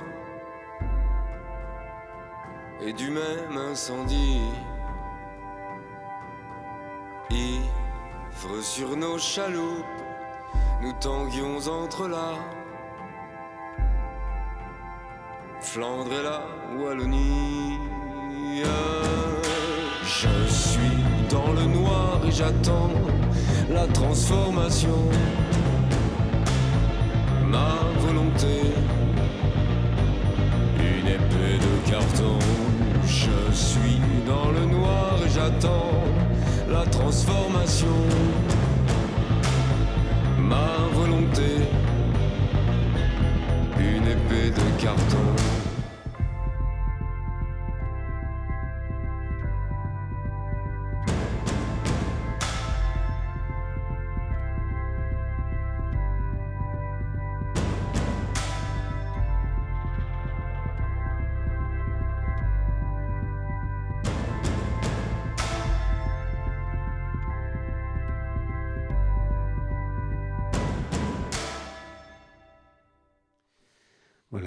et 2.81 2.93
du 2.93 3.09
même 3.09 3.57
incendie. 3.71 4.41
Ivres 7.29 8.61
sur 8.61 8.95
nos 8.95 9.17
chaloupes, 9.17 9.85
nous 10.81 10.93
tanguions 10.93 11.67
entre 11.67 12.07
là. 12.07 12.33
Flandre 15.61 16.11
et 16.13 16.23
la 16.23 16.41
Wallonie. 16.81 17.77
Je 20.21 20.47
suis 20.49 21.03
dans 21.29 21.53
le 21.53 21.65
noir 21.65 22.19
et 22.27 22.31
j'attends 22.31 22.91
la 23.69 23.85
transformation. 23.87 25.07
Ma 27.45 27.75
volonté, 27.99 28.73
une 30.79 31.07
épée 31.07 31.57
de 31.57 31.89
carton 31.89 32.38
dans 34.29 34.51
le 34.51 34.65
noir 34.65 35.15
et 35.25 35.29
j'attends 35.29 36.03
la 36.69 36.85
transformation. 36.85 37.99
Ma 40.37 40.71
volonté, 40.93 41.51
une 43.79 44.07
épée 44.15 44.51
de 44.59 44.83
carton. 44.83 45.58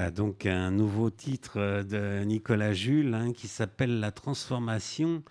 Voilà 0.03 0.11
donc 0.11 0.47
un 0.47 0.73
nouveau 0.73 1.11
titre 1.11 1.61
euh, 1.61 1.85
de 1.85 2.25
Nicolas 2.25 2.73
Jules 2.73 3.15
hein, 3.15 3.33
qui 3.33 3.47
s'appelle 3.47 4.01
La 4.01 4.11
transformation. 4.11 5.23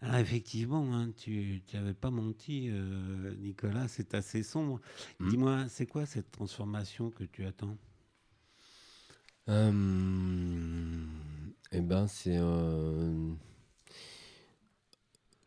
Alors 0.00 0.16
effectivement, 0.16 0.86
hein, 0.94 1.10
tu 1.18 1.60
n'avais 1.74 1.92
pas 1.92 2.10
menti, 2.10 2.70
euh, 2.70 3.34
Nicolas, 3.36 3.88
c'est 3.88 4.14
assez 4.14 4.42
sombre. 4.42 4.80
Mm. 5.20 5.28
Dis-moi, 5.28 5.64
c'est 5.68 5.84
quoi 5.84 6.06
cette 6.06 6.30
transformation 6.30 7.10
que 7.10 7.24
tu 7.24 7.44
attends? 7.44 7.76
Euh, 9.50 11.04
eh 11.72 11.80
ben, 11.82 12.06
c'est. 12.06 12.38
euh, 12.38 13.34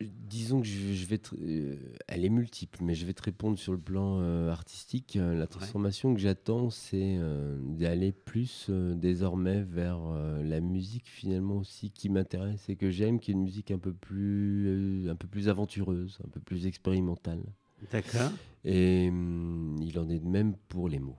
disons 0.00 0.60
que 0.60 0.66
je, 0.66 0.92
je 0.94 1.06
vais. 1.06 1.18
te- 1.18 1.34
euh, 1.40 1.76
elle 2.08 2.24
est 2.24 2.28
multiple, 2.30 2.78
mais 2.82 2.94
je 2.94 3.04
vais 3.06 3.12
te 3.12 3.22
répondre 3.22 3.58
sur 3.58 3.72
le 3.72 3.78
plan 3.78 4.18
euh, 4.20 4.50
artistique. 4.50 5.16
Euh, 5.16 5.34
La 5.38 5.46
transformation 5.46 6.14
que 6.14 6.20
j'attends, 6.20 6.70
c'est 6.70 7.16
euh, 7.18 7.58
d'aller 7.62 8.12
plus 8.12 8.70
désormais 8.70 9.62
vers 9.62 9.98
la 10.42 10.60
musique 10.60 11.08
finalement 11.08 11.56
aussi 11.58 11.90
qui 11.90 12.08
m'intéresse 12.08 12.68
et 12.68 12.76
que 12.76 12.90
j'aime, 12.90 13.20
qui 13.20 13.30
est 13.30 13.34
une 13.34 13.42
musique 13.42 13.70
un 13.70 13.78
peu 13.78 13.92
plus, 13.92 15.08
un 15.10 15.16
peu 15.16 15.28
plus 15.28 15.48
aventureuse, 15.48 16.18
un 16.24 16.28
peu 16.28 16.40
plus 16.40 16.66
expérimentale. 16.66 17.42
D'accord, 17.90 18.30
Et 18.64 19.08
hum, 19.10 19.76
il 19.82 19.98
en 19.98 20.08
est 20.08 20.18
de 20.18 20.28
même 20.28 20.54
pour 20.68 20.88
les 20.88 20.98
mots. 20.98 21.18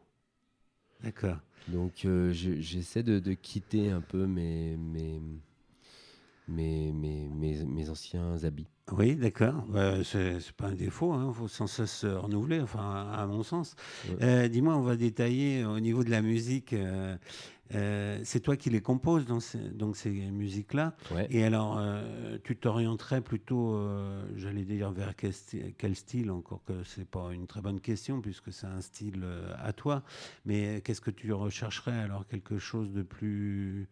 d'accord. 1.04 1.38
Donc 1.68 1.94
je- 2.04 2.60
j'essaie 2.60 3.04
de, 3.04 3.20
de 3.20 3.34
quitter 3.34 3.90
un 3.92 4.02
peu 4.02 4.26
mes, 4.26 4.76
mes, 4.78 5.22
mes, 6.52 6.92
mes, 6.92 7.28
mes- 7.28 7.66
mes 7.66 7.90
anciens 7.90 8.44
habits. 8.44 8.68
Oui, 8.92 9.16
d'accord. 9.16 9.64
Bah, 9.70 10.04
c'est 10.04 10.52
pas 10.58 10.68
un 10.68 10.74
défaut, 10.76 11.16
il 11.30 11.34
faut 11.34 11.48
sans 11.48 11.68
cesse 11.68 12.00
se 12.00 12.08
renouveler, 12.08 12.60
enfin, 12.60 13.10
à 13.14 13.26
mon 13.26 13.42
sens. 13.44 13.76
Ouais. 14.10 14.16
Euh, 14.22 14.48
Dis-moi, 14.50 14.76
on 14.76 14.82
va 14.82 14.96
détailler 14.98 15.64
au 15.64 15.80
niveau 15.80 16.04
de 16.04 16.10
la 16.10 16.22
musique. 16.22 16.74
euh, 16.74 17.16
euh, 17.74 18.20
c'est 18.26 18.42
toi 18.42 18.58
qui 18.58 18.70
les 18.70 18.82
composes, 18.82 19.26
dans 19.26 19.40
ces, 19.40 19.58
donc 19.58 19.96
ces 19.96 20.10
musiques-là. 20.10 20.94
Ouais. 21.16 21.26
Et 21.30 21.46
alors, 21.46 21.82
tu 22.44 22.58
t'orienterais 22.58 23.22
plutôt, 23.22 23.80
j'allais 24.36 24.64
dire, 24.66 24.92
vers 24.92 25.16
quel 25.16 25.32
style, 25.32 25.74
quel 25.78 25.96
style, 25.96 26.32
encore 26.32 26.62
que 26.66 26.84
c'est 26.84 27.08
pas 27.08 27.30
une 27.32 27.48
très 27.48 27.62
bonne 27.62 27.80
question, 27.80 28.20
puisque 28.20 28.52
c'est 28.52 28.68
un 28.68 28.82
style 28.82 29.24
à 29.58 29.72
toi. 29.72 30.04
Mais 30.46 30.82
qu'est-ce 30.84 31.00
que 31.00 31.12
tu 31.12 31.32
rechercherais 31.32 31.98
alors? 31.98 32.28
Quelque 32.28 32.58
chose 32.60 32.92
de 32.92 33.04
plus, 33.04 33.88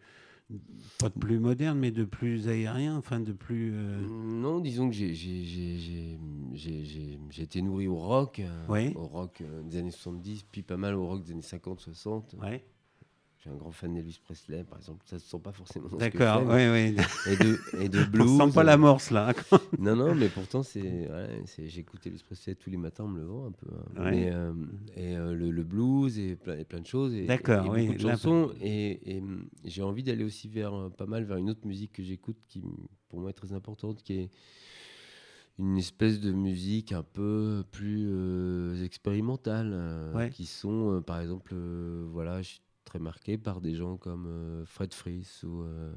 pas 0.98 1.10
de 1.10 1.14
plus 1.20 1.40
moderne, 1.40 1.78
mais 1.80 1.92
de 1.92 2.04
plus 2.04 2.48
aérien, 2.48 2.98
enfin 2.98 3.20
de 3.20 3.32
plus. 3.34 3.72
euh, 3.74 4.00
Non, 4.08 4.60
disons 4.60 4.90
que 4.90 4.96
j'ai- 4.96 5.14
été 7.42 7.62
nourri 7.62 7.88
au 7.88 7.96
rock, 7.98 8.40
euh, 8.40 8.66
Oui. 8.68 8.94
au 8.96 9.06
rock 9.06 9.42
euh, 9.42 9.62
des 9.64 9.78
années 9.78 9.92
70, 9.92 10.44
puis 10.52 10.62
pas 10.62 10.78
mal 10.78 10.96
au 10.96 11.08
rock 11.08 11.24
des 11.24 11.32
années 11.32 11.42
50-60. 11.42 12.36
Ouais. 12.42 12.64
Je 13.40 13.44
suis 13.44 13.52
un 13.52 13.56
grand 13.56 13.72
fan 13.72 13.94
d'Elvis 13.94 14.20
Presley, 14.22 14.66
par 14.66 14.80
exemple. 14.80 15.02
Ça 15.06 15.18
se 15.18 15.26
sent 15.30 15.40
pas 15.40 15.54
forcément 15.54 15.88
D'accord, 15.98 16.44
oui, 16.50 16.68
oui. 16.68 16.98
Et 17.26 17.38
de, 17.38 17.58
et 17.78 17.88
de 17.88 18.00
On 18.04 18.08
blues. 18.10 18.38
sent 18.38 18.54
pas 18.54 18.64
l'amorce 18.66 19.12
là. 19.12 19.34
Non, 19.80 19.96
non, 19.96 20.14
mais 20.14 20.28
pourtant, 20.28 20.62
c'est, 20.62 20.82
ouais, 21.10 21.42
c'est, 21.46 21.70
j'écoutais 21.70 22.10
l'Elvis 22.10 22.24
Presley 22.26 22.56
tous 22.56 22.70
les 22.70 22.76
matins 22.76 23.06
en 23.06 23.08
me 23.08 23.22
levant 23.22 23.46
un 23.46 23.52
peu. 23.54 23.68
hein. 23.74 24.04
Ouais. 24.04 24.12
Mais, 24.12 24.32
euh, 24.34 24.52
et 24.98 25.16
euh, 25.16 25.34
le, 25.34 25.52
le 25.52 25.64
blues 25.64 26.20
et 26.20 26.36
plein, 26.36 26.58
et 26.58 26.66
plein 26.66 26.82
de 26.82 26.86
choses. 26.86 27.14
Et, 27.14 27.28
D'accord, 27.28 27.66
et 27.66 27.70
oui, 27.70 27.82
beaucoup 27.88 27.98
de 27.98 28.02
chansons. 28.10 28.52
Et, 28.62 29.22
j'ai 29.64 29.84
envie 29.84 30.04
d'aller 30.04 30.26
aussi 30.26 30.50
vers 30.50 30.74
euh, 30.74 30.90
pas 30.90 31.06
mal 31.06 31.24
vers 31.24 31.38
une 31.38 31.50
autre 31.50 31.66
musique 31.66 31.94
que 31.94 32.04
j'écoute 32.04 32.38
qui, 32.50 32.62
pour 33.08 33.22
moi, 33.22 33.30
est 33.30 33.34
très 33.34 33.54
importante, 33.54 34.04
qui 34.04 34.16
est 34.20 34.30
une 35.60 35.78
espèce 35.78 36.20
de 36.20 36.34
musique 36.34 36.92
un 36.92 37.04
peu 37.04 37.64
plus 37.72 38.08
euh, 38.10 38.84
expérimentale, 38.84 39.72
euh, 39.74 40.14
Ouais. 40.14 40.30
qui 40.30 40.46
sont, 40.46 40.96
euh, 40.96 41.02
par 41.02 41.22
exemple, 41.22 41.52
euh, 41.54 42.06
voilà, 42.12 42.42
je 42.42 42.48
suis 42.50 42.62
très 42.90 43.00
marqué 43.00 43.38
par 43.38 43.62
des 43.62 43.76
gens 43.76 43.98
comme 43.98 44.26
euh, 44.28 44.66
Fred 44.66 44.94
Fries 44.94 45.28
ou 45.44 45.62
euh, 45.62 45.94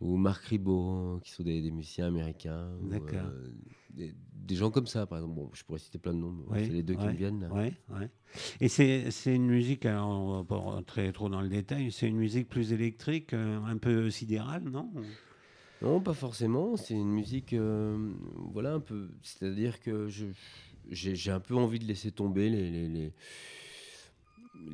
ou 0.00 0.16
Marc 0.16 0.44
Ribot, 0.44 1.20
qui 1.22 1.30
sont 1.32 1.42
des, 1.42 1.60
des 1.60 1.70
musiciens 1.70 2.06
américains. 2.06 2.70
ou, 2.80 2.90
euh, 2.94 3.50
des, 3.90 4.14
des 4.32 4.54
gens 4.54 4.70
comme 4.70 4.86
ça, 4.86 5.04
par 5.04 5.18
exemple. 5.18 5.34
Bon, 5.34 5.50
je 5.52 5.62
pourrais 5.64 5.78
citer 5.80 5.98
plein 5.98 6.14
de 6.14 6.18
noms, 6.20 6.34
c'est 6.54 6.68
les 6.68 6.82
deux 6.82 6.94
qui 6.94 7.04
me 7.06 7.12
viennent. 7.12 7.40
là. 7.40 7.52
Ouais, 7.52 7.74
ouais. 7.90 8.08
Et 8.60 8.68
c'est 8.68 9.10
c'est 9.10 9.34
une 9.34 9.46
musique, 9.46 9.84
alors 9.84 10.08
on 10.08 10.38
va 10.38 10.44
pas 10.44 10.56
rentrer 10.56 11.12
trop 11.12 11.28
dans 11.28 11.42
le 11.42 11.48
détail, 11.50 11.92
c'est 11.92 12.08
une 12.08 12.16
musique 12.16 12.48
plus 12.48 12.72
électrique, 12.72 13.34
un 13.34 13.76
peu 13.76 14.08
sidérale, 14.10 14.62
non? 14.64 14.90
Non, 15.82 16.00
pas 16.00 16.14
forcément. 16.14 16.76
C'est 16.76 16.94
une 16.94 17.10
musique, 17.10 17.52
euh, 17.54 18.12
voilà, 18.52 18.74
un 18.74 18.80
peu. 18.80 19.08
C'est-à-dire 19.22 19.80
que 19.80 20.08
je, 20.08 20.26
j'ai, 20.90 21.14
j'ai 21.14 21.30
un 21.30 21.40
peu 21.40 21.54
envie 21.56 21.78
de 21.78 21.86
laisser 21.86 22.10
tomber 22.12 22.48
les, 22.50 22.70
les, 22.70 22.88
les, 22.88 23.12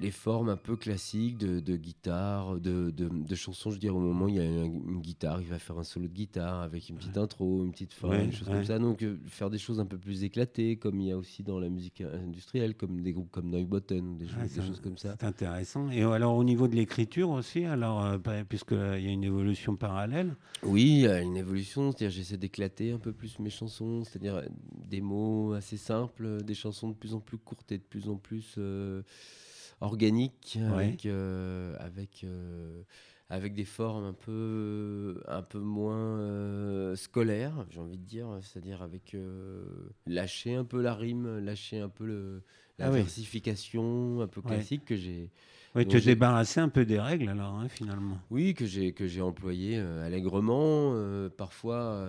les 0.00 0.10
formes 0.10 0.48
un 0.48 0.56
peu 0.56 0.76
classiques 0.76 1.38
de, 1.38 1.60
de 1.60 1.76
guitare, 1.76 2.56
de, 2.60 2.90
de, 2.90 3.08
de 3.08 3.34
chansons. 3.34 3.70
Je 3.70 3.76
veux 3.76 3.80
dire, 3.80 3.96
au 3.96 4.00
moment 4.00 4.26
où 4.26 4.28
il 4.28 4.34
y 4.36 4.40
a 4.40 4.44
une, 4.44 4.64
une 4.88 5.00
guitare, 5.00 5.40
il 5.40 5.46
va 5.48 5.58
faire 5.58 5.78
un 5.78 5.84
solo 5.84 6.06
de 6.08 6.12
guitare 6.12 6.60
avec 6.62 6.88
une 6.88 6.96
petite 6.96 7.16
intro, 7.16 7.64
une 7.64 7.72
petite 7.72 7.92
fin, 7.92 8.08
Ouais, 8.08 8.24
une 8.24 8.32
chose 8.32 8.48
ouais. 8.48 8.54
comme 8.54 8.64
ça. 8.64 8.78
Donc, 8.78 9.02
euh, 9.02 9.16
faire 9.26 9.48
des 9.50 9.58
choses 9.58 9.80
un 9.80 9.86
peu 9.86 9.96
plus 9.98 10.24
éclatées, 10.24 10.76
comme 10.76 11.00
il 11.00 11.08
y 11.08 11.12
a 11.12 11.16
aussi 11.16 11.42
dans 11.42 11.58
la 11.58 11.68
musique 11.68 12.00
industrielle, 12.02 12.74
comme 12.74 13.00
des 13.00 13.12
groupes 13.12 13.30
comme 13.30 13.48
Neubotten, 13.50 14.16
des, 14.18 14.26
choses- 14.28 14.74
des 14.74 14.80
comme 14.82 14.98
ça. 14.98 15.16
C'est 15.20 15.26
intéressant. 15.26 15.90
Et 15.90 16.02
alors 16.02 16.36
au 16.36 16.44
niveau 16.44 16.68
de 16.68 16.74
l'écriture 16.76 17.30
aussi, 17.30 17.64
alors 17.64 18.04
euh, 18.04 18.18
pa- 18.18 18.44
puisqu'il 18.44 18.76
y 18.76 19.08
a 19.08 19.12
une 19.12 19.24
évolution 19.24 19.76
parallèle, 19.76 20.34
Oui, 20.62 20.82
il 20.82 21.00
y 21.02 21.06
a 21.06 21.20
une 21.22 21.36
évolution, 21.36 21.90
c'est-à-dire 21.92 22.10
j'essaie 22.10 22.36
d'éclater 22.36 22.92
un 22.92 22.98
peu 22.98 23.12
plus 23.12 23.38
mes 23.38 23.50
chansons, 23.50 24.04
c'est-à-dire 24.04 24.36
euh, 24.36 24.42
des 24.90 25.00
mots 25.00 25.52
assez 25.54 25.76
simples, 25.76 26.24
euh, 26.26 26.40
des 26.40 26.54
chansons 26.54 26.88
de 26.90 26.94
plus 26.94 27.14
en 27.14 27.20
plus 27.20 27.38
courtes 27.38 27.70
et 27.72 27.78
de 27.78 27.82
plus 27.82 28.08
en 28.08 28.16
plus 28.16 28.54
euh, 28.58 29.02
organiques, 29.80 30.58
Ouais. 30.70 30.88
avec, 30.88 31.06
euh, 31.06 31.76
avec, 31.78 32.22
euh, 32.24 32.82
avec 33.28 33.54
des 33.54 33.64
formes 33.64 34.04
un 34.04 34.12
peu, 34.12 35.22
un 35.26 35.42
peu 35.42 35.58
moins 35.58 36.18
euh, 36.20 36.96
scolaires, 36.96 37.66
j'ai 37.70 37.80
envie 37.80 37.98
de 37.98 38.04
dire, 38.04 38.28
c'est-à-dire 38.42 38.82
avec 38.82 39.16
lâcher 40.06 40.54
un 40.54 40.64
peu 40.64 40.80
la 40.80 40.94
rime, 40.94 41.38
lâcher 41.38 41.80
un 41.80 41.88
peu 41.88 42.06
le, 42.06 42.42
la 42.78 42.86
Ah 42.86 42.92
oui. 42.92 43.00
versification 43.00 44.20
un 44.20 44.26
peu 44.26 44.42
Ouais. 44.42 44.48
classique 44.48 44.84
que 44.84 44.96
j'ai 44.96 45.30
oui, 45.74 45.86
te 45.86 45.98
débarrasser 45.98 46.60
un 46.60 46.70
peu 46.70 46.86
des 46.86 46.98
règles 46.98 47.28
alors 47.28 47.54
hein, 47.58 47.68
finalement. 47.68 48.18
oui, 48.30 48.54
que 48.54 48.64
j'ai 48.66 48.92
que 48.92 49.06
j'ai 49.06 49.20
employé 49.20 49.76
allègrement, 49.78 50.94
parfois 51.36 52.06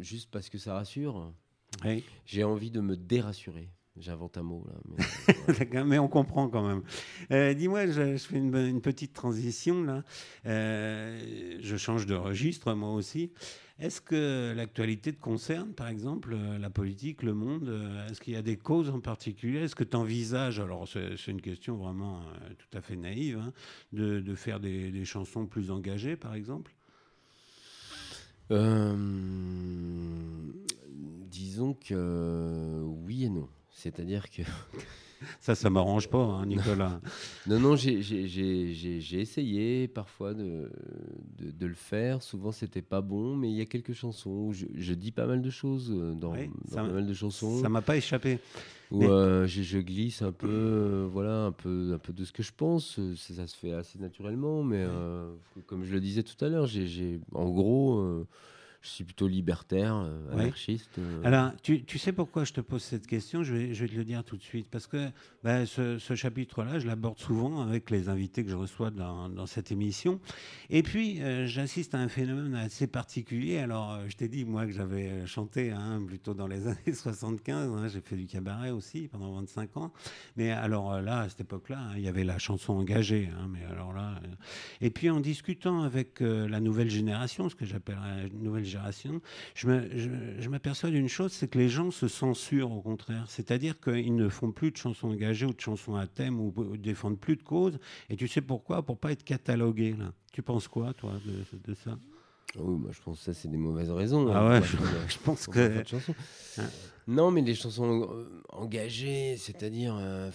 juste 0.00 0.30
parce 0.30 0.48
que 0.48 0.58
ça 0.58 0.74
rassure. 0.74 1.32
Oui. 1.84 2.04
J'ai 2.26 2.44
envie 2.44 2.70
de 2.70 2.80
me 2.80 2.96
dérassurer. 2.96 3.70
J'invente 3.98 4.38
un 4.38 4.42
mot 4.42 4.64
là. 4.66 4.74
mais, 4.88 5.68
euh, 5.76 5.84
mais 5.84 5.98
on 5.98 6.08
comprend 6.08 6.48
quand 6.48 6.66
même. 6.66 6.82
Euh, 7.30 7.52
Dis-moi, 7.52 7.86
je, 7.86 8.16
je 8.16 8.24
fais 8.24 8.38
une, 8.38 8.54
une 8.56 8.80
petite 8.80 9.12
transition 9.12 9.82
là. 9.84 10.02
Euh, 10.46 11.58
je 11.60 11.76
change 11.76 12.06
de 12.06 12.14
registre 12.14 12.72
moi 12.74 12.92
aussi. 12.94 13.32
Est-ce 13.78 14.00
que 14.00 14.52
l'actualité 14.56 15.12
te 15.12 15.20
concerne, 15.20 15.72
par 15.72 15.88
exemple, 15.88 16.36
la 16.36 16.70
politique, 16.70 17.22
le 17.22 17.34
monde 17.34 17.68
Est-ce 18.08 18.20
qu'il 18.20 18.32
y 18.32 18.36
a 18.36 18.42
des 18.42 18.56
causes 18.56 18.90
en 18.90 19.00
particulier? 19.00 19.58
Est-ce 19.60 19.74
que 19.74 19.82
tu 19.84 19.96
envisages, 19.96 20.60
alors 20.60 20.86
c'est 20.86 21.16
c'est 21.16 21.32
une 21.32 21.40
question 21.40 21.76
vraiment 21.76 22.20
euh, 22.20 22.50
tout 22.56 22.78
à 22.78 22.80
fait 22.80 22.96
naïve, 22.96 23.38
hein, 23.38 23.52
de, 23.92 24.20
de 24.20 24.34
faire 24.36 24.60
des, 24.60 24.90
des 24.90 25.04
chansons 25.04 25.46
plus 25.46 25.70
engagées, 25.70 26.16
par 26.16 26.34
exemple? 26.34 26.72
Euh, 28.50 28.94
disons 31.30 31.74
que 31.74 31.94
euh, 31.94 32.82
oui 32.82 33.24
et 33.24 33.30
non. 33.30 33.48
C'est-à-dire 33.72 34.30
que 34.30 34.42
Ça, 35.40 35.54
ça 35.54 35.70
m'arrange 35.70 36.08
pas, 36.08 36.18
hein, 36.18 36.46
Nicolas. 36.46 37.00
non, 37.46 37.60
non, 37.60 37.76
j'ai- 37.76 38.00
essayé 39.20 39.86
parfois 39.86 40.34
de, 40.34 40.68
de, 41.38 41.52
de 41.52 41.66
le 41.66 41.74
faire. 41.74 42.22
Souvent, 42.24 42.50
c'était 42.50 42.82
pas 42.82 43.00
bon, 43.00 43.36
mais 43.36 43.48
il 43.48 43.56
y 43.56 43.60
a 43.60 43.66
quelques 43.66 43.92
chansons 43.92 44.30
où 44.48 44.52
je, 44.52 44.66
je 44.74 44.94
dis 44.94 45.12
pas 45.12 45.26
mal 45.26 45.40
de 45.40 45.48
choses 45.50 45.92
euh, 45.92 46.12
dans, 46.14 46.32
Oui, 46.32 46.50
dans 46.72 46.86
pas 46.86 46.92
mal 46.92 47.06
de 47.06 47.14
chansons. 47.14 47.60
ça 47.62 47.68
m'a 47.68 47.82
pas 47.82 47.96
échappé. 47.96 48.40
où 48.90 48.98
Mais- 48.98 49.06
euh, 49.08 49.46
je, 49.46 49.62
je 49.62 49.78
glisse 49.78 50.22
un 50.22 50.32
peu, 50.32 50.48
euh, 50.50 51.08
voilà, 51.08 51.44
un 51.44 51.52
peu, 51.52 51.92
un 51.94 51.98
peu 51.98 52.12
de 52.12 52.24
ce 52.24 52.32
que 52.32 52.42
je 52.42 52.52
pense. 52.56 52.98
Ça, 53.14 53.34
ça 53.34 53.46
se 53.46 53.56
fait 53.56 53.72
assez 53.74 54.00
naturellement, 54.00 54.64
mais 54.64 54.80
euh, 54.80 55.32
comme 55.66 55.84
je 55.84 55.92
le 55.92 56.00
disais 56.00 56.24
tout 56.24 56.44
à 56.44 56.48
l'heure, 56.48 56.66
j'ai, 56.66 56.88
j'ai- 56.88 57.20
en 57.32 57.48
gros, 57.48 58.00
je 58.82 58.88
suis 58.88 59.04
plutôt 59.04 59.28
libertaire, 59.28 59.94
euh, 59.94 60.34
Ouais. 60.34 60.42
anarchiste. 60.42 60.90
euh. 60.98 61.20
Alors, 61.24 61.52
tu, 61.62 61.84
tu 61.84 61.98
sais 61.98 62.12
pourquoi 62.12 62.44
je 62.44 62.52
te 62.52 62.60
pose 62.60 62.82
cette 62.82 63.06
question? 63.06 63.42
Je 63.44 63.54
vais, 63.54 63.74
je 63.74 63.84
vais 63.84 63.88
te 63.88 63.94
le 63.96 64.04
dire 64.04 64.24
tout 64.24 64.36
de 64.36 64.42
suite. 64.42 64.68
Parce 64.70 64.86
que 64.88 65.08
bah, 65.44 65.64
ce, 65.66 65.98
ce 65.98 66.14
chapitre-là, 66.16 66.78
je 66.80 66.86
l'aborde 66.86 67.18
souvent 67.18 67.60
avec 67.62 67.90
les 67.90 68.08
invités 68.08 68.44
que 68.44 68.50
je 68.50 68.56
reçois 68.56 68.90
dans, 68.90 69.28
dans 69.28 69.46
cette 69.46 69.70
émission. 69.72 70.20
Et 70.68 70.82
puis, 70.82 71.22
euh, 71.22 71.46
j'insiste 71.46 71.94
à 71.94 71.98
un 71.98 72.08
phénomène 72.08 72.54
assez 72.56 72.86
particulier. 72.88 73.58
Alors, 73.58 73.92
euh, 73.92 74.04
je 74.08 74.16
t'ai 74.16 74.28
dit, 74.28 74.44
moi, 74.44 74.66
que 74.66 74.72
j'avais 74.72 75.26
chanté 75.26 75.70
hein, 75.70 76.02
plutôt 76.04 76.34
dans 76.34 76.48
les 76.48 76.66
années 76.66 76.92
75. 76.92 77.70
hein, 77.70 77.86
J'ai 77.88 78.00
fait 78.00 78.16
du 78.16 78.26
cabaret 78.26 78.70
aussi 78.70 79.06
pendant 79.06 79.32
25 79.34 79.76
ans. 79.76 79.92
Mais 80.36 80.50
alors 80.50 81.00
là, 81.00 81.20
à 81.20 81.28
cette 81.28 81.42
époque-là, 81.42 81.78
hein, 81.78 81.92
il 81.96 82.02
y 82.02 82.08
avait 82.08 82.24
la 82.24 82.38
chanson 82.38 82.72
engagée. 82.74 83.28
mais 83.48 83.64
alors 83.64 83.92
là, 83.92 84.20
et 84.80 84.90
puis 84.90 85.08
en 85.08 85.20
discutant 85.20 85.82
avec 85.82 86.18
la 86.20 86.58
nouvelle 86.60 86.90
génération, 86.90 87.48
ce 87.48 87.54
que 87.54 87.64
j'appellerais 87.64 88.24
la 88.24 88.28
nouvelle 88.28 88.64
génération, 88.64 88.71
je 89.54 89.66
me- 89.68 89.88
je- 89.98 90.40
je 90.40 90.48
m'aperçois 90.48 90.90
d'une 90.90 91.08
chose, 91.08 91.32
c'est 91.32 91.48
que 91.48 91.58
les 91.58 91.68
gens 91.68 91.90
se 91.90 92.08
censurent 92.08 92.72
au 92.72 92.80
contraire. 92.80 93.24
C'est-à-dire 93.28 93.80
qu'ils 93.80 94.14
ne 94.14 94.28
font 94.28 94.52
plus 94.52 94.70
de 94.70 94.76
chansons 94.76 95.08
engagées 95.08 95.46
ou 95.46 95.52
de 95.52 95.60
chansons 95.60 95.96
à 95.96 96.06
thème 96.06 96.40
ou, 96.40 96.52
ou 96.56 96.76
défendent 96.76 97.18
plus 97.18 97.36
de 97.36 97.42
cause. 97.42 97.78
Et 98.10 98.16
tu 98.16 98.28
sais 98.28 98.40
pourquoi? 98.40 98.82
Pour 98.82 98.98
pas 98.98 99.12
être 99.12 99.24
catalogué. 99.24 99.94
Là. 99.98 100.12
Tu 100.32 100.42
penses 100.42 100.68
quoi, 100.68 100.92
toi, 100.94 101.12
de, 101.26 101.72
de 101.72 101.74
ça? 101.74 101.98
Ah 102.54 102.60
Oui, 102.62 102.76
moi, 102.78 102.90
je 102.92 103.00
pense 103.00 103.18
que 103.18 103.24
ça, 103.24 103.34
c'est 103.34 103.48
des 103.48 103.56
mauvaises 103.56 103.90
raisons. 103.90 104.30
Ah 104.32 104.40
hein, 104.40 104.60
ouais, 104.60 104.60
pour 104.60 104.86
je, 105.08 105.18
pense 105.18 105.46
que. 105.46 105.82
Ah. 106.58 106.62
Non, 107.06 107.30
mais 107.30 107.40
les 107.40 107.54
chansons 107.54 108.08
euh, 108.12 108.42
engagées, 108.50 109.36
c'est-à-dire, 109.38 109.96
euh, 109.98 110.30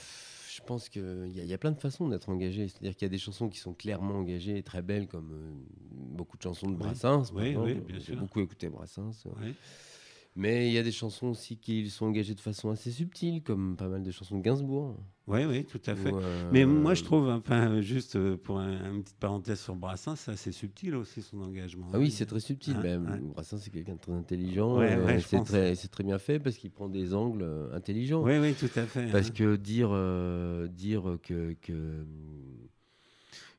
pense 0.68 0.90
qu'il 0.90 1.02
y, 1.34 1.40
a- 1.40 1.44
il 1.44 1.50
y 1.50 1.54
a 1.54 1.58
plein 1.58 1.72
de 1.72 1.80
façons 1.80 2.08
d'être 2.08 2.30
engagé. 2.30 2.68
C'est-à-dire 2.68 2.96
qu'il 2.96 3.06
y 3.06 3.10
a 3.10 3.10
des 3.10 3.18
chansons 3.18 3.50
qui 3.50 3.58
sont 3.60 3.74
clairement 3.74 4.16
engagées 4.16 4.58
et 4.58 4.64
très 4.64 4.82
belles, 4.84 5.08
comme 5.08 5.32
euh, 5.34 5.54
beaucoup 5.92 6.38
de 6.38 6.44
chansons 6.44 6.70
de. 6.70 6.76
Brassens. 6.76 7.32
Oui, 7.34 7.56
oui, 7.56 7.74
bien 7.76 7.96
J'ai 8.00 8.06
sûr. 8.14 8.18
beaucoup 8.18 8.40
écouté 8.42 8.70
Brassens. 8.70 9.26
euh. 9.26 9.52
Mais 10.40 10.68
il 10.68 10.74
y 10.74 10.78
a 10.78 10.84
des 10.84 10.92
chansons 10.92 11.30
aussi 11.30 11.58
qui 11.58 11.90
sont 11.90 12.06
engagées 12.06 12.36
de 12.36 12.40
façon 12.40 12.70
assez 12.70 12.92
subtile, 12.92 13.42
comme 13.42 13.76
pas 13.76 13.88
mal 13.88 14.04
de 14.04 14.12
chansons 14.12 14.38
de 14.38 14.44
Gainsbourg. 14.44 14.96
Oui, 15.26 15.46
oui, 15.46 15.66
tout 15.66 15.82
à 15.88 15.96
fait. 15.96 16.14
Euh, 16.14 16.50
Mais 16.54 16.64
moi, 16.64 16.94
je 16.94 17.04
trouve, 17.04 17.28
enfin, 17.28 17.82
juste 17.82 18.16
euh, 18.18 18.38
pour 18.38 18.60
un- 18.60 18.94
une 18.94 19.02
petite 19.02 19.18
parenthèse 19.18 19.60
sur 19.60 19.76
Brassens, 19.76 20.16
c'est 20.16 20.32
assez 20.32 20.52
subtil 20.52 20.94
aussi 20.94 21.24
son 21.24 21.42
engagement. 21.42 21.88
Ah 21.92 21.98
oui, 21.98 22.12
c'est 22.12 22.28
très 22.28 22.40
subtil. 22.40 22.76
Ouais, 22.78 22.84
Ben, 22.84 23.04
ouais. 23.10 23.20
Brassens, 23.34 23.58
c'est 23.58 23.72
quelqu'un 23.72 23.96
de 23.96 24.00
très 24.00 24.12
intelligent. 24.14 24.78
Ouais, 24.78 24.94
euh, 24.94 25.06
ouais, 25.08 25.20
c'est 25.22 25.44
très, 25.90 26.04
bien 26.04 26.20
fait 26.20 26.40
parce 26.40 26.56
qu'il 26.58 26.70
prend 26.70 26.88
des 26.88 27.16
angles 27.16 27.44
intelligents. 27.74 28.22
Oui, 28.22 28.38
oui, 28.38 28.54
tout 28.54 28.70
à 28.80 28.84
fait. 28.86 29.12
Parce 29.12 29.30
hein. 29.30 29.34
que 29.36 29.56
dire, 29.56 29.90
euh, 29.92 30.68
dire 30.68 31.18
que, 31.24 31.54
que, 31.64 32.06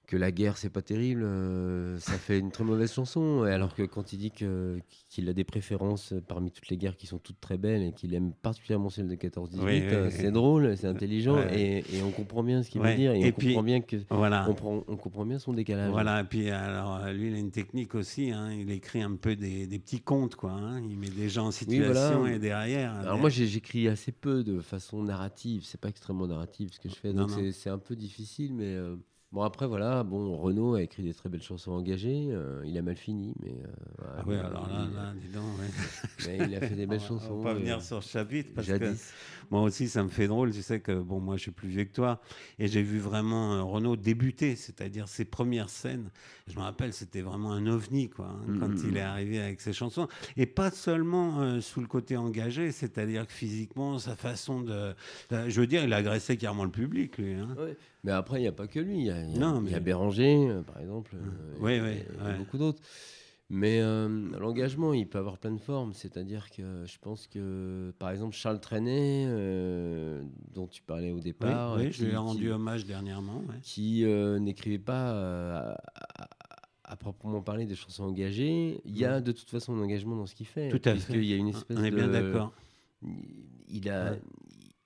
que 0.09 0.17
la 0.17 0.33
guerre, 0.33 0.57
c'est 0.57 0.71
pas 0.71 0.81
terrible, 0.81 1.23
euh, 1.23 1.99
ça 2.01 2.15
fait 2.15 2.39
une 2.39 2.51
très 2.51 2.65
mauvaise 2.65 2.91
chanson. 2.91 3.45
Et 3.47 3.53
Alors 3.53 3.75
que 3.75 3.83
quand 3.83 4.15
il 4.15 4.19
dit 4.19 4.31
que- 4.31 4.81
qu'il 5.11 5.29
a 5.29 5.35
des 5.35 5.45
préférences 5.45 6.15
parmi 6.27 6.51
toutes 6.51 6.69
les 6.71 6.79
guerres 6.79 6.97
qui 6.97 7.07
sont 7.07 7.19
toutes 7.19 7.39
très 7.41 7.59
belles 7.59 7.83
et 7.83 7.93
qu'il 7.93 8.15
aime 8.15 8.33
particulièrement 8.41 8.89
celle 8.89 9.07
de 9.07 9.15
14-18, 9.17 9.61
Oui, 9.63 9.83
oui, 9.87 9.97
oui. 10.07 10.11
c'est 10.11 10.31
drôle, 10.33 10.77
c'est 10.79 10.87
intelligent 10.87 11.37
et, 11.53 11.85
et 11.93 12.03
on 12.03 12.11
comprend 12.11 12.43
bien 12.43 12.63
ce 12.63 12.71
qu'il 12.71 12.81
veut 12.81 12.95
dire 12.95 13.13
et, 13.13 13.21
Et 13.21 13.29
on 13.29 13.33
puis- 13.33 13.49
comprend 13.49 13.63
bien 13.63 13.81
que. 13.83 13.97
Voilà. 14.09 14.47
On, 14.49 14.55
prend- 14.55 14.83
on 14.89 14.97
comprend 14.97 15.27
bien 15.27 15.39
son 15.39 15.53
décalage. 15.53 15.91
Voilà, 15.91 16.23
et 16.23 16.25
puis 16.25 16.49
alors 16.49 17.07
lui, 17.13 17.29
il 17.29 17.35
a 17.35 17.39
une 17.39 17.51
technique 17.51 17.95
aussi. 17.95 18.31
hein, 18.31 18.51
il 18.51 18.71
écrit 18.71 19.03
un 19.03 19.15
peu 19.15 19.37
des, 19.37 19.67
des 19.67 19.79
petits 19.79 20.01
contes, 20.01 20.37
quoi. 20.37 20.53
hein, 20.53 20.81
il 20.89 20.97
met 20.97 21.11
des 21.11 21.29
gens 21.29 21.49
en 21.49 21.51
situation 21.51 22.21
voilà. 22.21 22.35
et 22.35 22.39
derrière. 22.39 22.95
Alors 22.95 23.19
moi 23.19 23.29
j'écris 23.29 23.89
assez 23.89 24.11
peu 24.13 24.43
de 24.43 24.61
façon 24.61 25.03
narrative, 25.03 25.65
c'est 25.65 25.79
pas 25.81 25.89
extrêmement 25.91 26.27
narratif 26.27 26.71
ce 26.73 26.81
que 26.81 26.89
je 26.89 26.95
fais, 26.95 27.13
donc 27.13 27.31
c'est 27.53 27.69
un 27.71 27.79
peu 27.79 27.95
difficile, 27.95 28.55
mais 28.55 28.75
euh, 28.75 28.97
bon 29.31 29.43
après 29.43 29.67
voilà, 29.67 30.05
bon 30.05 30.37
Renaud 30.37 30.75
a 30.75 30.83
écrit 30.83 31.03
des 31.03 31.13
très 31.15 31.29
belles 31.29 31.43
chansons 31.43 31.73
engagées, 31.73 32.29
euh, 32.31 32.63
il 32.65 32.77
a 32.79 32.83
mal 32.83 32.97
fini, 32.97 33.35
mais, 33.43 33.53
euh, 33.63 33.67
voilà, 33.99 34.15
Ah 34.19 34.25
il- 34.27 34.35
alors 34.35 34.69
là, 34.69 34.87
il- 34.91 34.95
là, 34.97 35.13
dis 35.21 35.29
donc. 35.29 35.45
ouais. 35.59 35.67
mais 36.27 36.39
il 36.49 36.55
a 36.57 36.61
fait 36.61 36.75
des 36.75 36.87
belles 36.87 37.01
On 37.03 37.09
chansons. 37.09 37.33
On 37.35 37.37
va 37.39 37.51
pas 37.51 37.55
euh, 37.57 37.59
venir 37.61 37.83
sur 37.83 38.03
ce 38.03 38.11
chapitre 38.11 38.51
parce 38.55 38.67
que 38.69 38.95
moi 39.51 39.63
aussi, 39.63 39.89
ça 39.89 40.03
me 40.03 40.09
fait 40.09 40.27
drôle. 40.29 40.53
Tu 40.53 40.63
sais 40.63 40.81
que 40.81 40.93
bon, 41.01 41.21
moi, 41.21 41.37
je 41.37 41.43
suis 41.43 41.51
plus 41.51 41.69
vieux 41.69 41.85
que 41.85 41.93
toi 41.93 42.21
et 42.59 42.69
j'ai 42.69 42.83
vu 42.83 42.99
vraiment 42.99 43.67
Renaud 43.71 43.97
débuter, 43.97 44.57
c'est-à-dire 44.57 45.09
ses 45.09 45.25
premières 45.25 45.69
scènes. 45.71 46.11
Je 46.47 46.57
me 46.57 46.63
rappelle, 46.63 46.93
c'était 46.95 47.21
vraiment 47.23 47.53
un 47.53 47.67
ovni, 47.67 48.09
quoi, 48.09 48.27
hein, 48.27 48.45
Mm, 48.47 48.59
quand 48.59 48.69
mm, 48.69 48.81
il 48.85 48.93
mm. 48.93 48.97
est 48.97 49.01
arrivé 49.01 49.41
avec 49.41 49.61
ses 49.61 49.73
chansons 49.75 50.09
et 50.37 50.47
pas 50.47 50.71
seulement 50.71 51.41
euh, 51.43 51.61
sous 51.61 51.81
le 51.81 51.87
côté 51.87 52.17
engagé, 52.17 52.73
c'est-à-dire 52.73 53.27
que 53.27 53.33
physiquement, 53.33 53.99
sa 53.99 54.17
façon 54.17 54.63
de, 54.63 54.95
de- 55.31 55.49
je 55.49 55.61
veux 55.61 55.67
dire, 55.67 55.85
il 55.85 55.93
agressait 55.93 56.37
carrément 56.39 56.65
le 56.65 56.71
public, 56.71 57.19
lui. 57.19 57.35
hein. 57.35 57.55
Ouais. 57.59 57.77
Mais 58.05 58.13
après 58.13 58.39
il 58.39 58.43
n'y 58.43 58.49
a 58.49 58.53
pas 58.53 58.67
que 58.67 58.79
lui, 58.81 58.99
il 58.99 59.05
y 59.07 59.11
a, 59.11 59.21
il 59.23 59.33
y 59.33 59.37
a- 59.37 59.39
Non, 59.39 59.61
il 59.65 59.71
y 59.71 59.75
a 59.75 59.79
mais- 59.79 59.85
Béranger 59.85 60.49
euh, 60.49 60.63
par 60.63 60.81
exemple, 60.81 61.17
euh, 61.17 61.55
Oui, 61.61 61.73
et- 61.75 61.81
oui, 61.81 61.89
et- 61.89 61.93
et 62.23 62.25
ouais. 62.27 62.37
beaucoup 62.39 62.59
d'autres. 62.59 62.83
Mais 63.51 63.81
euh, 63.81 64.09
l'engagement, 64.39 64.93
il 64.93 65.09
peut 65.09 65.17
avoir 65.19 65.39
plein 65.39 65.53
de 65.53 65.59
formes. 65.61 65.95
C'est-à-dire 65.95 66.51
que 66.51 66.85
je 66.85 66.99
pense 66.99 67.27
que, 67.27 67.95
par 67.99 68.11
exemple, 68.11 68.37
Charles 68.37 68.61
Trenet, 68.61 69.25
euh, 69.27 70.23
dont 70.53 70.67
tu 70.67 70.83
parlais 70.83 71.13
au 71.13 71.15
Oui, 71.17 71.23
départ, 71.23 71.77
oui, 71.79 71.87
euh, 71.87 71.91
je 71.91 72.01
lui 72.03 72.09
ai 72.09 72.11
qui- 72.11 72.17
rendu 72.17 72.41
qui- 72.43 72.49
hommage 72.51 72.85
dernièrement. 72.85 73.39
ouais. 73.49 73.55
qui 73.63 74.05
euh, 74.05 74.39
n'écrivait 74.39 74.79
pas 74.79 75.13
à, 75.13 75.79
à- 75.95 76.29
à 76.85 76.97
proprement 76.97 77.41
parler 77.41 77.65
des 77.65 77.75
chansons 77.75 78.05
engagées. 78.05 78.83
Il 78.85 78.99
y 78.99 79.07
a 79.07 79.21
de 79.23 79.33
toute 79.33 79.49
façon 79.49 79.73
un 79.75 79.81
engagement 79.83 80.17
dans 80.17 80.27
ce 80.27 80.35
qu'il 80.35 80.47
fait. 80.47 80.69
Tout 80.69 80.87
à 80.87 80.95
fait. 80.95 81.25
y 81.25 81.33
a 81.33 81.37
une 81.37 81.49
espèce 81.49 81.77
On 81.79 81.85
est 81.85 81.91
bien 81.91 82.09
d'accord. 82.09 82.53
Il 83.71 83.89
a, 83.89 84.13
Ouais. 84.13 84.21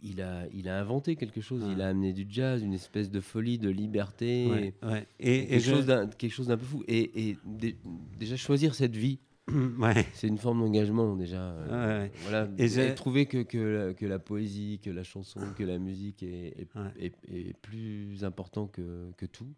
Il, 0.03 0.21
a, 0.23 0.47
il 0.53 0.69
a 0.69 0.79
inventé 0.81 1.17
quelque 1.17 1.41
chose. 1.41 1.63
Ouais. 1.65 1.73
Il 1.73 1.81
a 1.83 1.89
amené 1.89 2.13
du 2.13 2.27
jazz, 2.29 2.63
une 2.63 2.75
espèce 2.75 3.11
de 3.11 3.21
folie, 3.21 3.59
de 3.59 3.69
liberté. 3.69 4.47
Ouais, 4.51 4.75
ouais. 4.83 5.07
Et, 5.21 5.39
et 5.39 5.47
Quelque, 5.47 5.61
je- 5.65 5.71
chose 5.75 5.87
d'un, 5.87 6.07
quelque 6.09 6.33
chose 6.33 6.49
d'un 6.49 6.57
peu 6.57 6.65
fou. 6.65 6.83
Et, 6.89 7.29
et 7.31 7.37
dé- 7.45 7.77
déjà 8.19 8.37
choisir 8.37 8.75
cette 8.75 8.97
vie, 8.97 9.19
c'est 10.15 10.29
une 10.29 10.39
forme 10.39 10.61
d'engagement 10.61 11.17
déjà. 11.17 11.41
Euh. 11.43 12.09
Voilà. 12.23 12.49
Et 12.59 12.69
j'ai- 12.69 12.95
trouver 12.95 13.27
que, 13.27 13.43
que, 13.43 13.59
la, 13.59 13.95
que 13.95 14.07
la 14.07 14.19
poésie, 14.19 14.81
que 14.83 14.91
la 14.91 15.03
chanson, 15.05 15.41
que 15.57 15.65
la 15.65 15.79
musique 15.79 16.23
est, 16.23 16.55
est, 16.61 16.69
Ouais. 16.77 16.91
est- 16.99 17.49
est 17.51 17.57
plus 17.61 18.25
important 18.25 18.67
que, 18.67 19.11
que 19.17 19.27
tout. 19.27 19.53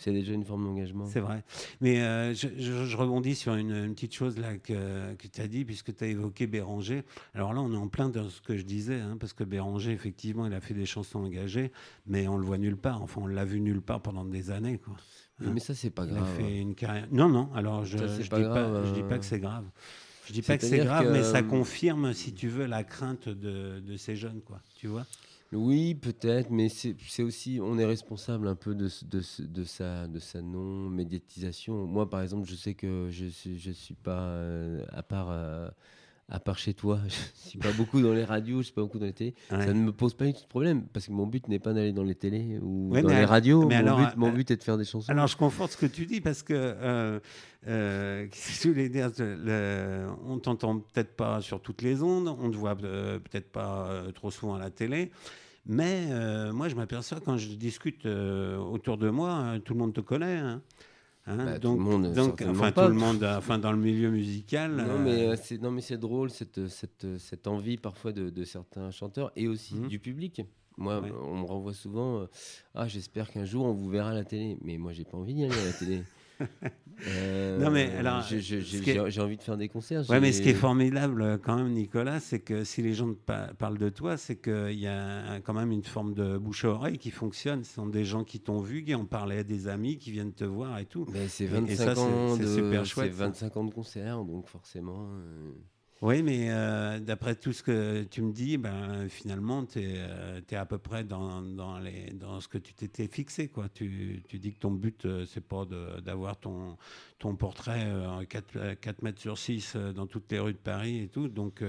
C'est 0.00 0.12
déjà 0.12 0.32
une 0.32 0.44
forme 0.44 0.64
d'engagement. 0.64 1.06
C'est 1.06 1.18
vrai. 1.20 1.42
Mais 1.80 2.00
euh, 2.02 2.32
je, 2.32 2.46
je- 2.56 2.84
je 2.84 2.96
rebondis 2.96 3.34
sur 3.34 3.54
une, 3.56 3.72
une 3.72 3.94
petite 3.94 4.14
chose 4.14 4.38
là 4.38 4.56
que, 4.56 5.12
que 5.14 5.26
tu 5.26 5.40
as 5.40 5.48
dit, 5.48 5.64
puisque 5.64 5.94
tu 5.94 6.04
as 6.04 6.06
évoqué 6.06 6.46
Béranger. 6.46 7.02
Alors 7.34 7.52
là, 7.52 7.60
on 7.60 7.72
est 7.72 7.76
en 7.76 7.88
plein 7.88 8.08
dans 8.08 8.28
ce 8.30 8.40
que 8.40 8.56
je 8.56 8.62
disais, 8.62 9.00
hein, 9.00 9.16
parce 9.18 9.32
que 9.32 9.42
Béranger, 9.42 9.90
effectivement, 9.90 10.46
il 10.46 10.54
a 10.54 10.60
fait 10.60 10.74
des 10.74 10.86
chansons 10.86 11.18
engagées, 11.18 11.72
mais 12.06 12.28
on 12.28 12.36
le 12.38 12.46
voit 12.46 12.58
nulle 12.58 12.76
part. 12.76 13.02
Enfin, 13.02 13.22
on 13.24 13.26
l'a 13.26 13.44
vu 13.44 13.60
nulle 13.60 13.80
part 13.82 14.00
pendant 14.00 14.24
des 14.24 14.50
années. 14.52 14.78
Quoi. 14.78 14.94
Oui, 15.40 15.48
mais 15.52 15.60
ça, 15.60 15.74
c'est 15.74 15.90
pas 15.90 16.04
Il 16.04 16.10
a 16.12 16.20
grave. 16.20 16.36
fait 16.36 16.58
une 16.60 16.74
carrière. 16.76 17.08
Non, 17.10 17.28
non, 17.28 17.50
alors 17.54 17.84
je 17.84 17.98
ne 17.98 18.06
dis, 18.22 18.28
pas 18.28 18.40
grave, 18.40 18.92
dis 18.94 19.00
euh. 19.02 19.18
que 19.18 19.24
c'est 19.24 19.40
grave. 19.40 19.64
Je 20.26 20.32
dis 20.32 20.42
pas 20.42 20.58
que 20.58 20.64
c'est 20.64 20.78
grave, 20.78 21.06
que, 21.06 21.10
mais 21.12 21.22
ça 21.24 21.38
euh, 21.38 21.42
confirme, 21.42 22.12
si 22.12 22.34
tu 22.34 22.48
veux, 22.48 22.66
la 22.66 22.84
crainte 22.84 23.28
de, 23.28 23.80
de 23.80 23.96
ces 23.96 24.14
jeunes, 24.14 24.42
quoi. 24.42 24.60
Tu 24.76 24.86
vois? 24.86 25.06
Oui, 25.52 25.94
peut-être, 25.94 26.50
mais 26.50 26.68
c'est 26.68 27.22
aussi, 27.22 27.58
on 27.62 27.78
est 27.78 27.84
responsable 27.86 28.48
un 28.48 28.54
peu 28.54 28.74
de, 28.74 28.88
de, 29.06 29.22
de 29.46 29.64
sa, 29.64 30.06
non-médiatisation. 30.42 31.86
Moi, 31.86 32.08
par 32.10 32.20
exemple, 32.20 32.46
je 32.46 32.54
sais 32.54 32.74
que 32.74 33.08
je 33.10 33.26
je 33.28 33.70
suis 33.70 33.94
pas, 33.94 34.20
euh, 34.28 34.84
à 34.90 35.02
part, 35.02 35.30
euh, 35.30 35.70
à 36.30 36.40
part 36.40 36.58
chez 36.58 36.74
toi, 36.74 37.00
je 37.08 37.48
suis 37.48 37.58
pas 37.58 37.72
beaucoup 37.72 38.00
dans 38.02 38.12
les 38.12 38.24
radios, 38.24 38.58
je 38.58 38.64
suis 38.64 38.72
pas 38.74 38.82
beaucoup 38.82 38.98
dans 38.98 39.06
les 39.06 39.12
télés. 39.12 39.34
Ouais. 39.50 39.64
Ça 39.64 39.72
ne 39.72 39.80
me 39.80 39.92
pose 39.92 40.14
pas 40.14 40.26
du 40.26 40.34
tout 40.34 40.42
de 40.42 40.46
problème, 40.46 40.82
parce 40.92 41.06
que 41.06 41.12
mon 41.12 41.26
but 41.26 41.48
n'est 41.48 41.58
pas 41.58 41.72
d'aller 41.72 41.92
dans 41.92 42.02
les 42.04 42.14
télés 42.14 42.58
ou 42.60 42.90
Ouais, 42.92 43.02
dans 43.02 43.08
les 43.08 43.14
alors- 43.14 43.30
radios. 43.30 43.66
mais 43.66 43.76
mon, 43.82 43.86
alors, 43.88 43.98
but, 43.98 44.16
mon 44.16 44.28
euh, 44.28 44.32
but 44.32 44.50
est 44.50 44.56
de 44.56 44.62
faire 44.62 44.76
des 44.76 44.84
chansons. 44.84 45.10
Alors, 45.10 45.26
je 45.26 45.36
conforte 45.36 45.72
ce 45.72 45.76
que 45.78 45.86
tu 45.86 46.04
dis 46.06 46.20
parce 46.20 46.42
que, 46.42 46.52
euh, 46.54 47.18
euh, 47.66 48.26
je 48.62 48.68
voulais 48.68 48.88
dire 48.90 49.10
Le- 49.18 50.06
On 50.26 50.38
t'entend 50.38 50.78
peut-être 50.80 51.16
pas 51.16 51.40
sur 51.40 51.60
toutes 51.62 51.82
les 51.82 52.02
ondes, 52.02 52.28
on 52.28 52.50
te 52.50 52.56
voit 52.56 52.76
euh, 52.84 53.18
peut-être 53.18 53.50
pas 53.50 53.86
euh, 53.90 54.12
trop 54.12 54.30
souvent 54.30 54.54
à 54.54 54.58
la 54.58 54.70
télé, 54.70 55.10
mais 55.66 56.06
moi, 56.52 56.68
je 56.68 56.74
m'aperçois 56.76 57.20
quand 57.24 57.36
je 57.36 57.48
discute 57.54 58.06
autour 58.06 58.96
de 58.98 59.10
moi, 59.10 59.54
tout 59.64 59.74
le 59.74 59.78
monde 59.80 59.92
te 59.94 60.00
connaît. 60.00 60.36
hein. 60.38 60.62
Hein, 61.30 61.44
Bah, 61.44 61.54
tout 61.54 61.60
donc, 61.68 61.78
le 61.78 61.84
monde, 61.84 62.12
donc, 62.14 62.42
enfin, 62.48 62.72
pas. 62.72 62.84
tout 62.86 62.88
le 62.92 62.98
monde, 62.98 63.22
enfin, 63.22 63.58
dans 63.58 63.70
le 63.72 63.78
milieu 63.78 64.10
musical. 64.10 64.72
Non 64.76 64.82
euh, 64.88 64.98
mais, 65.04 65.22
euh, 65.26 65.36
c'est, 65.40 65.60
non 65.60 65.70
mais 65.70 65.82
c'est 65.82 65.98
drôle 65.98 66.30
cette, 66.30 66.68
cette, 66.68 67.06
cette 67.18 67.46
envie 67.46 67.76
parfois 67.76 68.12
de, 68.12 68.30
de 68.30 68.44
certains 68.44 68.90
chanteurs 68.90 69.30
et 69.36 69.46
aussi 69.46 69.74
Mhm. 69.74 69.88
du 69.88 69.98
public. 69.98 70.40
Moi, 70.78 71.00
Ouais. 71.00 71.12
on 71.22 71.38
me 71.40 71.44
renvoie 71.44 71.74
souvent 71.74 72.20
euh, 72.20 72.26
Ah, 72.74 72.88
j'espère 72.88 73.30
qu'un 73.30 73.44
jour 73.44 73.64
on 73.66 73.72
vous 73.72 73.88
verra 73.90 74.10
à 74.10 74.14
la 74.14 74.24
télé. 74.24 74.56
Mais 74.62 74.78
moi, 74.78 74.92
j'ai 74.92 75.04
pas 75.04 75.18
envie 75.18 75.34
d'y 75.34 75.44
aller 75.44 75.58
à 75.60 75.64
la 75.66 75.72
télé. 75.72 76.02
Euh, 77.06 77.58
Non, 77.60 77.70
mais 77.70 77.92
alors, 77.94 78.22
j'ai, 78.22 79.20
envie 79.20 79.36
de 79.36 79.42
faire 79.42 79.56
des 79.56 79.68
concerts. 79.68 80.08
Ouais, 80.10 80.18
mais 80.20 80.32
ce 80.32 80.42
qui 80.42 80.48
est 80.48 80.54
formidable 80.54 81.22
euh, 81.22 81.38
quand 81.38 81.56
même, 81.56 81.70
Nicolas, 81.72 82.18
c'est 82.18 82.40
que 82.40 82.64
si 82.64 82.82
les 82.82 82.92
gens 82.92 83.14
pa- 83.14 83.52
parlent 83.56 83.78
de 83.78 83.88
toi, 83.88 84.16
c'est 84.16 84.36
qu'il 84.36 84.78
y 84.80 84.88
a 84.88 85.38
quand 85.44 85.54
même 85.54 85.70
une 85.70 85.84
forme 85.84 86.12
de 86.14 86.36
bouche 86.38 86.64
à 86.64 86.70
oreille 86.70 86.98
qui 86.98 87.10
fonctionne. 87.12 87.62
Ce 87.62 87.74
sont 87.74 87.86
des 87.86 88.04
gens 88.04 88.24
qui 88.24 88.40
t'ont 88.40 88.58
vu, 88.60 88.82
qui 88.84 88.94
ont 88.96 89.06
parlé 89.06 89.38
à 89.38 89.44
des 89.44 89.68
amis, 89.68 89.96
qui 89.98 90.10
viennent 90.10 90.32
te 90.32 90.44
voir 90.44 90.78
et 90.80 90.86
tout. 90.86 91.06
Mais 91.12 91.28
c'est 91.28 91.44
Et- 91.44 91.46
et 91.46 91.50
25 91.50 91.94
ça, 91.94 92.00
ans 92.00 92.36
de 92.36 92.46
super 92.46 92.84
chouette, 92.84 93.12
c'est 93.12 93.18
ça. 93.18 93.26
25 93.26 93.56
ans 93.56 93.64
de 93.64 93.72
concerts, 93.72 94.24
donc 94.24 94.48
forcément. 94.48 95.08
euh, 95.12 95.52
Oui, 96.00 96.22
mais 96.22 96.46
euh, 96.50 97.00
d'après 97.00 97.34
tout 97.34 97.52
ce 97.52 97.60
que 97.60 98.04
tu 98.04 98.22
me 98.22 98.30
dis, 98.32 98.56
ben, 98.56 99.08
finalement, 99.08 99.64
tu 99.66 99.80
es, 99.80 100.54
à 100.54 100.64
peu 100.64 100.78
près 100.78 101.02
dans, 101.02 101.42
dans, 101.42 101.80
les, 101.80 102.10
dans 102.12 102.40
ce 102.40 102.46
que 102.46 102.56
tu 102.58 102.72
t'étais 102.72 103.08
fixé. 103.08 103.48
Quoi. 103.48 103.68
Tu, 103.68 104.22
tu, 104.28 104.38
dis 104.38 104.52
que 104.52 104.60
ton 104.60 104.70
but, 104.70 105.04
euh, 105.06 105.26
c'est 105.26 105.40
pas 105.44 105.64
de- 105.64 105.98
d'avoir 106.00 106.36
ton, 106.38 106.76
ton 107.18 107.34
portrait 107.34 107.82
euh, 107.86 108.08
en 108.08 108.24
4, 108.24 108.74
4 108.80 109.02
mètres 109.02 109.20
sur 109.20 109.36
6 109.36 109.72
euh, 109.74 109.92
dans 109.92 110.06
toutes 110.06 110.30
les 110.30 110.38
rues 110.38 110.52
de 110.52 110.58
Paris 110.58 111.00
et 111.00 111.08
tout. 111.08 111.26
Donc, 111.26 111.64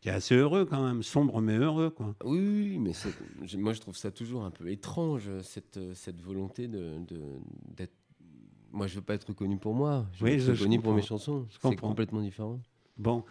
tu 0.00 0.08
es 0.08 0.12
assez 0.12 0.36
heureux 0.36 0.66
quand 0.66 0.86
même, 0.86 1.02
sombre 1.02 1.40
mais 1.40 1.56
heureux. 1.56 1.90
Quoi. 1.90 2.14
Oui, 2.24 2.78
mais 2.78 2.92
moi 3.58 3.72
je 3.72 3.80
trouve 3.80 3.96
ça 3.96 4.12
toujours 4.12 4.44
un 4.44 4.52
peu 4.52 4.68
étrange, 4.70 5.28
cette, 5.42 5.78
euh, 5.78 5.94
cette 5.94 6.20
volonté 6.20 6.68
de, 6.68 6.98
de- 7.08 7.20
d'être. 7.76 7.92
Moi 8.70 8.86
je 8.86 8.94
veux 8.94 9.02
pas 9.02 9.14
être 9.14 9.26
reconnu 9.28 9.56
pour 9.56 9.74
moi, 9.74 10.06
je 10.12 10.24
veux 10.24 10.30
Oui, 10.30 10.36
être 10.36 10.42
je- 10.42 10.52
je 10.54 10.60
reconnu 10.62 10.80
pour 10.80 10.92
mes 10.94 11.02
chansons. 11.02 11.46
C'est 11.60 11.74
complètement 11.76 12.20
différent. 12.22 12.60
Bon. 12.96 13.24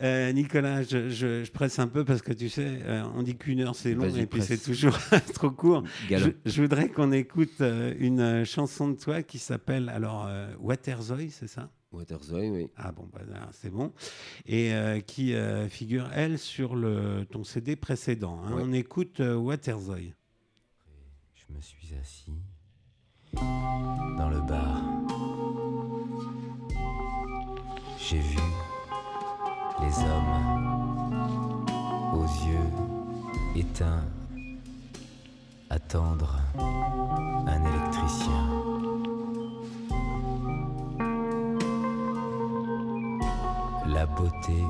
Euh, 0.00 0.32
Nicolas, 0.32 0.82
je, 0.82 1.10
je- 1.10 1.44
je 1.44 1.52
presse 1.52 1.78
un 1.78 1.86
peu 1.86 2.04
parce 2.04 2.22
que 2.22 2.32
tu 2.32 2.48
sais, 2.48 2.80
euh, 2.84 3.04
on 3.14 3.22
dit 3.22 3.36
qu'une 3.36 3.60
heure 3.60 3.76
c'est 3.76 3.94
long 3.94 4.08
et 4.08 4.26
puis 4.26 4.42
c'est 4.42 4.58
toujours 4.58 4.98
trop 5.34 5.50
court. 5.50 5.84
Galop. 6.08 6.32
Je, 6.44 6.50
je 6.50 6.62
voudrais 6.62 6.88
qu'on 6.88 7.12
écoute 7.12 7.60
euh, 7.60 7.94
une 7.98 8.44
chanson 8.44 8.88
de 8.88 8.96
toi 8.96 9.22
qui 9.22 9.38
s'appelle 9.38 9.88
alors 9.88 10.26
euh, 10.26 10.52
Waterzoy, 10.58 11.30
c'est 11.30 11.46
ça? 11.46 11.70
Waterzoy, 11.92 12.48
oui. 12.50 12.70
Ah 12.76 12.90
bon, 12.90 13.08
bah, 13.12 13.20
c'est 13.52 13.70
bon. 13.70 13.92
Et 14.46 14.72
euh, 14.74 14.98
qui 15.00 15.34
euh, 15.34 15.68
figure, 15.68 16.08
elle, 16.14 16.38
sur 16.38 16.74
le, 16.74 17.24
ton 17.30 17.44
CD 17.44 17.76
précédent. 17.76 18.40
hein. 18.44 18.54
Ouais. 18.54 18.62
On 18.66 18.72
écoute 18.72 19.20
euh, 19.20 19.34
Waterzoy. 19.36 20.14
Je 21.34 21.54
me 21.54 21.60
suis 21.60 21.94
assis 22.00 22.32
dans 23.34 24.30
le 24.30 24.40
bar. 24.40 24.82
J'ai 27.98 28.18
vu 28.20 28.38
les 29.82 29.98
hommes 30.04 31.66
aux 32.14 32.46
yeux 32.46 32.70
éteints 33.56 34.04
attendre 35.70 36.36
un 36.56 37.64
électricien. 37.64 38.42
La 43.86 44.06
beauté 44.06 44.64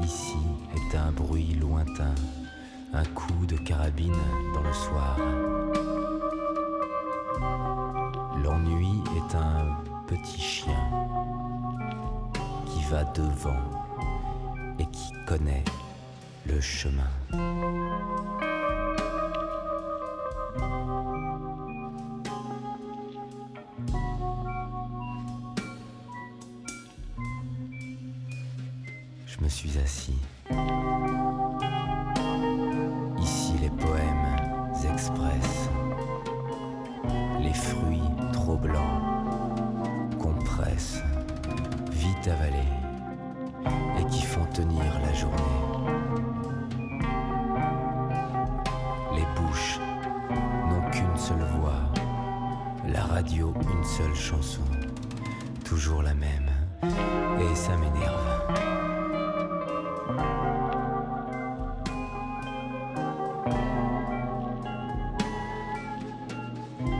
ici 0.00 0.38
est 0.76 0.96
un 0.96 1.10
bruit 1.10 1.54
lointain, 1.60 2.14
un 2.94 3.04
coup 3.06 3.44
de 3.46 3.56
carabine 3.56 4.22
dans 4.54 4.62
le 4.62 4.72
soir. 4.72 5.16
L'ennui 8.42 9.02
est 9.16 9.34
un 9.34 9.76
petit 10.06 10.40
chien 10.40 10.84
qui 12.66 12.82
va 12.84 13.04
devant 13.04 13.77
et 14.78 14.86
qui 14.86 15.12
connaît 15.26 15.64
le 16.46 16.60
chemin. 16.60 17.10
Je 29.26 29.44
me 29.44 29.48
suis 29.48 29.78
assis. 29.78 30.18
Ici 33.20 33.52
les 33.60 33.70
poèmes 33.70 34.18
express, 34.92 35.68
les 37.40 37.52
fruits 37.52 38.00
trop 38.32 38.56
blancs 38.56 39.02
qu'on 40.18 40.34
presse, 40.44 41.02
vite 41.92 42.28
avalés 42.28 42.87
tenir 44.46 44.84
la 45.00 45.12
journée. 45.12 45.36
Les 49.14 49.26
bouches 49.36 49.78
n'ont 50.68 50.90
qu'une 50.90 51.16
seule 51.16 51.46
voix, 51.58 51.80
la 52.86 53.02
radio 53.02 53.52
une 53.72 53.84
seule 53.84 54.14
chanson, 54.14 54.62
toujours 55.64 56.02
la 56.02 56.14
même, 56.14 56.50
et 56.82 57.54
ça 57.54 57.76
m'énerve. 57.76 58.28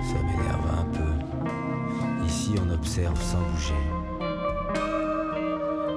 Ça 0.02 0.22
m'énerve 0.24 0.66
un 0.80 0.84
peu. 0.92 2.24
Ici, 2.24 2.54
on 2.64 2.70
observe 2.70 3.20
sans 3.20 3.40
bouger. 3.52 3.74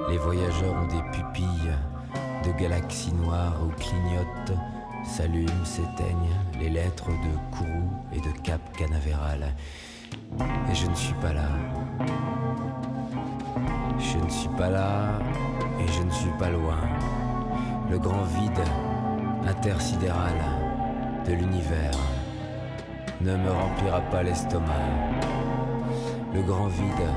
Les 0.08 0.18
voyageurs 0.18 0.74
ont 0.74 0.86
des 0.88 1.01
de 1.40 2.52
galaxies 2.60 3.14
noires 3.14 3.56
où 3.64 3.70
clignotent, 3.80 4.58
s'allument, 5.04 5.64
s'éteignent 5.64 6.36
les 6.60 6.68
lettres 6.68 7.08
de 7.08 7.56
Kourou 7.56 7.90
et 8.12 8.20
de 8.20 8.30
Cap 8.42 8.60
Canaveral. 8.76 9.54
Et 10.70 10.74
je 10.74 10.86
ne 10.86 10.94
suis 10.94 11.14
pas 11.14 11.32
là. 11.32 11.48
Je 13.98 14.18
ne 14.18 14.28
suis 14.28 14.48
pas 14.58 14.68
là 14.68 15.18
et 15.80 15.88
je 15.92 16.02
ne 16.02 16.10
suis 16.10 16.32
pas 16.38 16.50
loin. 16.50 16.78
Le 17.90 17.98
grand 17.98 18.24
vide 18.24 18.64
intersidéral 19.46 20.34
de 21.26 21.32
l'univers 21.32 21.92
ne 23.20 23.36
me 23.36 23.50
remplira 23.50 24.00
pas 24.02 24.22
l'estomac. 24.22 24.66
Le 26.34 26.42
grand 26.42 26.66
vide 26.66 27.08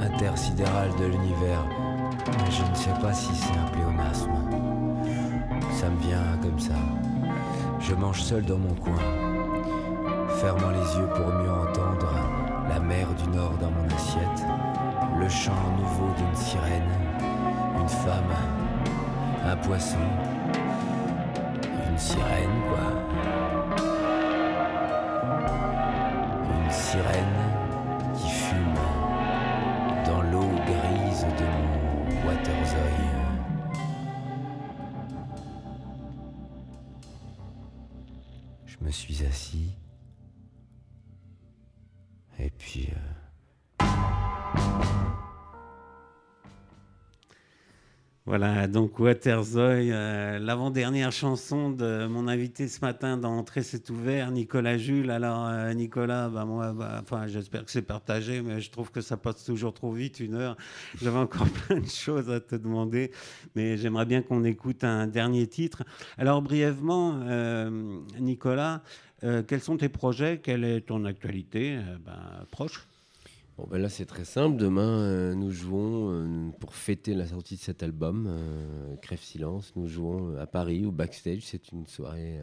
intersidéral 0.00 0.90
de 0.98 1.06
l'univers, 1.06 1.64
je 2.50 2.62
ne 2.62 2.74
sais 2.74 3.00
pas 3.00 3.12
si 3.12 3.34
c'est 3.34 3.58
un 3.58 3.70
pléonasme. 3.70 4.30
Ça 5.72 5.88
me 5.88 5.98
vient 6.00 6.22
comme 6.42 6.58
ça. 6.58 6.74
Je 7.80 7.94
mange 7.94 8.22
seul 8.22 8.44
dans 8.44 8.58
mon 8.58 8.74
coin, 8.74 8.98
fermant 10.40 10.70
les 10.70 10.98
yeux 10.98 11.08
pour 11.14 11.26
mieux 11.26 11.50
entendre 11.50 12.08
la 12.68 12.80
mer 12.80 13.06
du 13.14 13.28
Nord 13.36 13.52
dans 13.60 13.70
mon 13.70 13.86
assiette, 13.94 14.44
le 15.20 15.28
chant 15.28 15.52
nouveau 15.78 16.12
d'une 16.16 16.34
sirène, 16.34 16.90
une 17.80 17.88
femme, 17.88 18.34
un 19.46 19.56
poisson, 19.56 19.98
une 21.88 21.98
sirène 21.98 22.60
quoi. 22.68 23.86
Une 26.64 26.70
sirène 26.72 27.45
me 38.86 38.92
suis 38.92 39.24
assis. 39.24 39.72
Et 42.38 42.50
puis... 42.50 42.88
euh, 42.92 43.15
Voilà, 48.38 48.66
donc 48.66 48.98
Waterzoy, 48.98 49.90
euh, 49.90 50.38
l'avant-dernière 50.38 51.10
chanson 51.10 51.70
de 51.70 52.06
mon 52.06 52.28
invité 52.28 52.68
ce 52.68 52.82
matin 52.82 53.16
dans 53.16 53.42
c'est 53.62 53.88
ouvert, 53.88 54.30
Nicolas 54.30 54.76
Jules. 54.76 55.10
Alors 55.10 55.46
euh, 55.46 55.72
Nicolas, 55.72 56.28
bah, 56.28 56.44
moi, 56.44 56.74
bah, 56.74 57.02
j'espère 57.28 57.64
que 57.64 57.70
c'est 57.70 57.80
partagé, 57.80 58.42
mais 58.42 58.60
je 58.60 58.70
trouve 58.70 58.90
que 58.90 59.00
ça 59.00 59.16
passe 59.16 59.42
toujours 59.42 59.72
trop 59.72 59.90
vite, 59.90 60.20
une 60.20 60.34
heure. 60.34 60.54
J'avais 61.00 61.16
encore 61.16 61.48
plein 61.66 61.80
de 61.80 61.88
choses 61.88 62.30
à 62.30 62.40
te 62.40 62.56
demander, 62.56 63.10
mais 63.54 63.78
j'aimerais 63.78 64.04
bien 64.04 64.20
qu'on 64.20 64.44
écoute 64.44 64.84
un 64.84 65.06
dernier 65.06 65.46
titre. 65.46 65.84
Alors 66.18 66.42
brièvement, 66.42 67.18
euh, 67.22 68.00
Nicolas, 68.20 68.82
quels 69.22 69.62
sont 69.62 69.78
tes 69.78 69.88
projets? 69.88 70.40
Quelle 70.42 70.62
est 70.62 70.82
ton 70.82 71.06
actualité? 71.06 71.78
Ben, 72.04 72.44
proche 72.50 72.86
Bon, 73.56 73.66
ben 73.70 73.78
là, 73.78 73.88
c'est 73.88 74.04
très 74.04 74.26
simple. 74.26 74.56
Demain, 74.56 75.00
euh, 75.00 75.34
nous 75.34 75.50
jouons, 75.50 76.10
euh, 76.12 76.50
pour 76.60 76.74
fêter 76.74 77.14
la 77.14 77.26
sortie 77.26 77.56
de 77.56 77.60
cet 77.60 77.82
album, 77.82 78.26
euh, 78.28 78.96
Crève 78.96 79.22
Silence, 79.22 79.72
nous 79.76 79.88
jouons 79.88 80.36
à 80.36 80.46
Paris, 80.46 80.84
au 80.84 80.92
backstage. 80.92 81.40
C'est 81.42 81.72
une 81.72 81.86
soirée 81.86 82.38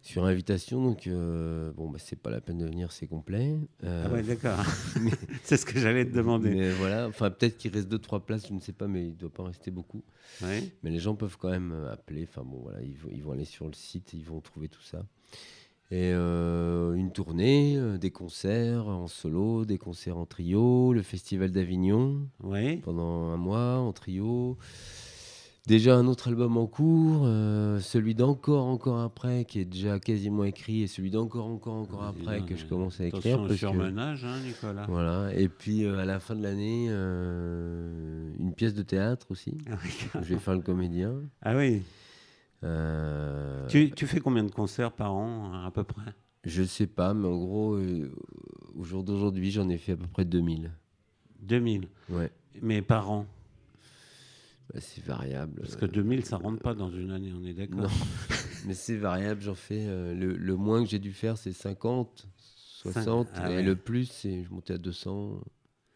sur 0.00 0.24
invitation. 0.24 0.80
Donc, 0.80 1.08
bon, 1.08 1.90
bah, 1.90 1.98
c'est 1.98 2.20
pas 2.20 2.30
la 2.30 2.40
peine 2.40 2.58
de 2.58 2.66
venir, 2.66 2.92
c'est 2.92 3.08
complet. 3.08 3.58
Ah 3.84 4.08
ouais, 4.10 4.22
d'accord. 4.22 4.64
c'est 5.42 5.56
ce 5.56 5.66
que 5.66 5.80
j'allais 5.80 6.04
te 6.04 6.14
demander. 6.14 6.54
Mais 6.54 6.70
voilà, 6.70 7.08
enfin, 7.08 7.30
peut-être 7.30 7.58
qu'il 7.58 7.72
reste 7.72 7.88
deux, 7.88 7.98
trois 7.98 8.24
places, 8.24 8.46
je 8.46 8.54
ne 8.54 8.60
sais 8.60 8.72
pas, 8.72 8.86
mais 8.86 9.06
il 9.06 9.10
ne 9.14 9.16
doit 9.16 9.32
pas 9.32 9.42
en 9.42 9.46
rester 9.46 9.72
beaucoup. 9.72 10.04
Ouais. 10.40 10.70
Mais 10.84 10.90
les 10.90 11.00
gens 11.00 11.16
peuvent 11.16 11.36
quand 11.36 11.50
même 11.50 11.72
appeler. 11.90 12.28
Enfin, 12.30 12.44
bon, 12.44 12.60
voilà, 12.62 12.80
ils, 12.80 12.96
ils 13.10 13.24
vont 13.24 13.32
aller 13.32 13.44
sur 13.44 13.66
le 13.66 13.74
site, 13.74 14.12
ils 14.12 14.24
vont 14.24 14.40
trouver 14.40 14.68
tout 14.68 14.82
ça. 14.82 15.04
Et 15.92 16.12
euh, 16.14 16.94
une 16.94 17.10
tournée, 17.10 17.74
euh, 17.76 17.98
des 17.98 18.12
concerts 18.12 18.86
en 18.86 19.08
solo, 19.08 19.64
des 19.64 19.76
concerts 19.78 20.16
en 20.18 20.24
trio, 20.26 20.92
le 20.92 21.02
Festival 21.02 21.50
d'Avignon 21.50 22.28
Ouais. 22.44 22.78
pendant 22.84 23.30
un 23.30 23.36
mois 23.36 23.78
en 23.78 23.92
trio, 23.92 24.56
déjà 25.66 25.96
un 25.96 26.06
autre 26.06 26.28
album 26.28 26.56
en 26.56 26.68
cours, 26.68 27.22
euh, 27.24 27.80
celui 27.80 28.14
d'encore, 28.14 28.66
encore 28.66 29.00
après, 29.00 29.44
qui 29.44 29.58
est 29.58 29.64
déjà 29.64 29.98
quasiment 29.98 30.44
écrit, 30.44 30.82
et 30.82 30.86
celui 30.86 31.10
d'encore, 31.10 31.46
encore, 31.46 31.74
encore 31.74 32.04
après, 32.04 32.42
que 32.42 32.54
je 32.54 32.66
commence 32.66 33.00
à 33.00 33.06
écrire. 33.06 33.38
Parce 33.38 33.48
que- 33.50 33.56
surmenage, 33.56 34.24
hein, 34.24 34.36
Nicolas. 34.46 34.86
Voilà. 34.88 35.34
Et 35.34 35.48
puis 35.48 35.84
à 35.86 36.04
la 36.04 36.20
fin 36.20 36.36
de 36.36 36.42
l'année, 36.44 36.86
une 38.38 38.52
pièce 38.56 38.74
de 38.74 38.82
théâtre 38.82 39.26
aussi. 39.30 39.58
Ah 39.68 39.74
oui. 39.84 39.90
je 40.22 40.34
vais 40.34 40.38
faire 40.40 40.54
le 40.54 40.60
comédien. 40.60 41.14
Ah 41.42 41.56
oui. 41.56 41.82
Euh, 42.62 43.66
Tu, 43.68 43.90
tu 43.90 44.06
fais 44.06 44.20
combien 44.20 44.44
de 44.44 44.50
concerts 44.50 44.92
par 44.92 45.14
an, 45.14 45.64
à 45.64 45.70
peu 45.70 45.84
près? 45.84 46.12
Je 46.44 46.62
sais 46.62 46.86
pas, 46.86 47.14
mais 47.14 47.26
en 47.28 47.36
gros, 47.38 47.74
euh, 47.74 48.10
au 48.74 48.82
jour 48.84 49.02
d'aujourd'hui, 49.04 49.50
j'en 49.50 49.68
ai 49.68 49.78
fait 49.78 49.92
à 49.92 49.96
peu 49.96 50.06
près 50.06 50.24
2000. 50.24 50.70
2000. 51.40 51.88
Ouais, 52.08 52.30
Mais 52.62 52.82
par 52.82 53.10
an? 53.10 53.26
Bah, 54.72 54.80
c'est 54.80 55.04
variable. 55.04 55.60
Parce 55.62 55.76
que 55.76 55.86
2000, 55.86 56.24
ça 56.24 56.36
rentre 56.36 56.60
pas 56.62 56.74
dans 56.74 56.90
une 56.90 57.10
année, 57.10 57.32
on 57.34 57.44
est 57.44 57.54
d'accord 57.54 57.80
Non, 57.82 57.88
mais 58.66 58.74
c'est 58.74 58.96
variable. 58.96 59.40
J'en 59.42 59.54
fais. 59.54 59.84
euh, 59.86 60.14
le, 60.14 60.36
le 60.36 60.56
moins 60.56 60.82
que 60.84 60.88
j'ai 60.88 60.98
dû 60.98 61.12
faire, 61.12 61.36
c'est 61.36 61.52
50, 61.52 62.26
60. 62.36 63.28
Ah 63.34 63.50
et 63.50 63.62
le 63.62 63.74
plus, 63.76 64.06
c'est 64.06 64.44
je 64.44 64.50
montais 64.50 64.74
à 64.74 64.78
200. 64.78 65.40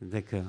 D'accord. 0.02 0.44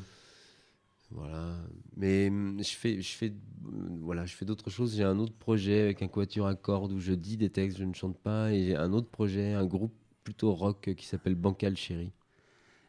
Voilà. 1.12 1.58
Mais 1.96 2.28
hum, 2.30 2.62
je 2.62 2.76
fais, 2.76 3.02
je 3.02 3.16
fais, 3.16 3.28
euh, 3.28 3.98
voilà, 4.02 4.26
je 4.26 4.36
fais 4.36 4.46
d'autres 4.46 4.70
choses. 4.70 4.96
J'ai 4.96 5.04
un 5.04 5.18
autre 5.20 5.34
projet 5.34 5.82
avec 5.82 6.02
un 6.02 6.08
quatuor 6.08 6.48
à 6.48 6.56
cordes 6.56 6.92
où 6.92 7.00
je 7.00 7.14
dis 7.14 7.38
des 7.38 7.50
textes, 7.50 7.78
je 7.78 7.84
ne 7.86 7.94
chante 7.94 8.18
pas. 8.18 8.52
Et 8.52 8.66
j'ai 8.66 8.76
un 8.76 8.92
autre 8.94 9.10
projet, 9.10 9.54
un 9.54 9.66
groupe 9.66 9.94
plutôt 10.24 10.54
rock 10.54 10.94
qui 10.98 11.06
s'appelle 11.06 11.36
Bancal 11.36 11.78
Chéri. 11.78 12.12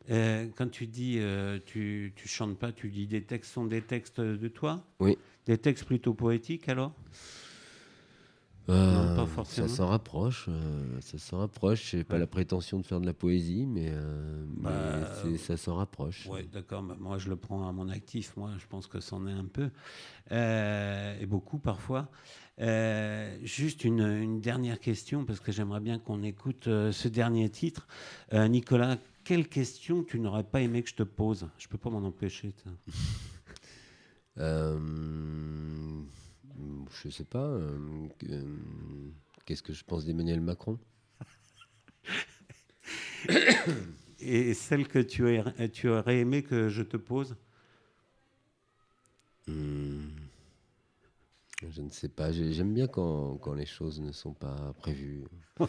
Euh, 0.08 0.46
quand 0.54 0.68
tu 0.70 0.86
dis 0.86 1.16
euh, 1.18 1.58
tu, 1.66 2.12
tu 2.14 2.28
chantes 2.28 2.56
pas, 2.58 2.72
tu 2.72 2.88
dis 2.90 3.06
des 3.06 3.22
textes 3.22 3.52
sont 3.52 3.64
des 3.66 3.82
textes 3.82 4.20
de 4.20 4.48
toi? 4.48 4.84
Oui. 5.00 5.16
Des 5.46 5.58
textes 5.58 5.84
plutôt 5.84 6.14
poétiques 6.14 6.68
alors? 6.68 6.92
Euh, 8.68 9.14
pas 9.14 9.26
forcément. 9.26 9.68
Ça 9.68 9.74
s'en 9.76 9.86
rapproche. 9.86 10.46
euh, 10.48 11.00
ça 11.00 11.18
s'en 11.18 11.38
rapproche. 11.38 11.90
J'ai 11.92 12.02
pas 12.02 12.18
la 12.18 12.26
prétention 12.26 12.80
de 12.80 12.84
faire 12.86 13.00
de 13.00 13.06
la 13.06 13.14
poésie, 13.14 13.64
mais, 13.66 13.90
euh, 13.92 14.44
Bah, 14.48 14.72
mais 15.24 15.38
ça 15.38 15.56
s'en 15.56 15.76
rapproche. 15.76 16.26
Oui, 16.30 16.48
d'accord. 16.52 16.82
bah, 16.82 16.96
moi, 16.98 17.18
je 17.18 17.28
le 17.28 17.36
prends 17.36 17.68
à 17.68 17.72
mon 17.72 17.88
actif. 17.88 18.36
Moi, 18.36 18.50
je 18.58 18.66
pense 18.66 18.86
que 18.88 18.98
c'en 18.98 19.26
est 19.28 19.32
un 19.32 19.44
peu. 19.44 19.70
Euh, 20.32 21.16
et 21.20 21.26
beaucoup 21.26 21.58
parfois. 21.58 22.08
Juste 23.44 23.84
une, 23.84 24.00
une 24.00 24.40
dernière 24.40 24.80
question, 24.80 25.24
parce 25.24 25.38
que 25.40 25.52
j'aimerais 25.52 25.80
bien 25.80 25.98
qu'on 26.00 26.22
écoute 26.24 26.64
ce 26.64 27.08
dernier 27.08 27.48
titre. 27.50 27.86
Nicolas, 28.32 28.96
quelle 29.24 29.48
question 29.48 30.02
tu 30.02 30.18
n'aurais 30.18 30.44
pas 30.44 30.60
aimé 30.60 30.82
que 30.82 30.88
je 30.88 30.94
te 30.96 31.02
pose? 31.04 31.46
Je 31.58 31.68
peux 31.68 31.78
pas 31.78 31.90
m'en 31.90 32.04
empêcher. 32.06 32.52
je 37.02 37.08
sais 37.10 37.24
pas. 37.24 37.44
euh, 37.46 38.08
euh, 38.30 38.44
Qu'est-ce 39.44 39.62
que 39.62 39.72
je 39.72 39.84
pense 39.84 40.04
d'Emmanuel 40.04 40.40
Macron? 40.40 40.78
Et 44.20 44.54
celle 44.54 44.88
que 44.88 44.98
tu, 44.98 45.22
aurais- 45.38 45.68
tu 45.68 45.88
aurais 45.88 46.18
aimé 46.20 46.42
que 46.42 46.68
je 46.68 46.82
te 46.82 46.96
pose? 46.96 47.36
Hmm, 49.46 49.85
Je 51.76 51.82
ne 51.82 51.90
sais 51.90 52.08
pas. 52.08 52.32
J'ai- 52.32 52.52
J'aime 52.54 52.72
bien 52.72 52.86
quand, 52.86 53.36
quand 53.42 53.52
les 53.52 53.66
choses 53.66 54.00
ne 54.00 54.10
sont 54.12 54.32
pas 54.32 54.72
prévues. 54.78 55.24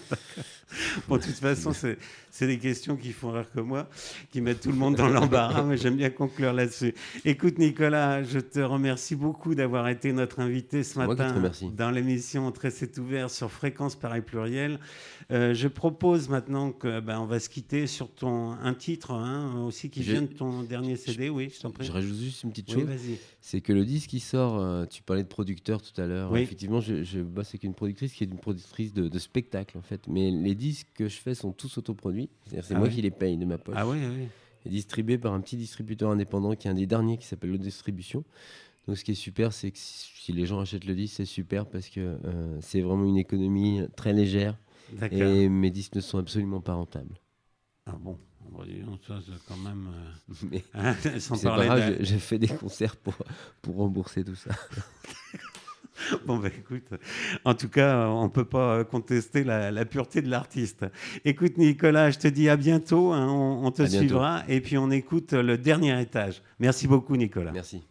Bon, 1.08 1.16
de 1.18 1.22
toute 1.22 1.36
façon, 1.36 1.72
c'est 1.74 2.48
des 2.48 2.60
questions 2.60 2.98
qui 2.98 3.14
font 3.14 3.32
rire 3.32 3.50
que 3.52 3.62
moi, 3.62 3.88
qui 4.32 4.42
mettent 4.42 4.60
tout 4.62 4.72
le 4.72 4.78
monde 4.78 4.96
dans 4.96 5.08
l'embarras, 5.08 5.64
mais 5.64 5.78
j'aime 5.78 5.96
bien 5.96 6.10
conclure 6.10 6.52
là-dessus. 6.52 6.94
Écoute, 7.24 7.58
Nicolas, 7.58 8.22
je 8.24 8.40
te 8.40 8.60
remercie 8.60 9.16
beaucoup 9.16 9.56
d'avoir 9.56 9.88
été 9.88 10.12
notre 10.12 10.40
invité 10.42 10.84
ce 10.84 11.00
matin 11.00 11.34
dans 11.76 11.90
l'émission 11.92 12.52
Très 12.52 12.70
c'est 12.70 12.98
ouvert 12.98 13.30
sur 13.30 13.50
Fréquence 13.50 13.96
Pareil 13.96 14.22
Pluriel. 14.22 14.80
Euh, 15.32 15.54
je 15.54 15.68
propose 15.70 16.28
maintenant 16.30 16.72
que 16.72 17.00
ben, 17.00 17.20
on 17.20 17.26
va 17.26 17.40
se 17.40 17.50
quitter 17.50 17.88
sur 17.88 18.10
ton 18.14 18.52
un 18.52 18.74
titre 18.74 19.12
hein, 19.12 19.64
aussi 19.66 19.90
qui 19.90 20.04
Je- 20.04 20.12
vient 20.14 20.22
de 20.22 20.28
ton 20.28 20.64
dernier 20.64 20.96
CD. 20.98 21.30
Oui, 21.30 21.50
je 21.54 21.62
t'en 21.62 21.72
prie. 21.72 21.86
Je 21.86 21.92
rajoute 21.92 22.18
juste 22.18 22.44
une 22.44 22.50
petite 22.52 22.74
Oui, 22.76 22.82
chose. 22.82 22.90
C'est 23.42 23.62
que 23.62 23.72
le 23.74 23.86
disque 23.86 24.10
qui 24.10 24.20
sort, 24.20 24.58
euh, 24.60 24.86
tu 24.86 25.02
parlais 25.04 25.24
de 25.24 25.28
producteur 25.28 25.82
tout 25.82 25.97
à 26.00 26.08
l'heure. 26.08 26.32
Oui. 26.32 26.42
Effectivement, 26.42 26.80
je, 26.82 27.04
je 27.04 27.20
bosse 27.22 27.50
avec 27.50 27.64
une 27.64 27.74
productrice 27.74 28.14
qui 28.14 28.24
est 28.24 28.28
une 28.28 28.38
productrice 28.40 28.94
de, 28.94 29.08
de 29.08 29.20
spectacle 29.20 29.78
en 29.78 29.82
fait. 29.82 30.08
Mais 30.08 30.32
les 30.32 30.56
disques 30.56 30.88
que 30.96 31.08
je 31.08 31.18
fais 31.18 31.36
sont 31.36 31.52
tous 31.52 31.78
autoproduits. 31.78 32.30
C'est-à-dire 32.46 32.66
c'est 32.66 32.76
Ah 32.76 32.80
moi 32.80 32.90
qui 32.90 33.02
les 33.02 33.12
paye 33.12 33.38
de 33.38 33.46
ma 33.46 33.58
poche. 33.58 33.76
Ah 33.78 33.88
oui, 33.88 33.98
oui. 34.06 34.28
Et 34.66 34.70
distribué 34.70 35.18
par 35.18 35.34
un 35.34 35.40
petit 35.42 35.56
distributeur 35.58 36.10
indépendant 36.12 36.56
qui 36.56 36.68
est 36.68 36.72
un 36.72 36.76
des 36.76 36.88
derniers 36.88 37.18
qui 37.18 37.26
s'appelle 37.26 37.52
Le 37.52 37.58
Distribution. 37.58 38.24
Donc 38.88 38.98
ce 38.98 39.04
qui 39.04 39.12
est 39.12 39.16
super, 39.16 39.52
c'est 39.54 39.72
que 39.72 39.78
si 39.78 40.32
les 40.32 40.46
gens 40.46 40.60
achètent 40.62 40.86
le 40.86 40.96
disque, 40.96 41.16
c'est 41.18 41.26
super 41.26 41.66
parce 41.66 41.90
que 41.90 42.00
euh, 42.24 42.58
c'est 42.62 42.82
vraiment 42.82 43.04
une 43.06 43.18
économie 43.18 43.82
très 43.98 44.14
légère 44.14 44.58
et 45.12 45.50
mes 45.50 45.72
disques 45.72 45.96
ne 45.96 46.02
sont 46.02 46.18
absolument 46.18 46.62
pas 46.62 46.74
rentables. 46.74 47.20
Ah 47.86 47.98
bon, 48.00 48.18
dis 48.66 48.80
donc, 48.80 49.00
ça 49.06 49.20
c'est 49.26 49.34
quand 49.46 49.58
même. 49.58 49.90
euh, 49.94 50.34
Mais 50.50 50.64
hein, 50.74 50.96
sans 51.20 51.36
c'est 51.36 51.48
pas 51.48 51.58
parler 51.58 51.66
grave, 51.68 51.98
j'ai 52.00 52.18
fait 52.20 52.40
des 52.40 52.48
concerts 52.48 52.96
pour, 52.96 53.14
pour 53.62 53.76
rembourser 53.76 54.24
tout 54.24 54.36
ça. 54.36 54.52
Bon, 56.26 56.38
bah 56.38 56.50
écoute, 56.56 56.88
en 57.46 57.54
tout 57.54 57.70
cas, 57.70 58.08
on 58.08 58.26
ne 58.26 58.30
peut 58.30 58.46
pas 58.46 58.78
euh, 58.80 58.84
contester 58.84 59.44
la, 59.44 59.72
la 59.72 59.86
pureté 59.86 60.22
de 60.22 60.30
l'artiste. 60.30 60.86
Écoute, 61.26 61.58
Nicolas, 61.58 62.12
je 62.12 62.20
te 62.20 62.28
dis 62.28 62.50
à 62.50 62.56
bientôt. 62.58 63.14
hein, 63.14 63.28
on, 63.28 63.66
on 63.66 63.72
te 63.72 63.82
À 63.82 63.86
bientôt. 63.86 63.98
suivra. 63.98 64.44
Et 64.48 64.62
puis, 64.62 64.78
on 64.78 64.92
écoute 64.92 65.34
le 65.34 65.58
dernier 65.58 66.00
étage. 66.02 66.42
Merci 66.60 66.88
beaucoup, 66.88 67.16
Nicolas. 67.16 67.52
Merci. 67.52 67.84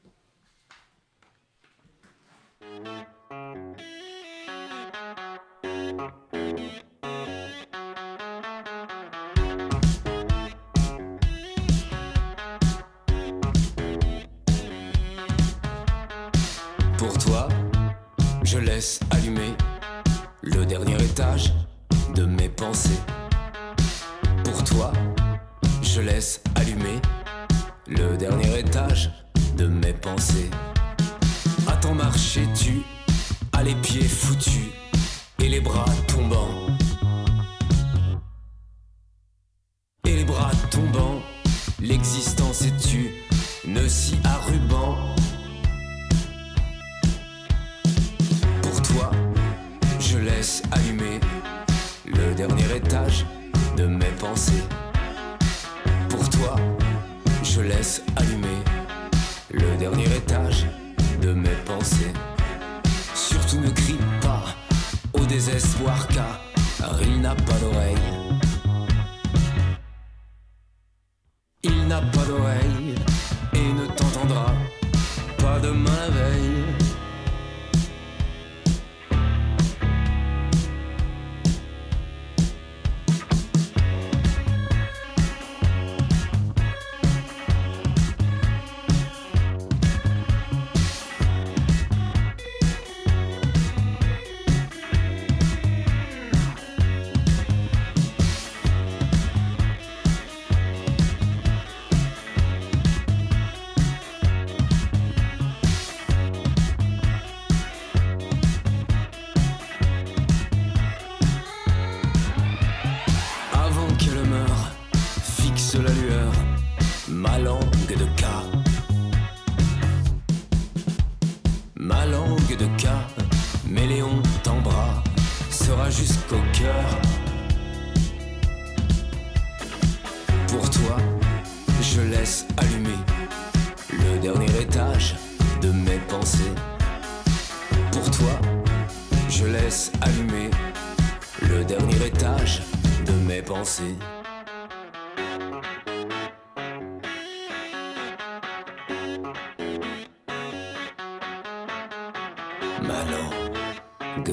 De 30.07 30.11
mes 30.11 30.17
pensées. 30.17 30.51
Attends, 31.67 31.95
marchais-tu 31.95 32.83
à 33.53 33.63
les 33.63 33.75
pieds 33.77 34.07
foutus 34.07 34.71
et 35.43 35.49
les 35.49 35.61
bras 35.61 35.85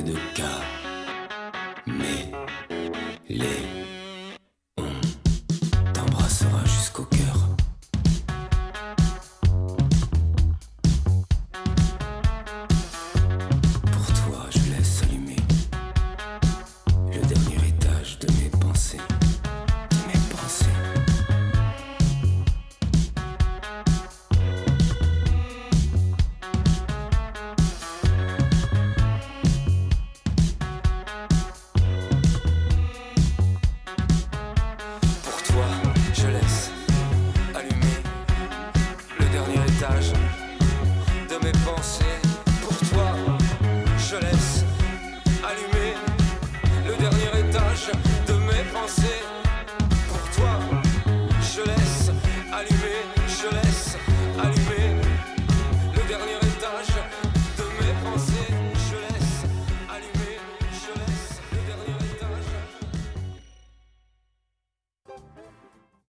Ma 0.05 0.32